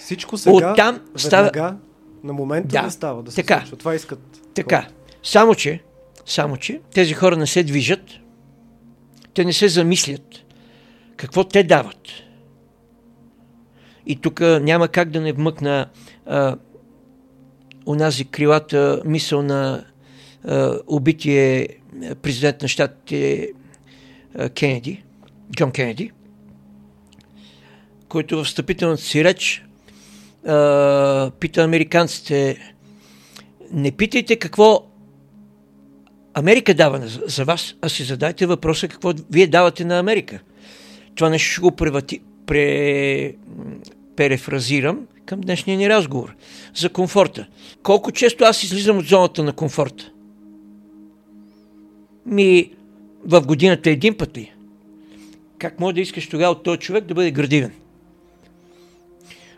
Всичко 0.03 0.37
сега, 0.37 0.71
Оттам 0.71 0.99
става- 1.15 1.43
веднага, 1.43 1.77
на 2.23 2.33
момента 2.33 2.67
Да, 2.67 2.81
да, 2.81 2.91
става, 2.91 3.23
да 3.23 3.31
се 3.31 3.35
така. 3.35 3.59
случва. 3.59 3.77
Това 3.77 3.95
искат. 3.95 4.41
Така. 4.53 4.87
Само 5.23 5.55
че, 5.55 5.79
само 6.25 6.57
че, 6.57 6.81
тези 6.93 7.13
хора 7.13 7.35
не 7.37 7.47
се 7.47 7.63
движат, 7.63 8.03
те 9.33 9.45
не 9.45 9.53
се 9.53 9.67
замислят 9.67 10.45
какво 11.17 11.43
те 11.43 11.63
дават. 11.63 12.07
И 14.05 14.15
тук 14.15 14.39
няма 14.39 14.87
как 14.87 15.09
да 15.09 15.21
не 15.21 15.33
вмъкна 15.33 15.89
а, 16.25 16.55
онази 17.85 18.25
крилата 18.25 19.01
мисъл 19.05 19.41
на 19.41 19.85
а, 20.45 20.79
убитие 20.87 21.67
президент 22.21 22.61
на 22.61 22.67
щатите 22.67 23.49
а, 24.35 24.49
Кенеди, 24.49 25.03
Джон 25.55 25.71
Кенеди, 25.71 26.11
който 28.09 28.37
в 28.37 28.43
встъпителната 28.43 29.01
си 29.01 29.23
реч 29.23 29.65
пита 31.39 31.63
американците 31.63 32.57
не 33.71 33.91
питайте 33.91 34.35
какво 34.35 34.85
Америка 36.33 36.73
дава 36.73 36.99
на- 36.99 37.07
за 37.07 37.45
вас, 37.45 37.75
а 37.81 37.89
си 37.89 38.03
задайте 38.03 38.45
въпроса 38.45 38.87
какво 38.87 39.13
вие 39.31 39.47
давате 39.47 39.85
на 39.85 39.99
Америка. 39.99 40.39
Това 41.15 41.29
нещо 41.29 41.51
ще 41.51 41.61
го 41.61 41.71
превати, 41.71 42.21
пре, 42.45 43.33
перефразирам 44.15 44.99
към 45.25 45.41
днешния 45.41 45.77
ни 45.77 45.89
разговор. 45.89 46.35
За 46.75 46.89
комфорта. 46.89 47.47
Колко 47.83 48.11
често 48.11 48.43
аз 48.43 48.63
излизам 48.63 48.97
от 48.97 49.05
зоната 49.05 49.43
на 49.43 49.53
комфорта? 49.53 50.11
Ми 52.25 52.71
в 53.25 53.41
годината 53.41 53.89
един 53.89 54.17
път 54.17 54.37
ли? 54.37 54.51
Как 55.57 55.79
може 55.79 55.95
да 55.95 56.01
искаш 56.01 56.29
тогава 56.29 56.51
от 56.51 56.63
този 56.63 56.79
човек 56.79 57.05
да 57.05 57.13
бъде 57.13 57.31
градивен? 57.31 57.71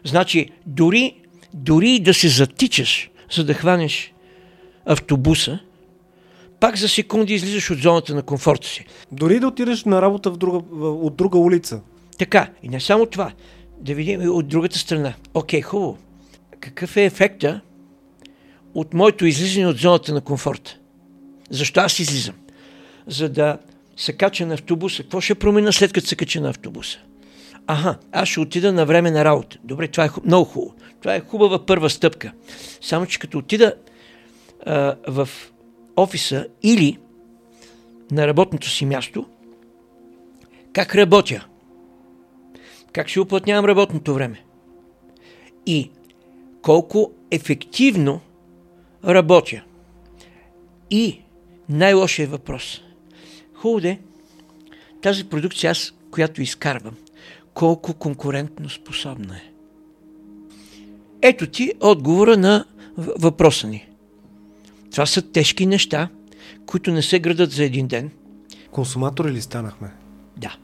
Значи, 0.06 0.50
дори, 0.66 1.16
дори 1.54 2.00
да 2.00 2.14
се 2.14 2.28
затичаш, 2.28 3.10
за 3.32 3.44
да 3.44 3.54
хванеш 3.54 4.14
автобуса, 4.86 5.60
пак 6.60 6.78
за 6.78 6.90
секунди 6.90 7.34
излизаш 7.34 7.72
от 7.72 7.80
зоната 7.80 8.16
на 8.16 8.24
комфорта 8.24 8.68
си. 8.68 8.86
Дори 9.12 9.40
да 9.40 9.48
отидеш 9.48 9.84
на 9.84 10.02
работа 10.02 10.32
в 10.32 10.38
друга, 10.38 10.58
от 10.86 11.16
друга 11.16 11.38
улица. 11.38 11.82
Така, 12.18 12.50
и 12.64 12.70
не 12.70 12.80
само 12.80 13.06
това, 13.06 13.32
да 13.78 13.94
видим 13.94 14.22
и 14.22 14.28
от 14.28 14.48
другата 14.48 14.80
страна. 14.80 15.14
Окей, 15.34 15.62
хубаво. 15.62 15.98
Какъв 16.60 16.98
е 16.98 17.06
ефекта 17.06 17.62
от 18.74 18.94
моето 18.94 19.26
излизане 19.26 19.68
от 19.68 19.78
зоната 19.78 20.14
на 20.14 20.22
комфорта? 20.22 20.78
Защо 21.50 21.80
аз 21.80 22.00
излизам? 22.00 22.36
За 23.08 23.30
да 23.30 23.58
се 23.98 24.14
кача 24.14 24.46
на 24.46 24.54
автобуса. 24.54 25.04
Какво 25.04 25.22
ще 25.22 25.36
промена 25.36 25.74
след 25.74 25.94
като 25.94 26.08
се 26.08 26.16
кача 26.16 26.42
на 26.42 26.50
автобуса? 26.50 27.00
Аха, 27.68 27.98
аз 28.12 28.30
ще 28.30 28.40
отида 28.40 28.74
на 28.74 28.86
време 28.86 29.12
на 29.12 29.26
работа. 29.26 29.58
Добре, 29.64 29.88
това 29.88 30.06
е 30.06 30.10
много 30.26 30.46
хубаво. 30.46 30.76
Това 31.02 31.16
е 31.16 31.20
хубава 31.20 31.66
първа 31.66 31.90
стъпка. 31.90 32.32
Само, 32.82 33.06
че 33.06 33.20
като 33.20 33.38
отида 33.38 33.74
а, 34.66 34.96
в 35.08 35.30
офиса 35.98 36.48
или 36.64 36.98
на 38.12 38.28
работното 38.28 38.70
си 38.70 38.86
място, 38.86 39.26
как 40.74 40.96
работя? 40.96 41.48
Как 42.92 43.08
ще 43.08 43.20
уплътнявам 43.20 43.66
работното 43.66 44.14
време? 44.14 44.44
И 45.66 45.92
колко 46.62 47.12
ефективно 47.32 48.22
работя? 49.06 49.64
И 50.90 51.22
най-лошият 51.70 52.32
въпрос. 52.32 52.82
Хубаво 53.54 53.82
де, 53.82 54.00
тази 55.02 55.30
продукция, 55.30 55.72
аз, 55.72 55.94
която 56.12 56.42
изкарвам, 56.42 56.96
колко 57.56 57.94
конкурентно 57.94 58.70
способна 58.70 59.36
е? 59.36 59.52
Ето 61.22 61.48
ти 61.48 61.74
отговора 61.82 62.38
на 62.38 62.66
въпроса 62.98 63.68
ни. 63.68 63.90
Това 64.92 65.06
са 65.06 65.22
тежки 65.32 65.66
неща, 65.66 66.10
които 66.66 66.92
не 66.92 67.02
се 67.02 67.20
градат 67.20 67.52
за 67.52 67.64
един 67.64 67.88
ден. 67.88 68.12
Консуматори 68.72 69.32
ли 69.32 69.42
станахме? 69.42 69.92
Да. 70.38 70.56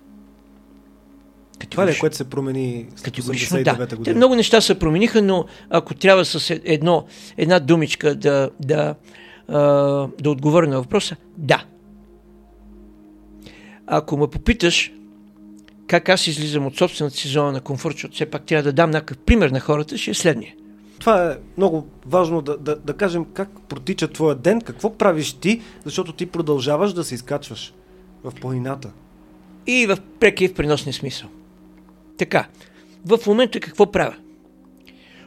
Това 1.70 1.88
ли 1.88 1.92
е, 1.92 2.00
което 2.00 2.16
се 2.16 2.30
промени 2.30 2.88
Категорично 3.04 3.58
89-та 3.58 3.76
да. 3.78 3.88
Те 3.88 3.96
година? 3.96 4.16
много 4.16 4.36
неща 4.36 4.62
се 4.62 4.80
промениха, 4.80 5.22
но 5.22 5.46
ако 5.70 5.94
трябва 5.94 6.26
с 6.26 6.50
е- 6.50 6.62
едно, 6.64 7.06
една 7.38 7.60
думичка 7.60 8.16
да, 8.16 8.50
да, 8.60 8.96
да 10.22 10.30
отговоря 10.30 10.68
на 10.68 10.82
въпроса, 10.82 11.16
да. 11.38 11.66
Ако 13.88 14.18
ме 14.18 14.28
попиташ 14.28 14.92
как 15.92 16.10
аз 16.10 16.28
излизам 16.28 16.66
от 16.66 16.78
собствената 16.78 17.18
си 17.18 17.28
зона 17.28 17.52
на 17.52 17.62
комфорт, 17.62 17.96
защото 17.96 18.14
все 18.14 18.26
пак 18.26 18.44
трябва 18.44 18.64
да 18.64 18.74
дам 18.74 18.92
някакъв 18.92 19.18
пример 19.18 19.50
на 19.50 19.60
хората, 19.60 19.98
ще 19.98 20.12
е 20.12 20.14
следния. 20.14 20.54
Това 21.00 21.32
е 21.32 21.38
много 21.58 21.88
важно 22.06 22.42
да, 22.42 22.58
да, 22.58 22.76
да 22.76 22.94
кажем 22.94 23.26
как 23.34 23.50
протича 23.70 24.08
твоя 24.08 24.36
ден, 24.36 24.62
какво 24.62 24.98
правиш 24.98 25.34
ти, 25.34 25.62
защото 25.86 26.14
ти 26.14 26.26
продължаваш 26.26 26.94
да 26.94 27.04
се 27.04 27.16
изкачваш 27.16 27.74
в 28.24 28.34
планината. 28.42 28.92
И 29.68 29.86
в 29.88 29.98
преки 30.20 30.46
и 30.46 30.48
в 30.48 30.54
преносния 30.54 30.94
смисъл. 30.94 31.30
Така, 32.18 32.48
в 33.06 33.20
момента 33.28 33.60
какво 33.60 33.92
правя? 33.92 34.16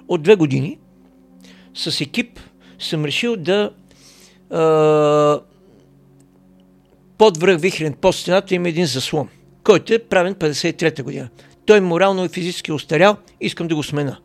От 0.08 0.22
две 0.22 0.36
години 0.36 0.78
с 1.74 2.00
екип 2.00 2.40
съм 2.78 3.04
решил 3.04 3.36
да 3.36 3.70
а, 4.50 5.40
под 7.18 7.36
връх 7.36 7.60
Вихрен 7.60 7.94
под 8.00 8.14
стената 8.14 8.54
има 8.54 8.68
един 8.68 8.86
заслон, 8.86 9.28
който 9.64 9.94
е 9.94 9.98
правен 9.98 10.34
53-та 10.34 11.02
година. 11.02 11.28
Той 11.66 11.80
морално 11.80 12.24
и 12.24 12.28
физически 12.28 12.70
е 12.70 12.74
устарял, 12.74 13.16
искам 13.40 13.68
да 13.68 13.74
го 13.74 13.82
смена. 13.82 14.18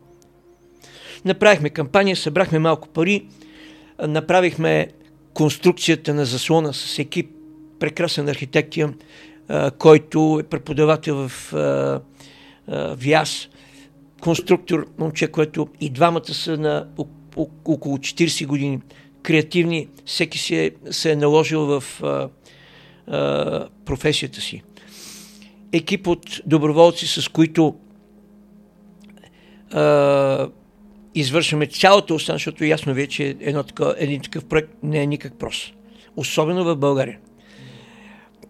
Направихме 1.26 1.70
кампания, 1.70 2.16
събрахме 2.16 2.60
малко 2.60 2.88
пари, 2.88 3.26
направихме 4.08 4.88
конструкцията 5.34 6.14
на 6.14 6.26
заслона 6.26 6.74
с 6.74 7.00
екип, 7.00 7.32
прекрасен 7.80 8.30
архитект 8.30 8.76
който 9.78 10.40
е 10.42 10.44
преподавател 10.44 11.28
в 11.28 11.54
а, 11.54 12.02
ВИАС, 12.96 13.50
конструктор, 14.22 14.88
момче, 14.98 15.28
което 15.28 15.68
и 15.82 15.90
двамата 15.90 16.34
са 16.34 16.58
на 16.58 16.88
около 17.66 17.98
40 17.98 18.48
години, 18.48 18.80
креативни, 19.24 19.88
всеки 20.06 20.38
се 20.38 20.66
е, 20.66 20.72
се 20.92 21.12
е 21.12 21.16
наложил 21.16 21.66
в 21.66 21.84
професията 23.86 24.42
си. 24.42 24.64
Екип 25.74 26.08
от 26.08 26.42
доброволци, 26.46 27.08
с 27.08 27.28
които 27.28 27.76
а, 29.72 30.50
извършваме 31.16 31.68
цялата 31.68 32.14
остана, 32.14 32.36
защото 32.36 32.64
ясно 32.64 32.94
ви 32.94 33.02
е, 33.02 33.08
че 33.08 33.38
едно 33.40 33.64
такова, 33.64 33.96
един 33.98 34.22
такъв 34.22 34.46
проект 34.46 34.74
не 34.84 35.02
е 35.02 35.08
никак 35.08 35.34
прост. 35.34 35.74
Особено 36.16 36.64
в 36.64 36.76
България. 36.76 37.20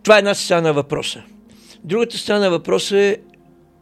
Това 0.03 0.15
е 0.15 0.19
една 0.19 0.33
страна 0.33 0.61
на 0.61 0.73
въпроса. 0.73 1.23
Другата 1.83 2.17
страна 2.17 2.39
на 2.39 2.49
въпроса 2.49 2.97
е 2.97 3.17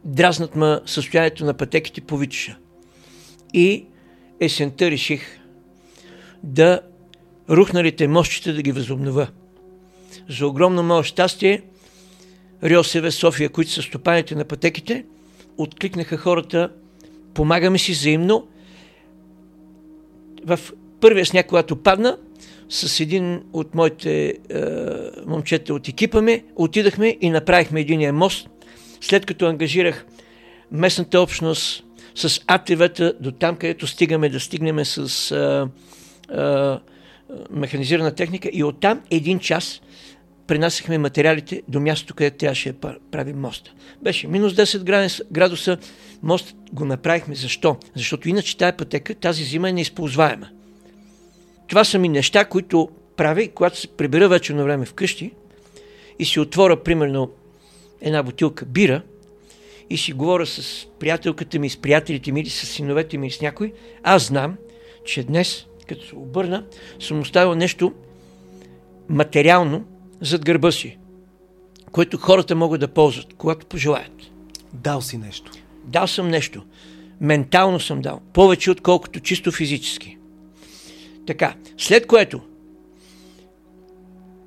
дразнат 0.04 0.56
ма 0.56 0.80
състоянието 0.86 1.44
на 1.44 1.54
пътеките 1.54 2.00
по 2.00 2.16
Витиша. 2.16 2.56
И 3.54 3.86
есента 4.40 4.90
реших 4.90 5.40
да 6.42 6.80
рухналите 7.50 8.08
мощите 8.08 8.52
да 8.52 8.62
ги 8.62 8.72
възобнова. 8.72 9.28
За 10.28 10.46
огромно 10.46 10.82
мое 10.82 11.02
щастие, 11.02 11.62
РИОСВ 12.64 13.10
София, 13.10 13.48
които 13.48 13.70
са 13.70 13.82
стопаните 13.82 14.34
на 14.34 14.44
пътеките, 14.44 15.04
откликнаха 15.58 16.16
хората, 16.16 16.70
помагаме 17.34 17.78
си 17.78 17.92
взаимно. 17.92 18.48
В 20.44 20.58
първия 21.00 21.26
сняг, 21.26 21.46
когато 21.46 21.76
падна, 21.76 22.18
с 22.68 23.00
един 23.00 23.42
от 23.52 23.74
моите 23.74 24.26
е, 24.28 24.34
момчета 25.26 25.74
от 25.74 25.88
екипа 25.88 26.22
ми, 26.22 26.44
отидахме 26.56 27.16
и 27.20 27.30
направихме 27.30 27.80
единия 27.80 28.12
мост, 28.12 28.48
след 29.00 29.26
като 29.26 29.46
ангажирах 29.46 30.06
местната 30.72 31.20
общност 31.20 31.84
с 32.14 32.40
АТВ-та 32.46 33.12
до 33.20 33.32
там, 33.32 33.56
където 33.56 33.86
стигаме 33.86 34.28
да 34.28 34.40
стигнем 34.40 34.84
с 34.84 35.30
е, 35.30 35.66
е, 36.34 36.78
механизирана 37.50 38.14
техника 38.14 38.50
и 38.52 38.64
оттам 38.64 39.00
един 39.10 39.38
час 39.38 39.80
пренасяхме 40.48 40.98
материалите 40.98 41.62
до 41.68 41.80
мястото, 41.80 42.14
където 42.14 42.36
трябваше 42.36 42.72
да 42.72 42.96
правим 43.10 43.40
моста. 43.40 43.72
Беше 44.02 44.28
минус 44.28 44.52
10 44.52 45.22
градуса, 45.32 45.78
мост 46.22 46.54
го 46.72 46.84
направихме. 46.84 47.34
Защо? 47.34 47.76
Защото 47.96 48.28
иначе 48.28 48.56
тая 48.56 48.76
пътека 48.76 49.14
тази 49.14 49.44
зима 49.44 49.68
е 49.68 49.72
неизползваема. 49.72 50.48
Това 51.68 51.84
са 51.84 51.98
ми 51.98 52.08
неща, 52.08 52.44
които 52.44 52.88
правя 53.16 53.48
когато 53.48 53.78
се 53.78 53.88
прибера 53.88 54.28
вече 54.28 54.52
на 54.52 54.64
време 54.64 54.86
вкъщи 54.86 55.32
и 56.18 56.24
си 56.24 56.40
отворя, 56.40 56.82
примерно, 56.82 57.30
една 58.00 58.22
бутилка 58.22 58.64
бира 58.64 59.02
и 59.90 59.98
си 59.98 60.12
говоря 60.12 60.46
с 60.46 60.86
приятелката 60.98 61.58
ми, 61.58 61.70
с 61.70 61.76
приятелите 61.76 62.32
ми 62.32 62.40
или 62.40 62.50
с 62.50 62.66
синовете 62.66 63.18
ми 63.18 63.26
и 63.26 63.30
с 63.30 63.40
някой, 63.40 63.72
аз 64.02 64.26
знам, 64.26 64.56
че 65.04 65.22
днес, 65.22 65.66
като 65.88 66.06
се 66.06 66.16
обърна, 66.16 66.64
съм 67.00 67.20
оставил 67.20 67.54
нещо 67.54 67.92
материално 69.08 69.84
зад 70.20 70.44
гърба 70.44 70.70
си, 70.70 70.98
което 71.92 72.18
хората 72.18 72.56
могат 72.56 72.80
да 72.80 72.88
ползват, 72.88 73.34
когато 73.34 73.66
пожелаят. 73.66 74.22
Дал 74.72 75.00
си 75.00 75.18
нещо. 75.18 75.52
Дал 75.84 76.06
съм 76.06 76.28
нещо. 76.28 76.64
Ментално 77.20 77.80
съм 77.80 78.00
дал. 78.00 78.20
Повече 78.32 78.70
отколкото 78.70 79.20
чисто 79.20 79.52
физически. 79.52 80.18
Така, 81.26 81.54
след 81.78 82.06
което, 82.06 82.40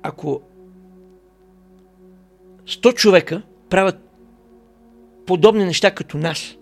ако 0.02 0.42
100 2.66 2.94
човека 2.94 3.42
правят 3.70 3.96
подобни 5.26 5.64
неща 5.64 5.90
като 5.90 6.18
нас, 6.18 6.56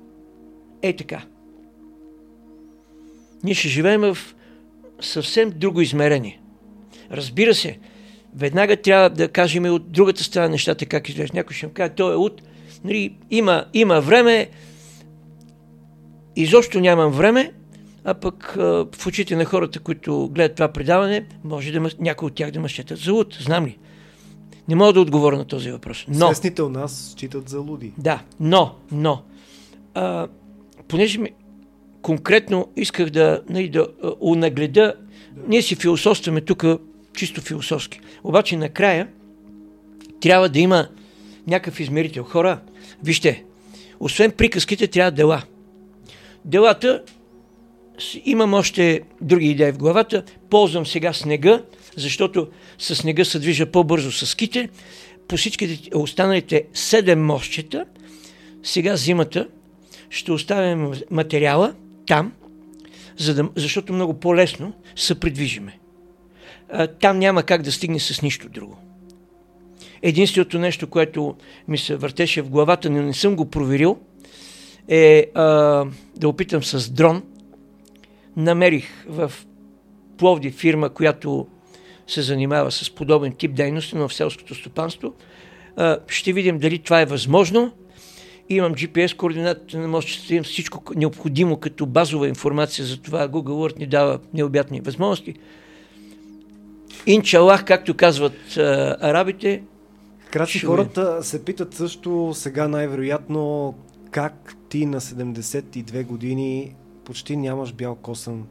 е 0.83 0.97
така. 0.97 1.23
Ние 3.45 3.55
ще 3.55 3.69
живеем 3.69 4.01
в 4.01 4.19
съвсем 5.01 5.53
друго 5.57 5.81
измерение. 5.81 6.41
Разбира 7.11 7.55
се, 7.55 7.79
веднага 8.37 8.77
трябва 8.77 9.11
да 9.11 9.29
кажем 9.29 9.65
и 9.67 9.71
от 9.71 9.93
другата 9.93 10.25
страна 10.25 10.49
нещата 10.49 10.87
как 10.87 11.09
изглежда. 11.09 11.37
Някой 11.37 11.57
ще 11.57 11.67
ми 11.67 11.73
каже, 11.73 11.93
той 11.97 12.13
е 12.13 12.17
от... 12.17 12.43
Нали, 12.85 13.17
има, 13.31 13.65
има 13.75 14.01
време, 14.01 14.49
изобщо 16.37 16.81
нямам 16.81 17.13
време, 17.13 17.53
а 18.05 18.15
пък 18.15 18.53
в 18.97 19.07
очите 19.07 19.37
на 19.37 19.45
хората, 19.45 19.81
които 19.81 20.29
гледат 20.29 20.55
това 20.55 20.69
предаване, 20.69 21.27
може 21.45 21.73
да 21.73 21.91
някой 21.99 22.27
от 22.27 22.35
тях 22.35 22.51
да 22.51 22.61
ме 22.61 22.69
считат 22.69 22.99
за 22.99 23.13
луд. 23.13 23.39
Знам 23.41 23.67
ли? 23.67 23.79
Не 24.69 24.75
мога 24.75 24.93
да 24.93 25.01
отговоря 25.01 25.37
на 25.37 25.45
този 25.45 25.71
въпрос. 25.71 26.05
Но, 26.09 26.27
Свестните 26.27 26.63
у 26.63 26.69
нас 26.69 27.15
считат 27.17 27.49
за 27.49 27.61
луди. 27.61 27.93
Да, 27.99 28.23
но, 28.41 28.75
но, 28.93 29.23
а, 29.95 30.29
понеже 30.89 31.19
ми, 31.19 31.31
конкретно 32.03 32.69
исках 32.77 33.11
да, 33.11 33.43
нали, 33.49 33.69
да 33.69 33.87
унагледа, 34.21 34.95
да. 35.33 35.43
ние 35.49 35.63
си 35.63 35.77
философстваме 35.77 36.41
тук 36.41 36.65
чисто 37.21 37.41
философски. 37.41 38.01
Обаче 38.25 38.57
накрая 38.57 39.09
трябва 40.21 40.49
да 40.49 40.59
има 40.59 40.89
някакъв 41.47 41.81
измерител. 41.81 42.25
Хора, 42.25 42.61
вижте, 43.05 43.45
освен 44.01 44.31
приказките 44.31 44.87
трябва 44.87 45.11
дела. 45.11 45.43
Делата, 46.45 47.03
имам 48.25 48.55
още 48.55 49.01
други 49.21 49.51
идеи 49.51 49.73
в 49.73 49.79
главата, 49.79 50.23
ползвам 50.51 50.87
сега 50.87 51.13
снега, 51.13 51.63
защото 51.97 52.49
с 52.79 52.97
снега 52.97 53.25
се 53.25 53.39
движа 53.39 53.67
по-бързо 53.67 54.13
с 54.13 54.27
ските. 54.27 54.69
По 55.29 55.37
всичките 55.37 55.97
останалите 55.97 56.65
седем 56.75 57.25
мощчета, 57.25 57.85
сега 58.63 58.97
зимата, 58.97 59.49
ще 60.11 60.33
оставим 60.33 60.93
материала 61.11 61.75
там, 62.07 62.33
за 63.17 63.35
да, 63.35 63.49
защото 63.57 63.93
много 63.93 64.21
по-лесно 64.21 64.73
се 64.97 65.21
придвижиме. 65.21 65.81
Там 67.01 67.19
няма 67.19 67.43
как 67.43 67.63
да 67.63 67.73
стигне 67.73 68.01
с 68.01 68.23
нищо 68.23 68.49
друго. 68.49 68.79
Единственото 70.03 70.59
нещо, 70.59 70.87
което 70.87 71.37
ми 71.69 71.79
се 71.79 71.97
въртеше 71.97 72.43
в 72.43 72.51
главата, 72.51 72.91
но 72.91 73.03
не 73.03 73.15
съм 73.15 73.37
го 73.37 73.51
проверил, 73.51 73.99
е 74.89 75.27
а, 75.35 75.45
да 76.17 76.29
опитам 76.29 76.63
с 76.63 76.91
дрон. 76.91 77.23
Намерих 78.37 79.05
в 79.09 79.33
Пловди 80.19 80.51
фирма, 80.51 80.91
която 80.91 81.47
се 82.07 82.23
занимава 82.23 82.71
с 82.71 82.91
подобен 82.91 83.33
тип 83.33 83.55
дейности, 83.55 83.97
но 83.97 84.09
в 84.09 84.15
селското 84.15 84.55
стопанство. 84.55 85.15
А, 85.77 85.99
ще 86.09 86.33
видим 86.33 86.59
дали 86.59 86.79
това 86.79 87.01
е 87.01 87.07
възможно. 87.07 87.73
Имам 88.49 88.75
GPS 88.75 89.17
координатите 89.17 89.79
на 89.79 89.89
мощността, 89.89 90.35
имам 90.35 90.45
всичко 90.45 90.95
необходимо 90.97 91.57
като 91.57 91.87
базова 91.87 92.29
информация 92.29 92.85
за 92.85 93.01
това. 93.01 93.29
Google 93.29 93.71
Earth 93.71 93.79
ни 93.79 93.87
дава 93.87 94.19
необятни 94.35 94.81
възможности. 94.81 95.35
Инчалах, 97.07 97.65
както 97.65 97.97
казват 97.97 98.57
а, 98.57 98.97
арабите. 99.01 99.63
Крати 100.31 100.59
хората 100.59 101.25
се 101.25 101.45
питат 101.45 101.75
също 101.75 102.33
сега 102.35 102.69
най-вероятно 102.69 103.75
как 104.11 104.57
ти 104.69 104.87
на 104.87 105.01
72 105.01 106.05
години 106.07 106.75
почти 107.05 107.37
нямаш 107.37 107.73
бял 107.73 107.95
косъм. 107.95 108.47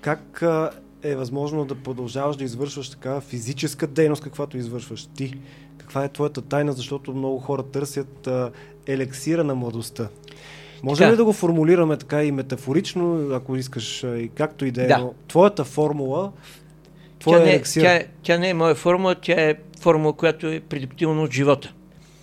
Как 0.00 0.42
а, 0.42 0.70
е 1.02 1.16
възможно 1.16 1.64
да 1.64 1.74
продължаваш 1.74 2.36
да 2.36 2.44
извършваш 2.44 2.90
такава 2.90 3.20
физическа 3.20 3.86
дейност, 3.86 4.22
каквато 4.22 4.58
извършваш 4.58 5.06
ти? 5.06 5.34
Каква 5.78 6.04
е 6.04 6.08
твоята 6.08 6.42
тайна, 6.42 6.72
защото 6.72 7.14
много 7.14 7.38
хора 7.38 7.62
търсят 7.62 8.26
а, 8.26 8.50
елексира 8.86 9.44
на 9.44 9.54
младостта? 9.54 10.08
Може 10.82 10.98
така. 10.98 11.12
ли 11.12 11.16
да 11.16 11.24
го 11.24 11.32
формулираме 11.32 11.96
така 11.96 12.24
и 12.24 12.32
метафорично, 12.32 13.28
ако 13.32 13.56
искаш, 13.56 14.02
и 14.02 14.30
както 14.34 14.64
и 14.64 14.70
да 14.70 14.82
е, 14.82 14.86
да. 14.86 14.98
но 14.98 15.14
твоята 15.28 15.64
формула, 15.64 16.32
твоя 17.24 17.38
тя 17.38 17.44
не, 17.44 17.50
елексир... 17.50 17.82
Тя, 17.82 18.02
тя 18.22 18.38
не 18.38 18.48
е 18.48 18.54
моя 18.54 18.74
формула, 18.74 19.14
тя 19.14 19.32
е 19.32 19.54
формула, 19.80 20.12
която 20.12 20.46
е 20.46 20.60
предиктивна 20.60 21.22
от 21.22 21.32
живота. 21.32 21.72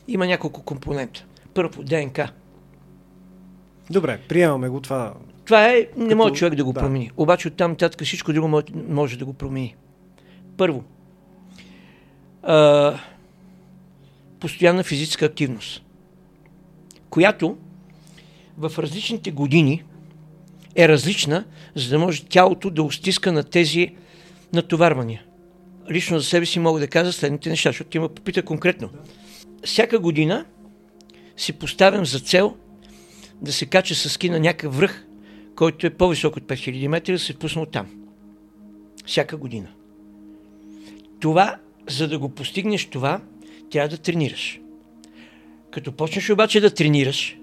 Има 0.08 0.28
няколко 0.28 0.64
компонента. 0.64 1.26
Първо, 1.54 1.84
ДНК. 1.84 2.32
Добре, 3.90 4.20
приемаме 4.28 4.70
го 4.70 4.82
това. 4.82 5.14
Това 5.46 5.70
е, 5.70 5.88
не 5.98 6.04
като... 6.04 6.16
може 6.16 6.34
човек 6.34 6.56
да 6.56 6.64
го 6.64 6.74
да. 6.74 6.80
промени. 6.80 7.12
Обаче 7.18 7.48
оттам 7.48 7.72
нататък 7.72 8.04
всичко 8.04 8.34
друго 8.34 8.48
може, 8.48 8.66
може 8.90 9.18
да 9.18 9.26
го 9.26 9.34
промени. 9.34 9.76
Първо, 10.58 10.84
а, 12.44 12.94
постоянна 14.40 14.84
физическа 14.84 15.26
активност, 15.26 15.84
която 17.10 17.58
в 18.58 18.72
различните 18.80 19.32
години 19.32 19.84
е 20.76 20.88
различна, 20.88 21.46
за 21.76 21.90
да 21.90 22.00
може 22.00 22.26
тялото 22.26 22.70
да 22.70 22.84
устиска 22.84 23.32
на 23.32 23.44
тези 23.44 23.96
натоварвания. 24.54 25.24
Лично 25.92 26.20
за 26.20 26.26
себе 26.26 26.46
си 26.46 26.60
мога 26.60 26.80
да 26.80 26.88
кажа 26.88 27.12
следните 27.12 27.50
неща, 27.50 27.70
защото 27.70 27.90
ти 27.90 28.00
ме 28.00 28.08
попита 28.08 28.44
конкретно. 28.44 28.90
Всяка 29.64 30.00
година 30.00 30.46
си 31.38 31.54
поставям 31.54 32.06
за 32.06 32.20
цел 32.20 32.56
да 33.42 33.54
се 33.54 33.66
кача 33.66 33.96
с 33.96 34.10
ски 34.10 34.30
на 34.30 34.40
някакъв 34.40 34.78
връх, 34.78 35.06
който 35.56 35.88
е 35.88 35.90
по-висок 35.90 36.38
от 36.38 36.44
5000 36.44 36.88
метра, 36.88 37.14
да 37.14 37.20
се 37.20 37.40
пусна 37.40 37.66
там. 37.66 37.88
Всяка 39.06 39.38
година. 39.38 39.68
Това, 41.20 41.58
за 41.90 42.08
да 42.08 42.20
го 42.20 42.30
постигнеш 42.30 42.86
това, 42.86 43.22
трябва 43.72 43.90
да 43.90 43.98
тренираш. 43.98 44.60
Като 45.72 45.92
почнеш 45.92 46.30
обаче 46.30 46.62
да 46.62 46.74
тренираш, 46.74 47.38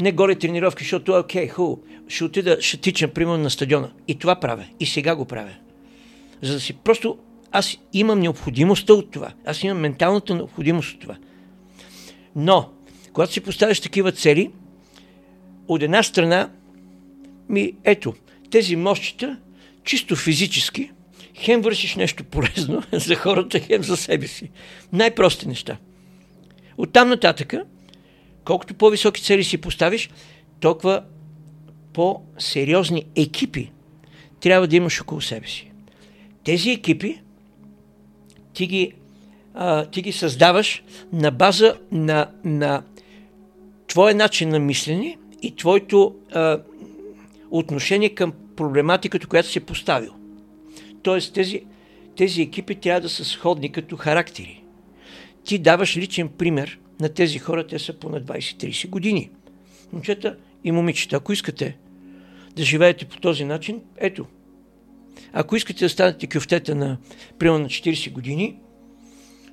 не 0.00 0.12
горе 0.12 0.34
тренировки, 0.34 0.84
защото 0.84 1.12
окей, 1.12 1.48
хубаво, 1.48 1.82
ще 2.08 2.24
отида, 2.24 2.56
ще 2.60 2.76
тичам, 2.76 3.10
примерно, 3.10 3.42
на 3.42 3.50
стадиона. 3.50 3.92
И 4.08 4.18
това 4.18 4.40
правя. 4.40 4.64
И 4.80 4.86
сега 4.86 5.16
го 5.16 5.24
правя. 5.24 5.54
За 6.42 6.52
да 6.52 6.60
си 6.60 6.72
просто, 6.72 7.18
аз 7.52 7.76
имам 7.92 8.20
необходимостта 8.20 8.92
от 8.92 9.10
това. 9.10 9.32
Аз 9.46 9.62
имам 9.62 9.78
менталната 9.78 10.34
необходимост 10.34 10.94
от 10.94 11.00
това. 11.00 11.16
Но, 12.36 12.70
когато 13.12 13.32
си 13.32 13.40
поставяш 13.40 13.80
такива 13.80 14.12
цели, 14.12 14.50
от 15.68 15.82
една 15.82 16.02
страна, 16.02 16.50
ми, 17.48 17.72
ето, 17.84 18.14
тези 18.50 18.76
мощчета, 18.76 19.38
чисто 19.84 20.16
физически, 20.16 20.90
хем 21.34 21.60
вършиш 21.60 21.96
нещо 21.96 22.24
полезно 22.24 22.82
за 22.92 23.14
хората, 23.14 23.60
хем 23.60 23.82
за 23.82 23.96
себе 23.96 24.26
си. 24.26 24.50
Най-прости 24.92 25.48
неща. 25.48 25.76
Оттам 26.76 27.08
нататъка, 27.08 27.64
колкото 28.44 28.74
по-високи 28.74 29.22
цели 29.22 29.44
си 29.44 29.58
поставиш, 29.58 30.10
толкова 30.60 31.04
по-сериозни 31.92 33.04
екипи 33.16 33.72
трябва 34.40 34.66
да 34.66 34.76
имаш 34.76 35.00
около 35.00 35.20
себе 35.20 35.46
си. 35.46 35.70
Тези 36.44 36.70
екипи 36.70 37.20
ти 38.52 38.66
ги, 38.66 38.92
а, 39.54 39.86
ти 39.86 40.02
ги 40.02 40.12
създаваш 40.12 40.82
на 41.12 41.30
база 41.30 41.78
на, 41.92 42.30
на 42.44 42.82
твоя 43.88 44.14
начин 44.14 44.48
на 44.48 44.58
мислене 44.58 45.18
и 45.42 45.56
твоето 45.56 46.14
а, 46.32 46.60
отношение 47.50 48.08
към 48.08 48.32
проблематиката, 48.56 49.26
която 49.26 49.48
си 49.48 49.58
е 49.58 49.64
поставил. 49.64 50.14
Тоест 51.02 51.34
тези, 51.34 51.64
тези 52.16 52.42
екипи 52.42 52.74
трябва 52.74 53.00
да 53.00 53.08
са 53.08 53.24
сходни 53.24 53.72
като 53.72 53.96
характери. 53.96 54.62
Ти 55.44 55.58
даваш 55.58 55.96
личен 55.96 56.28
пример 56.28 56.78
на 57.00 57.08
тези 57.08 57.38
хора, 57.38 57.66
те 57.66 57.78
са 57.78 57.92
по 57.92 58.08
на 58.08 58.22
20-30 58.22 58.88
години. 58.88 59.30
Момчета 59.92 60.36
и 60.64 60.72
момичета, 60.72 61.16
ако 61.16 61.32
искате 61.32 61.76
да 62.56 62.62
живеете 62.62 63.04
по 63.04 63.20
този 63.20 63.44
начин, 63.44 63.80
ето. 63.96 64.26
Ако 65.34 65.56
искате 65.56 65.84
да 65.84 65.88
станете 65.88 66.26
кюфтета 66.26 66.74
на 66.74 66.96
примерно 67.38 67.58
на 67.58 67.68
40 67.68 68.12
години, 68.12 68.56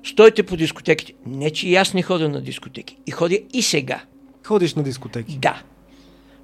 стойте 0.04 0.42
по 0.42 0.56
дискотеките. 0.56 1.14
Не, 1.26 1.50
че 1.50 1.68
и 1.68 1.76
аз 1.76 1.94
не 1.94 2.02
ходя 2.02 2.28
на 2.28 2.40
дискотеки. 2.40 2.96
И 3.06 3.10
ходя 3.10 3.38
и 3.52 3.62
сега. 3.62 4.00
Ходиш 4.46 4.74
на 4.74 4.82
дискотеки? 4.82 5.38
Да. 5.38 5.62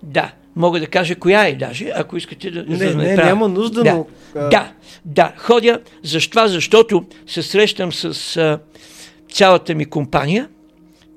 Да. 0.02 0.32
Мога 0.56 0.80
да 0.80 0.86
кажа 0.86 1.14
коя 1.14 1.46
е 1.46 1.54
даже, 1.54 1.90
ако 1.94 2.16
искате 2.16 2.50
да... 2.50 2.64
Не, 2.64 2.76
да 2.76 2.94
не, 2.94 3.14
правя. 3.16 3.28
няма 3.28 3.48
нужда, 3.48 3.82
да. 3.82 3.94
но... 3.94 4.06
Да, 4.34 4.72
да. 5.04 5.32
Ходя, 5.36 5.80
защо? 6.02 6.48
Защото 6.48 7.04
се 7.26 7.42
срещам 7.42 7.92
с 7.92 8.36
а, 8.36 8.58
цялата 9.32 9.74
ми 9.74 9.84
компания. 9.84 10.48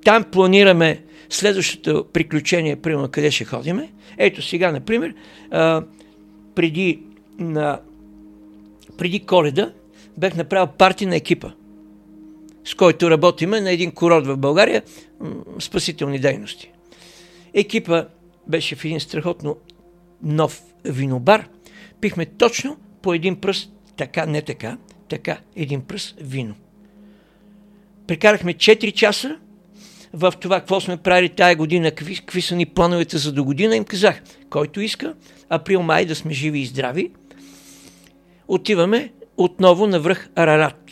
Там 0.06 0.24
планираме 0.24 1.04
следващото 1.30 2.06
приключение, 2.14 2.76
примерно, 2.76 3.10
къде 3.10 3.32
ще 3.32 3.46
ходиме. 3.46 3.90
Ето 4.18 4.42
сега, 4.42 4.72
например, 4.72 5.14
а, 5.52 5.84
преди, 6.56 7.00
на, 7.40 7.80
преди 9.02 9.20
коледа 9.20 9.74
бех 10.18 10.36
направил 10.36 10.68
парти 10.68 11.06
на 11.06 11.16
екипа, 11.16 11.52
с 12.64 12.74
който 12.74 13.12
работиме 13.12 13.62
на 13.62 13.72
един 13.72 13.92
курорт 13.92 14.28
в 14.28 14.38
България, 14.38 14.84
спасителни 15.60 16.20
дейности. 16.20 16.72
Екипа 17.54 18.06
беше 18.48 18.76
в 18.76 18.86
един 18.86 19.00
страхотно 19.00 19.58
нов 20.24 20.62
винобар. 20.86 21.48
Пихме 22.02 22.26
точно 22.26 22.78
по 23.02 23.14
един 23.14 23.36
пръст, 23.36 23.72
така, 23.98 24.26
не 24.26 24.42
така, 24.42 24.78
така, 25.10 25.38
един 25.56 25.82
пръст 25.82 26.16
вино. 26.22 26.56
Прекарахме 28.08 28.54
4 28.54 28.94
часа 28.94 29.38
в 30.14 30.34
това, 30.40 30.60
какво 30.60 30.82
сме 30.82 30.98
правили 30.98 31.30
тая 31.30 31.56
година, 31.56 31.92
какви, 31.92 32.16
какви 32.16 32.42
са 32.42 32.56
ни 32.56 32.66
плановете 32.66 33.18
за 33.18 33.32
до 33.34 33.44
година. 33.44 33.76
Им 33.76 33.84
казах, 33.84 34.22
който 34.50 34.82
иска, 34.82 35.14
април-май 35.50 36.06
да 36.06 36.16
сме 36.16 36.34
живи 36.34 36.60
и 36.60 36.66
здрави, 36.66 37.12
отиваме 38.54 39.14
отново 39.38 39.88
на 39.88 40.00
връх 40.00 40.30
Арарат 40.36 40.92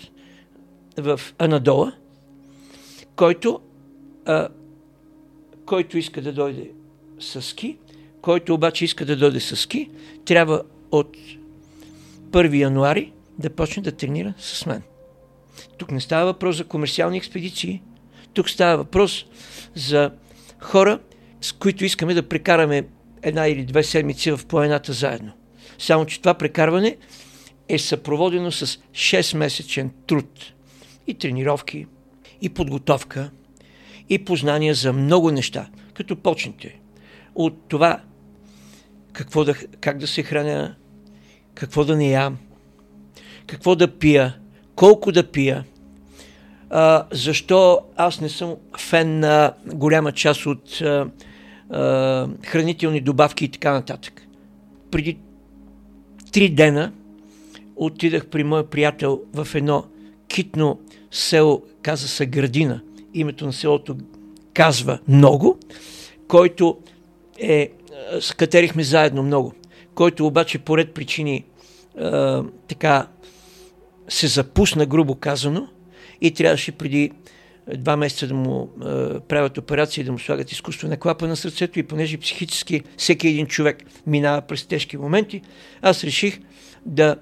в 0.97 1.22
Анадола, 1.38 1.93
който, 3.16 3.60
а, 4.26 4.47
който 5.66 5.97
иска 5.97 6.22
да 6.22 6.34
дойде 6.34 6.72
с 7.20 7.41
ски, 7.41 7.78
който 8.22 8.53
обаче 8.53 8.86
иска 8.86 9.05
да 9.05 9.16
дойде 9.16 9.39
с 9.39 9.55
ски, 9.55 9.89
трябва 10.26 10.64
от 10.91 11.18
1 12.32 12.57
януари 12.57 13.14
да 13.39 13.49
почне 13.49 13.84
да 13.84 13.91
тренира 13.91 14.34
с 14.38 14.66
мен. 14.66 14.82
Тук 15.78 15.91
не 15.91 16.01
става 16.01 16.26
въпрос 16.26 16.57
за 16.57 16.64
комерциални 16.64 17.18
експедиции, 17.18 17.82
тук 18.34 18.49
става 18.49 18.78
въпрос 18.78 19.26
за 19.76 20.12
хора, 20.60 20.99
с 21.41 21.51
които 21.51 21.86
искаме 21.86 22.14
да 22.14 22.28
прекараме 22.28 22.88
една 23.22 23.47
или 23.47 23.66
две 23.66 23.84
седмици 23.84 24.32
в 24.32 24.45
планината 24.47 24.93
заедно. 24.93 25.32
Само, 25.80 26.05
че 26.05 26.20
това 26.20 26.34
прекарване 26.34 26.97
е 27.70 27.80
съпроводено 27.80 28.51
с 28.51 28.65
6-месечен 28.91 29.89
труд 30.07 30.53
и 31.07 31.13
тренировки, 31.13 31.86
и 32.41 32.49
подготовка, 32.49 33.32
и 34.09 34.26
познания 34.26 34.74
за 34.74 34.93
много 34.93 35.32
неща. 35.32 35.70
Като 35.93 36.15
почнете 36.15 36.80
от 37.36 37.67
това 37.67 38.01
какво 39.13 39.43
да, 39.43 39.53
как 39.55 39.97
да 39.97 40.07
се 40.07 40.24
храня, 40.24 40.76
какво 41.53 41.86
да 41.86 41.95
не 41.95 42.09
ям, 42.09 42.38
какво 43.47 43.76
да 43.76 43.99
пия, 43.99 44.38
колко 44.76 45.11
да 45.11 45.32
пия, 45.32 45.65
а, 46.70 47.05
защо 47.11 47.80
аз 47.95 48.22
не 48.22 48.30
съм 48.30 48.55
фен 48.78 49.20
на 49.20 49.53
голяма 49.65 50.11
част 50.11 50.45
от 50.45 50.82
а, 50.82 51.09
а, 51.70 52.28
хранителни 52.45 53.01
добавки 53.01 53.45
и 53.45 53.49
така 53.49 53.72
нататък. 53.72 54.28
Преди 54.91 55.17
три 56.32 56.49
дена 56.49 56.91
отидах 57.80 58.27
при 58.27 58.43
моя 58.43 58.63
приятел 58.63 59.21
в 59.34 59.47
едно 59.55 59.86
китно 60.27 60.80
село, 61.11 61.63
каза 61.82 62.07
се 62.07 62.25
Градина. 62.25 62.82
Името 63.13 63.45
на 63.45 63.53
селото 63.53 63.97
казва 64.53 64.99
много, 65.07 65.59
който 66.27 66.77
е, 67.39 67.69
скатерихме 68.19 68.84
заедно 68.84 69.23
много, 69.23 69.53
който 69.95 70.27
обаче 70.27 70.59
поред 70.59 70.93
причини 70.93 71.45
а, 71.99 72.43
така 72.67 73.07
се 74.09 74.27
запусна, 74.27 74.86
грубо 74.86 75.15
казано, 75.15 75.67
и 76.21 76.34
трябваше 76.34 76.71
преди 76.71 77.11
два 77.77 77.97
месеца 77.97 78.27
да 78.27 78.34
му 78.34 78.69
а, 78.82 79.19
правят 79.19 79.57
операция 79.57 80.01
и 80.01 80.05
да 80.05 80.11
му 80.11 80.19
слагат 80.19 80.51
изкуствена 80.51 80.97
клапа 80.97 81.27
на 81.27 81.36
сърцето 81.36 81.80
и 81.80 81.84
понеже 81.84 82.17
психически 82.17 82.82
всеки 82.97 83.27
един 83.27 83.47
човек 83.47 83.84
минава 84.07 84.41
през 84.41 84.65
тежки 84.65 84.97
моменти, 84.97 85.41
аз 85.82 86.03
реших 86.03 86.39
да 86.86 87.15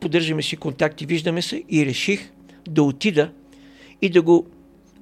поддържаме 0.00 0.42
си 0.42 0.56
контакти, 0.56 1.06
виждаме 1.06 1.42
се 1.42 1.62
и 1.70 1.86
реших 1.86 2.32
да 2.68 2.82
отида 2.82 3.30
и 4.02 4.10
да 4.10 4.22
го 4.22 4.46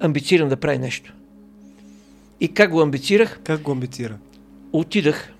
амбицирам 0.01 0.49
да 0.49 0.57
прави 0.57 0.78
нещо. 0.78 1.14
И 2.40 2.49
как 2.49 2.70
го 2.70 2.80
амбицирах? 2.80 3.40
Как 3.44 3.61
го 3.61 3.72
амбицира? 3.72 4.18
Отидах 4.72 5.32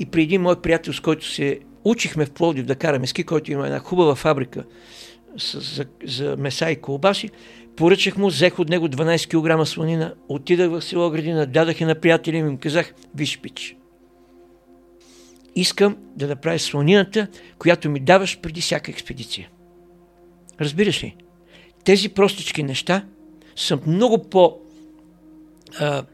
и 0.00 0.06
при 0.06 0.22
един 0.22 0.42
мой 0.42 0.60
приятел, 0.60 0.92
с 0.92 1.00
който 1.00 1.28
се 1.28 1.60
учихме 1.84 2.26
в 2.26 2.30
Пловдив 2.30 2.66
да 2.66 2.76
караме 2.76 3.06
ски, 3.06 3.24
който 3.24 3.52
има 3.52 3.66
една 3.66 3.78
хубава 3.78 4.14
фабрика 4.14 4.64
с, 5.36 5.60
за, 5.60 5.84
за 6.04 6.36
меса 6.36 6.70
и 6.70 6.76
колбаси, 6.76 7.30
поръчах 7.76 8.16
му, 8.16 8.26
взех 8.26 8.58
от 8.58 8.68
него 8.68 8.88
12 8.88 9.60
кг 9.60 9.68
слонина, 9.68 10.14
отидах 10.28 10.70
в 10.70 10.82
село 10.82 11.10
Градина, 11.10 11.46
дадах 11.46 11.80
я 11.80 11.86
на 11.86 11.94
приятели 11.94 12.36
и 12.36 12.38
им 12.38 12.56
казах, 12.56 12.94
виж 13.14 13.40
пич, 13.40 13.76
искам 15.56 15.96
да 16.16 16.28
направя 16.28 16.58
слонината, 16.58 17.26
която 17.58 17.90
ми 17.90 18.00
даваш 18.00 18.38
преди 18.40 18.60
всяка 18.60 18.90
експедиция. 18.90 19.48
Разбираш 20.60 21.04
ли? 21.04 21.16
Тези 21.84 22.08
простички 22.08 22.62
неща 22.62 23.04
са 23.56 23.78
много 23.86 24.24
по- 24.30 24.58
а, 25.78 26.04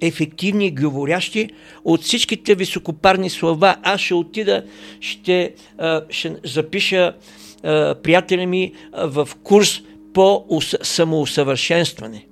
ефективни 0.00 0.66
и 0.66 0.74
говорящи 0.74 1.50
от 1.84 2.02
всичките 2.02 2.54
високопарни 2.54 3.30
слова. 3.30 3.76
Аз 3.82 4.00
ще 4.00 4.14
отида, 4.14 4.64
ще, 5.00 5.54
а, 5.78 6.02
ще 6.10 6.36
запиша 6.44 7.16
а, 7.62 7.94
приятеля 8.02 8.46
ми 8.46 8.72
в 8.92 9.28
курс 9.42 9.80
по 10.14 10.44
самоусъвършенстване. 10.82 12.26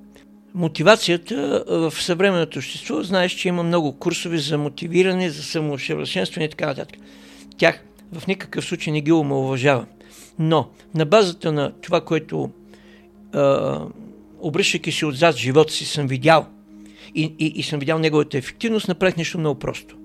Мотивацията 0.56 1.64
в 1.68 1.92
съвременното 2.00 2.58
общество, 2.58 3.02
знаеш, 3.02 3.32
че 3.32 3.48
има 3.48 3.62
много 3.62 3.98
курсове 3.98 4.38
за 4.38 4.58
мотивиране, 4.58 5.30
за 5.30 5.42
самоусъвършенстване 5.42 6.44
и 6.44 6.50
така 6.50 6.66
нататък. 6.66 7.00
Тях 7.58 7.84
в 8.12 8.26
никакъв 8.26 8.64
случай 8.64 8.92
не 8.92 9.00
ги 9.00 9.12
омалуважавам. 9.12 9.86
Но 10.38 10.68
на 10.94 11.06
базата 11.06 11.52
на 11.52 11.72
това, 11.82 12.00
което 12.00 12.50
обръщайки 14.40 14.92
се 14.92 15.06
отзад 15.06 15.36
живота 15.36 15.72
си, 15.72 15.84
съм 15.86 16.06
видял 16.06 16.46
и, 17.14 17.34
и, 17.38 17.46
и 17.46 17.62
съм 17.62 17.78
видял 17.78 17.98
неговата 17.98 18.38
ефективност, 18.38 18.88
направих 18.88 19.16
нещо 19.16 19.38
много 19.38 19.58
просто. 19.58 19.96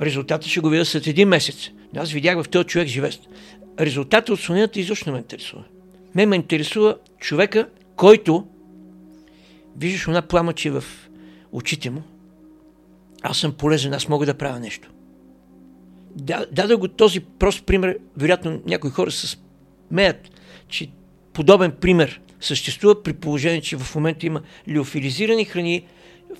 Резултата 0.00 0.48
ще 0.48 0.60
го 0.60 0.68
видя 0.68 0.84
след 0.84 1.06
един 1.06 1.28
месец. 1.28 1.70
Аз 1.96 2.10
видях 2.10 2.42
в 2.42 2.48
този 2.48 2.66
човек 2.66 2.88
живест. 2.88 3.28
Резултатът 3.80 4.28
от 4.28 4.40
слонията 4.40 4.80
изобщо 4.80 5.08
не 5.08 5.12
ме 5.12 5.18
интересува. 5.18 5.64
Ме 6.14 6.26
ме 6.26 6.36
интересува 6.36 6.96
човека, 7.18 7.68
който 7.96 8.46
виждаш 9.76 10.06
една 10.06 10.22
пламъче 10.22 10.70
в 10.70 10.84
очите 11.52 11.90
му. 11.90 12.02
Аз 13.22 13.38
съм 13.38 13.52
полезен, 13.52 13.94
аз 13.94 14.08
мога 14.08 14.26
да 14.26 14.34
правя 14.34 14.60
нещо. 14.60 14.90
Дада 16.50 16.76
го 16.76 16.88
този 16.88 17.20
прост 17.20 17.64
пример. 17.64 17.98
Вероятно 18.16 18.62
някои 18.66 18.90
хора 18.90 19.10
се 19.10 19.36
смеят, 19.88 20.30
че 20.68 20.90
подобен 21.32 21.72
пример 21.72 22.20
съществува 22.40 23.02
при 23.02 23.12
положение, 23.12 23.60
че 23.60 23.76
в 23.76 23.94
момента 23.94 24.26
има 24.26 24.40
лиофилизирани 24.68 25.44
храни, 25.44 25.86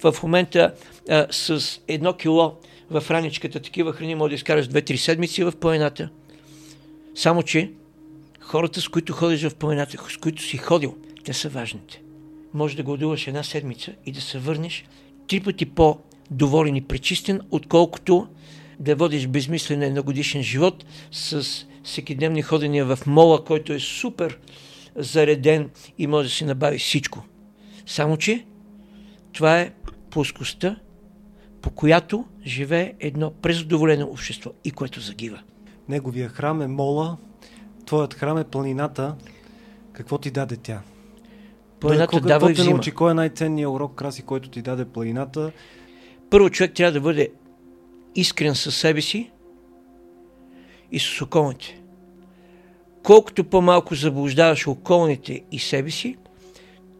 в 0.03 0.15
момента 0.23 0.75
а, 1.09 1.27
с 1.31 1.81
едно 1.89 2.13
кило 2.13 2.59
в 2.91 3.05
раничката 3.11 3.61
такива 3.61 3.93
храни 3.93 4.15
може 4.15 4.31
да 4.31 4.35
изкараш 4.35 4.69
2-3 4.69 4.97
седмици 4.97 5.45
в 5.45 5.53
планината. 5.61 6.09
Само, 7.15 7.43
че 7.43 7.71
хората, 8.41 8.81
с 8.81 8.89
които 8.89 9.13
ходиш 9.13 9.43
в 9.43 9.55
планината, 9.55 9.97
с 10.09 10.17
които 10.17 10.43
си 10.43 10.57
ходил, 10.57 10.97
те 11.25 11.33
са 11.33 11.49
важните. 11.49 12.03
Може 12.55 12.77
да 12.77 12.83
гладуваш 12.83 13.27
една 13.27 13.43
седмица 13.43 13.93
и 14.07 14.13
да 14.13 14.21
се 14.21 14.39
върнеш 14.39 14.85
три 15.29 15.41
пъти 15.41 15.67
по-доволен 15.67 16.77
и 16.77 16.83
пречистен, 16.83 17.41
отколкото 17.51 18.29
да 18.81 18.97
водиш 18.97 19.27
безмислен 19.27 19.83
едногодишен 19.83 20.43
живот 20.43 20.85
с 21.13 21.47
всекидневни 21.83 22.43
ходения 22.43 22.85
в 22.85 23.07
мола, 23.07 23.45
който 23.45 23.73
е 23.73 23.79
супер 23.79 24.39
зареден 24.97 25.71
и 25.99 26.07
може 26.07 26.29
да 26.29 26.35
си 26.35 26.45
набави 26.45 26.79
всичко. 26.79 27.25
Само, 27.87 28.17
че 28.17 28.45
това 29.33 29.61
е 29.61 29.73
плоскостта, 30.11 30.77
по 31.63 31.71
която 31.71 32.25
живее 32.47 32.95
едно 33.01 33.31
презадоволено 33.31 34.07
общество 34.07 34.51
и 34.65 34.71
което 34.71 35.01
загива. 35.01 35.43
Неговия 35.89 36.29
храм 36.29 36.63
е 36.63 36.67
мола, 36.67 37.17
твоят 37.87 38.15
храм 38.15 38.39
е 38.39 38.45
планината. 38.45 39.17
Какво 39.93 40.19
ти 40.19 40.31
даде 40.31 40.57
тя? 40.57 40.83
Планината 41.81 42.17
кога, 42.17 42.29
дава 42.29 42.51
и 42.51 42.55
взима. 42.55 42.71
Научи, 42.71 42.91
кой 42.91 43.11
е 43.11 43.15
най-ценният 43.15 43.71
урок, 43.71 43.95
краси, 43.95 44.23
който 44.23 44.49
ти 44.49 44.63
даде 44.63 44.85
планината? 44.85 45.53
Първо 46.31 46.51
човек 46.51 46.75
трябва 46.75 46.93
да 46.93 47.01
бъде 47.01 47.29
искрен 48.15 48.55
със 48.55 48.77
себе 48.77 49.01
си 49.01 49.31
и 50.93 50.99
с 50.99 51.23
околните 51.23 51.81
колкото 53.03 53.45
по-малко 53.45 53.95
заблуждаваш 53.95 54.67
околните 54.67 55.43
и 55.53 55.59
себе 55.59 55.91
си, 55.91 56.17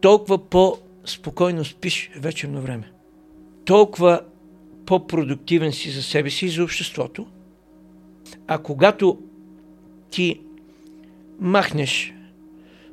толкова 0.01 0.49
по-спокойно 0.49 1.65
спиш 1.65 2.11
вечерно 2.15 2.61
време. 2.61 2.91
Толкова 3.65 4.21
по-продуктивен 4.85 5.71
си 5.71 5.89
за 5.89 6.03
себе 6.03 6.29
си 6.29 6.45
и 6.45 6.49
за 6.49 6.63
обществото. 6.63 7.27
А 8.47 8.57
когато 8.57 9.19
ти 10.09 10.41
махнеш 11.39 12.13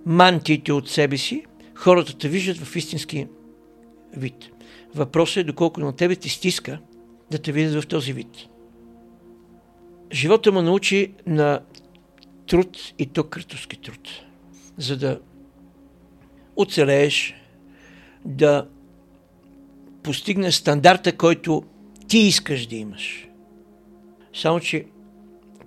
мантиите 0.06 0.72
от 0.72 0.88
себе 0.88 1.16
си, 1.16 1.44
хората 1.78 2.18
те 2.18 2.28
виждат 2.28 2.56
в 2.56 2.76
истински 2.76 3.26
вид. 4.16 4.34
Въпросът 4.94 5.36
е 5.36 5.44
доколко 5.44 5.80
на 5.80 5.96
тебе 5.96 6.16
ти 6.16 6.28
стиска 6.28 6.78
да 7.30 7.38
те 7.38 7.52
видят 7.52 7.82
в 7.82 7.86
този 7.86 8.12
вид. 8.12 8.48
Живота 10.12 10.52
му 10.52 10.62
научи 10.62 11.14
на 11.26 11.60
труд 12.46 12.78
и 12.98 13.06
то 13.06 13.24
критоски 13.24 13.80
труд, 13.80 14.08
за 14.76 14.96
да 14.96 15.20
оцелееш, 16.56 17.34
да 18.24 18.68
постигнеш 20.02 20.54
стандарта, 20.54 21.16
който 21.16 21.62
ти 22.08 22.18
искаш 22.18 22.66
да 22.66 22.76
имаш. 22.76 23.28
Само, 24.34 24.60
че 24.60 24.86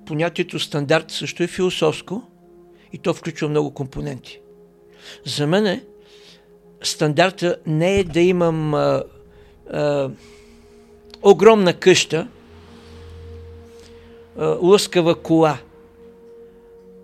понятието 0.06 0.60
стандарт 0.60 1.12
също 1.12 1.44
е 1.44 1.48
философско 1.48 2.24
и 2.94 2.98
то 2.98 3.14
включва 3.14 3.50
много 3.50 3.74
компоненти. 3.74 4.40
За 5.26 5.48
мен 5.48 5.66
е, 5.66 5.84
стандарта 6.82 7.58
не 7.66 8.00
е 8.00 8.04
да 8.04 8.20
имам 8.20 8.74
а, 8.74 9.04
а, 9.74 10.10
огромна 11.24 11.74
къща, 11.74 12.28
а, 14.38 14.46
лъскава 14.46 15.22
кола, 15.22 15.58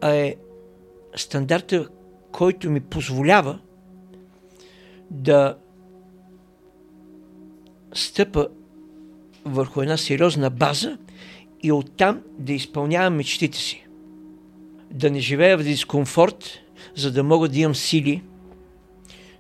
а 0.02 0.10
е 0.10 0.36
стандарта, 1.16 1.88
който 2.32 2.70
ми 2.70 2.80
позволява 2.80 3.60
да 5.12 5.58
стъпа 7.94 8.48
върху 9.46 9.82
една 9.82 9.98
сериозна 9.98 10.50
база 10.50 10.98
и 11.64 11.72
оттам 11.72 12.22
да 12.40 12.54
изпълнявам 12.54 13.16
мечтите 13.16 13.58
си. 13.58 13.88
Да 14.92 15.12
не 15.12 15.20
живея 15.20 15.58
в 15.58 15.64
дискомфорт, 15.64 16.60
за 16.96 17.12
да 17.12 17.24
мога 17.24 17.50
да 17.50 17.60
имам 17.60 17.76
сили 17.76 18.24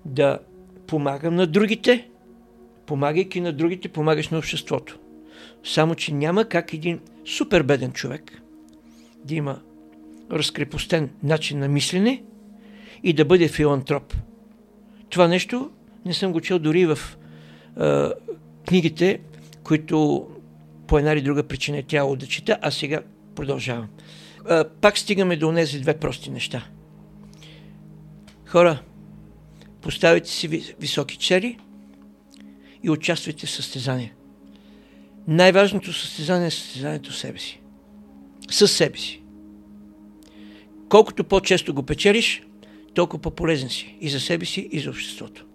да 0.06 0.40
помагам 0.88 1.36
на 1.36 1.48
другите, 1.48 2.10
помагайки 2.86 3.42
на 3.42 3.54
другите, 3.54 3.90
помагаш 3.90 4.30
на 4.30 4.38
обществото. 4.38 5.00
Само, 5.64 5.96
че 5.96 6.14
няма 6.14 6.46
как 6.46 6.74
един 6.74 7.00
супер 7.26 7.64
беден 7.64 7.92
човек 7.92 8.42
да 9.26 9.36
има 9.36 9.60
разкрепостен 10.32 11.10
начин 11.24 11.60
на 11.60 11.68
мислене 11.68 12.24
и 13.04 13.14
да 13.14 13.26
бъде 13.26 13.48
филантроп. 13.48 14.14
Това 15.10 15.28
нещо 15.28 15.72
не 16.06 16.14
съм 16.14 16.32
го 16.32 16.42
чел 16.42 16.60
дори 16.60 16.86
в 16.86 17.00
е, 17.80 18.06
книгите, 18.68 19.20
които 19.64 20.28
по 20.88 20.98
една 20.98 21.14
или 21.14 21.22
друга 21.22 21.44
причина 21.44 21.78
е 21.78 21.84
тяло 21.84 22.16
да 22.16 22.28
чета, 22.28 22.58
а 22.62 22.72
сега 22.72 23.02
продължавам. 23.36 23.88
Е, 24.50 24.64
пак 24.82 24.98
стигаме 24.98 25.36
до 25.36 25.54
тези 25.54 25.80
две 25.80 25.94
прости 25.98 26.32
неща. 26.32 26.68
Хора, 28.46 28.80
поставите 29.82 30.30
си 30.30 30.48
високи 30.80 31.18
цели 31.18 31.60
и 32.84 32.90
участвайте 32.90 33.46
в 33.46 33.52
състезание. 33.52 34.14
Най-важното 35.28 35.94
състезание 35.94 36.48
е 36.48 36.52
състезанието 36.52 37.12
в 37.12 37.18
себе 37.18 37.40
си. 37.40 37.62
Със 38.52 38.72
себе 38.72 38.98
си. 38.98 39.24
Колкото 40.90 41.24
по-често 41.24 41.74
го 41.74 41.84
печелиш, 41.84 42.44
толкова 42.94 43.22
по-полезен 43.22 43.70
си 43.70 43.98
и 44.02 44.10
за 44.10 44.20
себе 44.20 44.46
си, 44.46 44.70
и 44.72 44.80
за 44.80 44.90
обществото. 44.90 45.46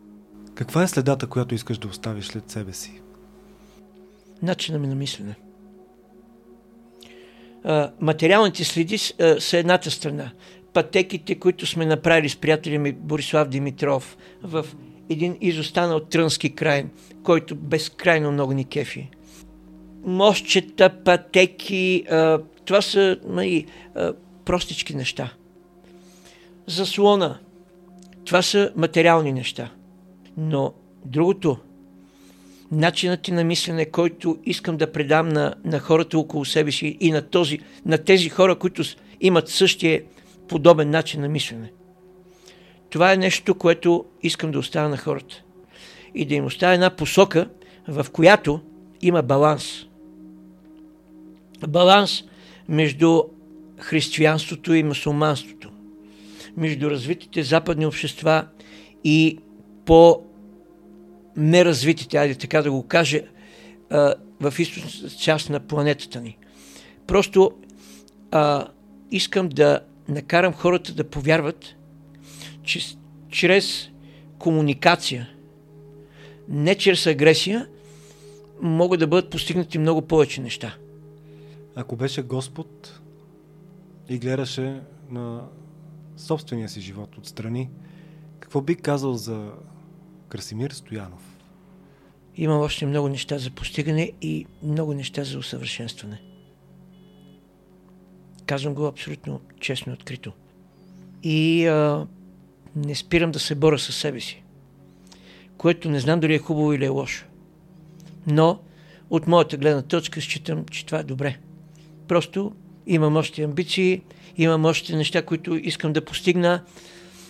Каква 0.54 0.82
е 0.82 0.88
следата, 0.88 1.26
която 1.26 1.54
искаш 1.54 1.78
да 1.78 1.88
оставиш 1.88 2.24
след 2.26 2.50
себе 2.50 2.72
си? 2.72 3.00
Начина 4.42 4.78
ми 4.78 4.86
на 4.86 4.94
мислене. 4.94 5.34
материалните 8.00 8.64
следи 8.64 8.98
са 9.38 9.58
едната 9.58 9.90
страна. 9.90 10.32
Пътеките, 10.72 11.34
които 11.34 11.66
сме 11.66 11.86
направили 11.86 12.28
с 12.28 12.36
приятеля 12.36 12.78
ми 12.78 12.92
Борислав 12.92 13.48
Димитров 13.48 14.16
в 14.42 14.66
един 15.10 15.36
изостанал 15.40 16.00
трънски 16.00 16.54
край, 16.54 16.86
който 17.22 17.54
безкрайно 17.54 18.32
много 18.32 18.52
ни 18.52 18.64
кефи. 18.64 19.10
Мостчета, 20.04 20.90
пътеки, 21.04 22.04
това 22.64 22.82
са 22.82 23.18
май, 23.28 23.66
простички 24.44 24.96
неща. 24.96 25.32
Заслона. 26.66 27.38
Това 28.24 28.42
са 28.42 28.72
материални 28.76 29.32
неща. 29.32 29.70
Но 30.36 30.72
другото, 31.04 31.56
начинът 32.72 33.22
ти 33.22 33.32
на 33.32 33.44
мислене, 33.44 33.84
който 33.84 34.38
искам 34.44 34.76
да 34.76 34.92
предам 34.92 35.28
на, 35.28 35.54
на 35.64 35.78
хората 35.78 36.18
около 36.18 36.44
себе 36.44 36.72
си 36.72 36.96
и 37.00 37.10
на, 37.10 37.22
този, 37.22 37.58
на 37.86 37.98
тези 37.98 38.28
хора, 38.28 38.58
които 38.58 38.82
имат 39.20 39.48
същия 39.48 40.02
подобен 40.52 40.90
начин 40.90 41.20
на 41.20 41.28
мислене. 41.28 41.72
Това 42.90 43.12
е 43.12 43.16
нещо, 43.16 43.54
което 43.54 44.04
искам 44.22 44.50
да 44.50 44.58
оставя 44.58 44.88
на 44.88 44.96
хората. 44.96 45.42
И 46.14 46.24
да 46.24 46.34
им 46.34 46.44
оставя 46.44 46.74
една 46.74 46.90
посока, 46.90 47.48
в 47.88 48.06
която 48.12 48.60
има 49.02 49.22
баланс. 49.22 49.86
Баланс 51.68 52.24
между 52.68 53.22
християнството 53.78 54.74
и 54.74 54.82
мусулманството. 54.82 55.70
Между 56.56 56.90
развитите 56.90 57.42
западни 57.42 57.86
общества 57.86 58.46
и 59.04 59.38
по 59.84 60.22
неразвитите, 61.36 62.16
айде 62.16 62.34
така 62.34 62.62
да 62.62 62.70
го 62.70 62.86
кажа, 62.86 63.20
в 64.40 64.54
източната 64.58 65.16
част 65.16 65.50
на 65.50 65.60
планетата 65.60 66.20
ни. 66.20 66.38
Просто 67.06 67.52
а, 68.30 68.66
искам 69.10 69.48
да 69.48 69.80
накарам 70.08 70.52
хората 70.52 70.94
да 70.94 71.10
повярват, 71.10 71.76
че 72.62 72.80
чрез 73.28 73.90
комуникация, 74.38 75.28
не 76.48 76.74
чрез 76.74 77.06
агресия, 77.06 77.68
могат 78.62 79.00
да 79.00 79.06
бъдат 79.06 79.30
постигнати 79.30 79.78
много 79.78 80.02
повече 80.02 80.40
неща. 80.40 80.76
Ако 81.74 81.96
беше 81.96 82.22
Господ 82.22 83.00
и 84.08 84.18
гледаше 84.18 84.80
на 85.10 85.44
собствения 86.16 86.68
си 86.68 86.80
живот 86.80 87.18
отстрани, 87.18 87.70
какво 88.40 88.60
би 88.60 88.74
казал 88.74 89.14
за 89.14 89.52
Красимир 90.28 90.70
Стоянов? 90.70 91.38
Има 92.36 92.58
още 92.58 92.86
много 92.86 93.08
неща 93.08 93.38
за 93.38 93.50
постигане 93.50 94.12
и 94.22 94.46
много 94.62 94.94
неща 94.94 95.24
за 95.24 95.38
усъвършенстване. 95.38 96.31
Казвам 98.46 98.74
го 98.74 98.86
абсолютно 98.86 99.40
честно 99.60 99.92
и 99.92 99.94
открито. 99.94 100.32
И 101.22 101.66
а, 101.66 102.06
не 102.76 102.94
спирам 102.94 103.30
да 103.30 103.38
се 103.38 103.54
боря 103.54 103.78
със 103.78 103.96
себе 103.96 104.20
си. 104.20 104.42
Което 105.56 105.90
не 105.90 106.00
знам 106.00 106.20
дали 106.20 106.34
е 106.34 106.38
хубаво 106.38 106.72
или 106.72 106.84
е 106.84 106.88
лошо. 106.88 107.26
Но 108.26 108.60
от 109.10 109.26
моята 109.26 109.56
гледна 109.56 109.82
точка 109.82 110.20
считам, 110.20 110.64
че 110.70 110.86
това 110.86 110.98
е 110.98 111.02
добре. 111.02 111.38
Просто 112.08 112.52
имам 112.86 113.16
още 113.16 113.42
амбиции, 113.42 114.02
имам 114.36 114.64
още 114.64 114.96
неща, 114.96 115.22
които 115.22 115.54
искам 115.54 115.92
да 115.92 116.04
постигна, 116.04 116.62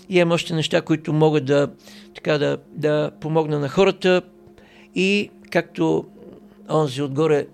имам 0.09 0.33
още 0.33 0.55
неща, 0.55 0.83
които 0.83 1.13
могат 1.13 1.45
да, 1.45 1.73
така, 2.15 2.39
да, 2.39 2.59
да 2.71 3.11
помогна 3.21 3.59
на 3.59 3.69
хората 3.69 4.23
и 4.95 5.31
както 5.51 6.05
онзи 6.71 7.03
отгоре, 7.03 7.47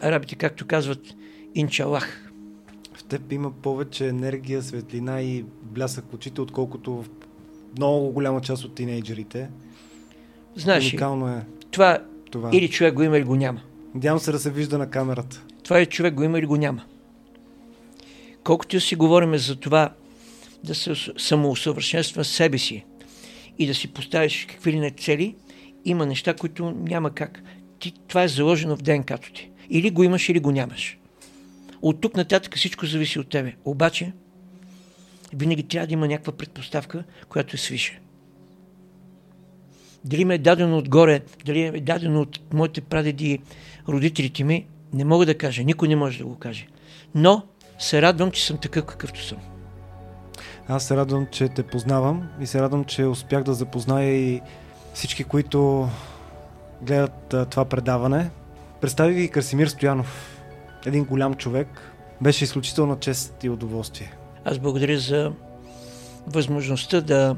арабите 0.00 0.34
както 0.34 0.66
казват, 0.66 1.00
инчалах 1.54 2.25
теб 3.08 3.32
има 3.32 3.50
повече 3.50 4.08
енергия, 4.08 4.62
светлина 4.62 5.22
и 5.22 5.44
блясък 5.62 6.04
в 6.10 6.14
очите, 6.14 6.40
отколкото 6.40 7.02
в 7.02 7.06
много 7.78 8.10
голяма 8.10 8.40
част 8.40 8.64
от 8.64 8.74
тинейджерите. 8.74 9.48
Знаеш, 10.56 10.92
Уникално 10.92 11.28
е 11.28 11.44
това, 11.70 11.98
това 12.30 12.50
или 12.52 12.70
човек 12.70 12.94
го 12.94 13.02
има 13.02 13.18
или 13.18 13.24
го 13.24 13.36
няма. 13.36 13.60
Надявам 13.94 14.20
се 14.20 14.32
да 14.32 14.38
се 14.38 14.50
вижда 14.50 14.78
на 14.78 14.90
камерата. 14.90 15.42
Това 15.62 15.78
е 15.78 15.86
човек 15.86 16.14
го 16.14 16.22
има 16.22 16.38
или 16.38 16.46
го 16.46 16.56
няма. 16.56 16.84
Колкото 18.44 18.80
си 18.80 18.96
говорим 18.96 19.36
за 19.36 19.56
това 19.56 19.92
да 20.64 20.74
се 20.74 20.94
самоусъвършенства 21.18 22.24
себе 22.24 22.58
си 22.58 22.84
и 23.58 23.66
да 23.66 23.74
си 23.74 23.88
поставиш 23.88 24.46
какви 24.46 24.72
ли 24.72 24.80
не 24.80 24.90
цели, 24.90 25.34
има 25.84 26.06
неща, 26.06 26.34
които 26.34 26.70
няма 26.70 27.10
как. 27.10 27.42
Ти, 27.78 27.94
това 28.08 28.22
е 28.22 28.28
заложено 28.28 28.76
в 28.76 28.82
ДНК-то 28.82 29.32
ти. 29.32 29.50
Или 29.70 29.90
го 29.90 30.02
имаш, 30.02 30.28
или 30.28 30.40
го 30.40 30.50
нямаш. 30.50 30.98
От 31.82 32.00
тук 32.00 32.16
нататък 32.16 32.56
всичко 32.56 32.86
зависи 32.86 33.18
от 33.18 33.28
тебе. 33.28 33.54
Обаче, 33.64 34.12
винаги 35.34 35.62
трябва 35.62 35.86
да 35.86 35.92
има 35.92 36.08
някаква 36.08 36.32
предпоставка, 36.32 37.04
която 37.28 37.56
е 37.56 37.58
свише. 37.58 38.00
Дали 40.04 40.24
ме 40.24 40.34
е 40.34 40.38
дадено 40.38 40.78
отгоре, 40.78 41.20
дали 41.44 41.62
е 41.62 41.80
дадено 41.80 42.20
от 42.20 42.40
моите 42.54 42.80
прадеди, 42.80 43.38
родителите 43.88 44.44
ми, 44.44 44.66
не 44.92 45.04
мога 45.04 45.26
да 45.26 45.38
кажа. 45.38 45.62
Никой 45.62 45.88
не 45.88 45.96
може 45.96 46.18
да 46.18 46.24
го 46.24 46.38
каже. 46.38 46.66
Но 47.14 47.42
се 47.78 48.02
радвам, 48.02 48.30
че 48.30 48.46
съм 48.46 48.58
такъв 48.58 48.84
какъвто 48.84 49.24
съм. 49.24 49.38
Аз 50.68 50.86
се 50.86 50.96
радвам, 50.96 51.26
че 51.30 51.48
те 51.48 51.62
познавам 51.62 52.28
и 52.40 52.46
се 52.46 52.60
радвам, 52.60 52.84
че 52.84 53.04
успях 53.04 53.42
да 53.42 53.54
запозная 53.54 54.14
и 54.14 54.40
всички, 54.94 55.24
които 55.24 55.88
гледат 56.82 57.34
а, 57.34 57.46
това 57.46 57.64
предаване. 57.64 58.30
Представи 58.80 59.14
ви 59.14 59.28
Красимир 59.28 59.66
Стоянов, 59.66 60.35
един 60.86 61.04
голям 61.04 61.34
човек. 61.34 61.68
Беше 62.20 62.44
изключителна 62.44 62.98
чест 62.98 63.44
и 63.44 63.50
удоволствие. 63.50 64.12
Аз 64.44 64.58
благодаря 64.58 64.98
за 64.98 65.32
възможността 66.26 67.00
да 67.00 67.36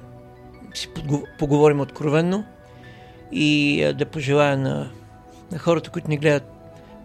си 0.74 0.88
поговорим 1.38 1.80
откровенно 1.80 2.44
и 3.32 3.84
да 3.98 4.06
пожелая 4.06 4.58
на, 4.58 4.90
на 5.52 5.58
хората, 5.58 5.90
които 5.90 6.08
ни 6.08 6.18
гледат, 6.18 6.50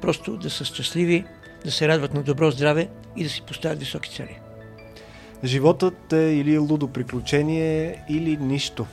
просто 0.01 0.37
да 0.37 0.49
са 0.49 0.65
щастливи 0.65 1.25
да 1.65 1.71
се 1.71 1.87
радват 1.87 2.13
на 2.13 2.23
добро 2.23 2.51
здраве 2.51 2.89
и 3.15 3.23
да 3.23 3.29
си 3.29 3.41
поставят 3.41 3.79
високи 3.79 4.09
цели. 4.09 4.39
Животът 5.43 6.13
е 6.13 6.17
или 6.17 6.57
лудо 6.57 6.87
приключение, 6.87 8.03
или 8.09 8.37
нищо. 8.37 8.85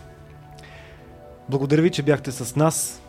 Благодаря 1.49 1.83
ви, 1.83 1.91
че 1.91 2.03
бяхте 2.03 2.33
с 2.33 2.57
нас. 2.57 3.03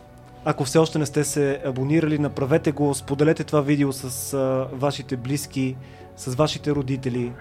Ако 0.44 0.64
все 0.64 0.78
още 0.78 0.98
не 0.98 1.06
сте 1.06 1.24
се 1.24 1.60
абонирали, 1.64 2.18
направете 2.18 2.72
го, 2.72 2.94
споделете 2.94 3.44
това 3.44 3.60
видео 3.60 3.92
с 3.92 4.34
а, 4.34 4.68
вашите 4.72 5.16
близки, 5.16 5.76
с 6.16 6.34
вашите 6.34 6.70
родители, 6.70 7.32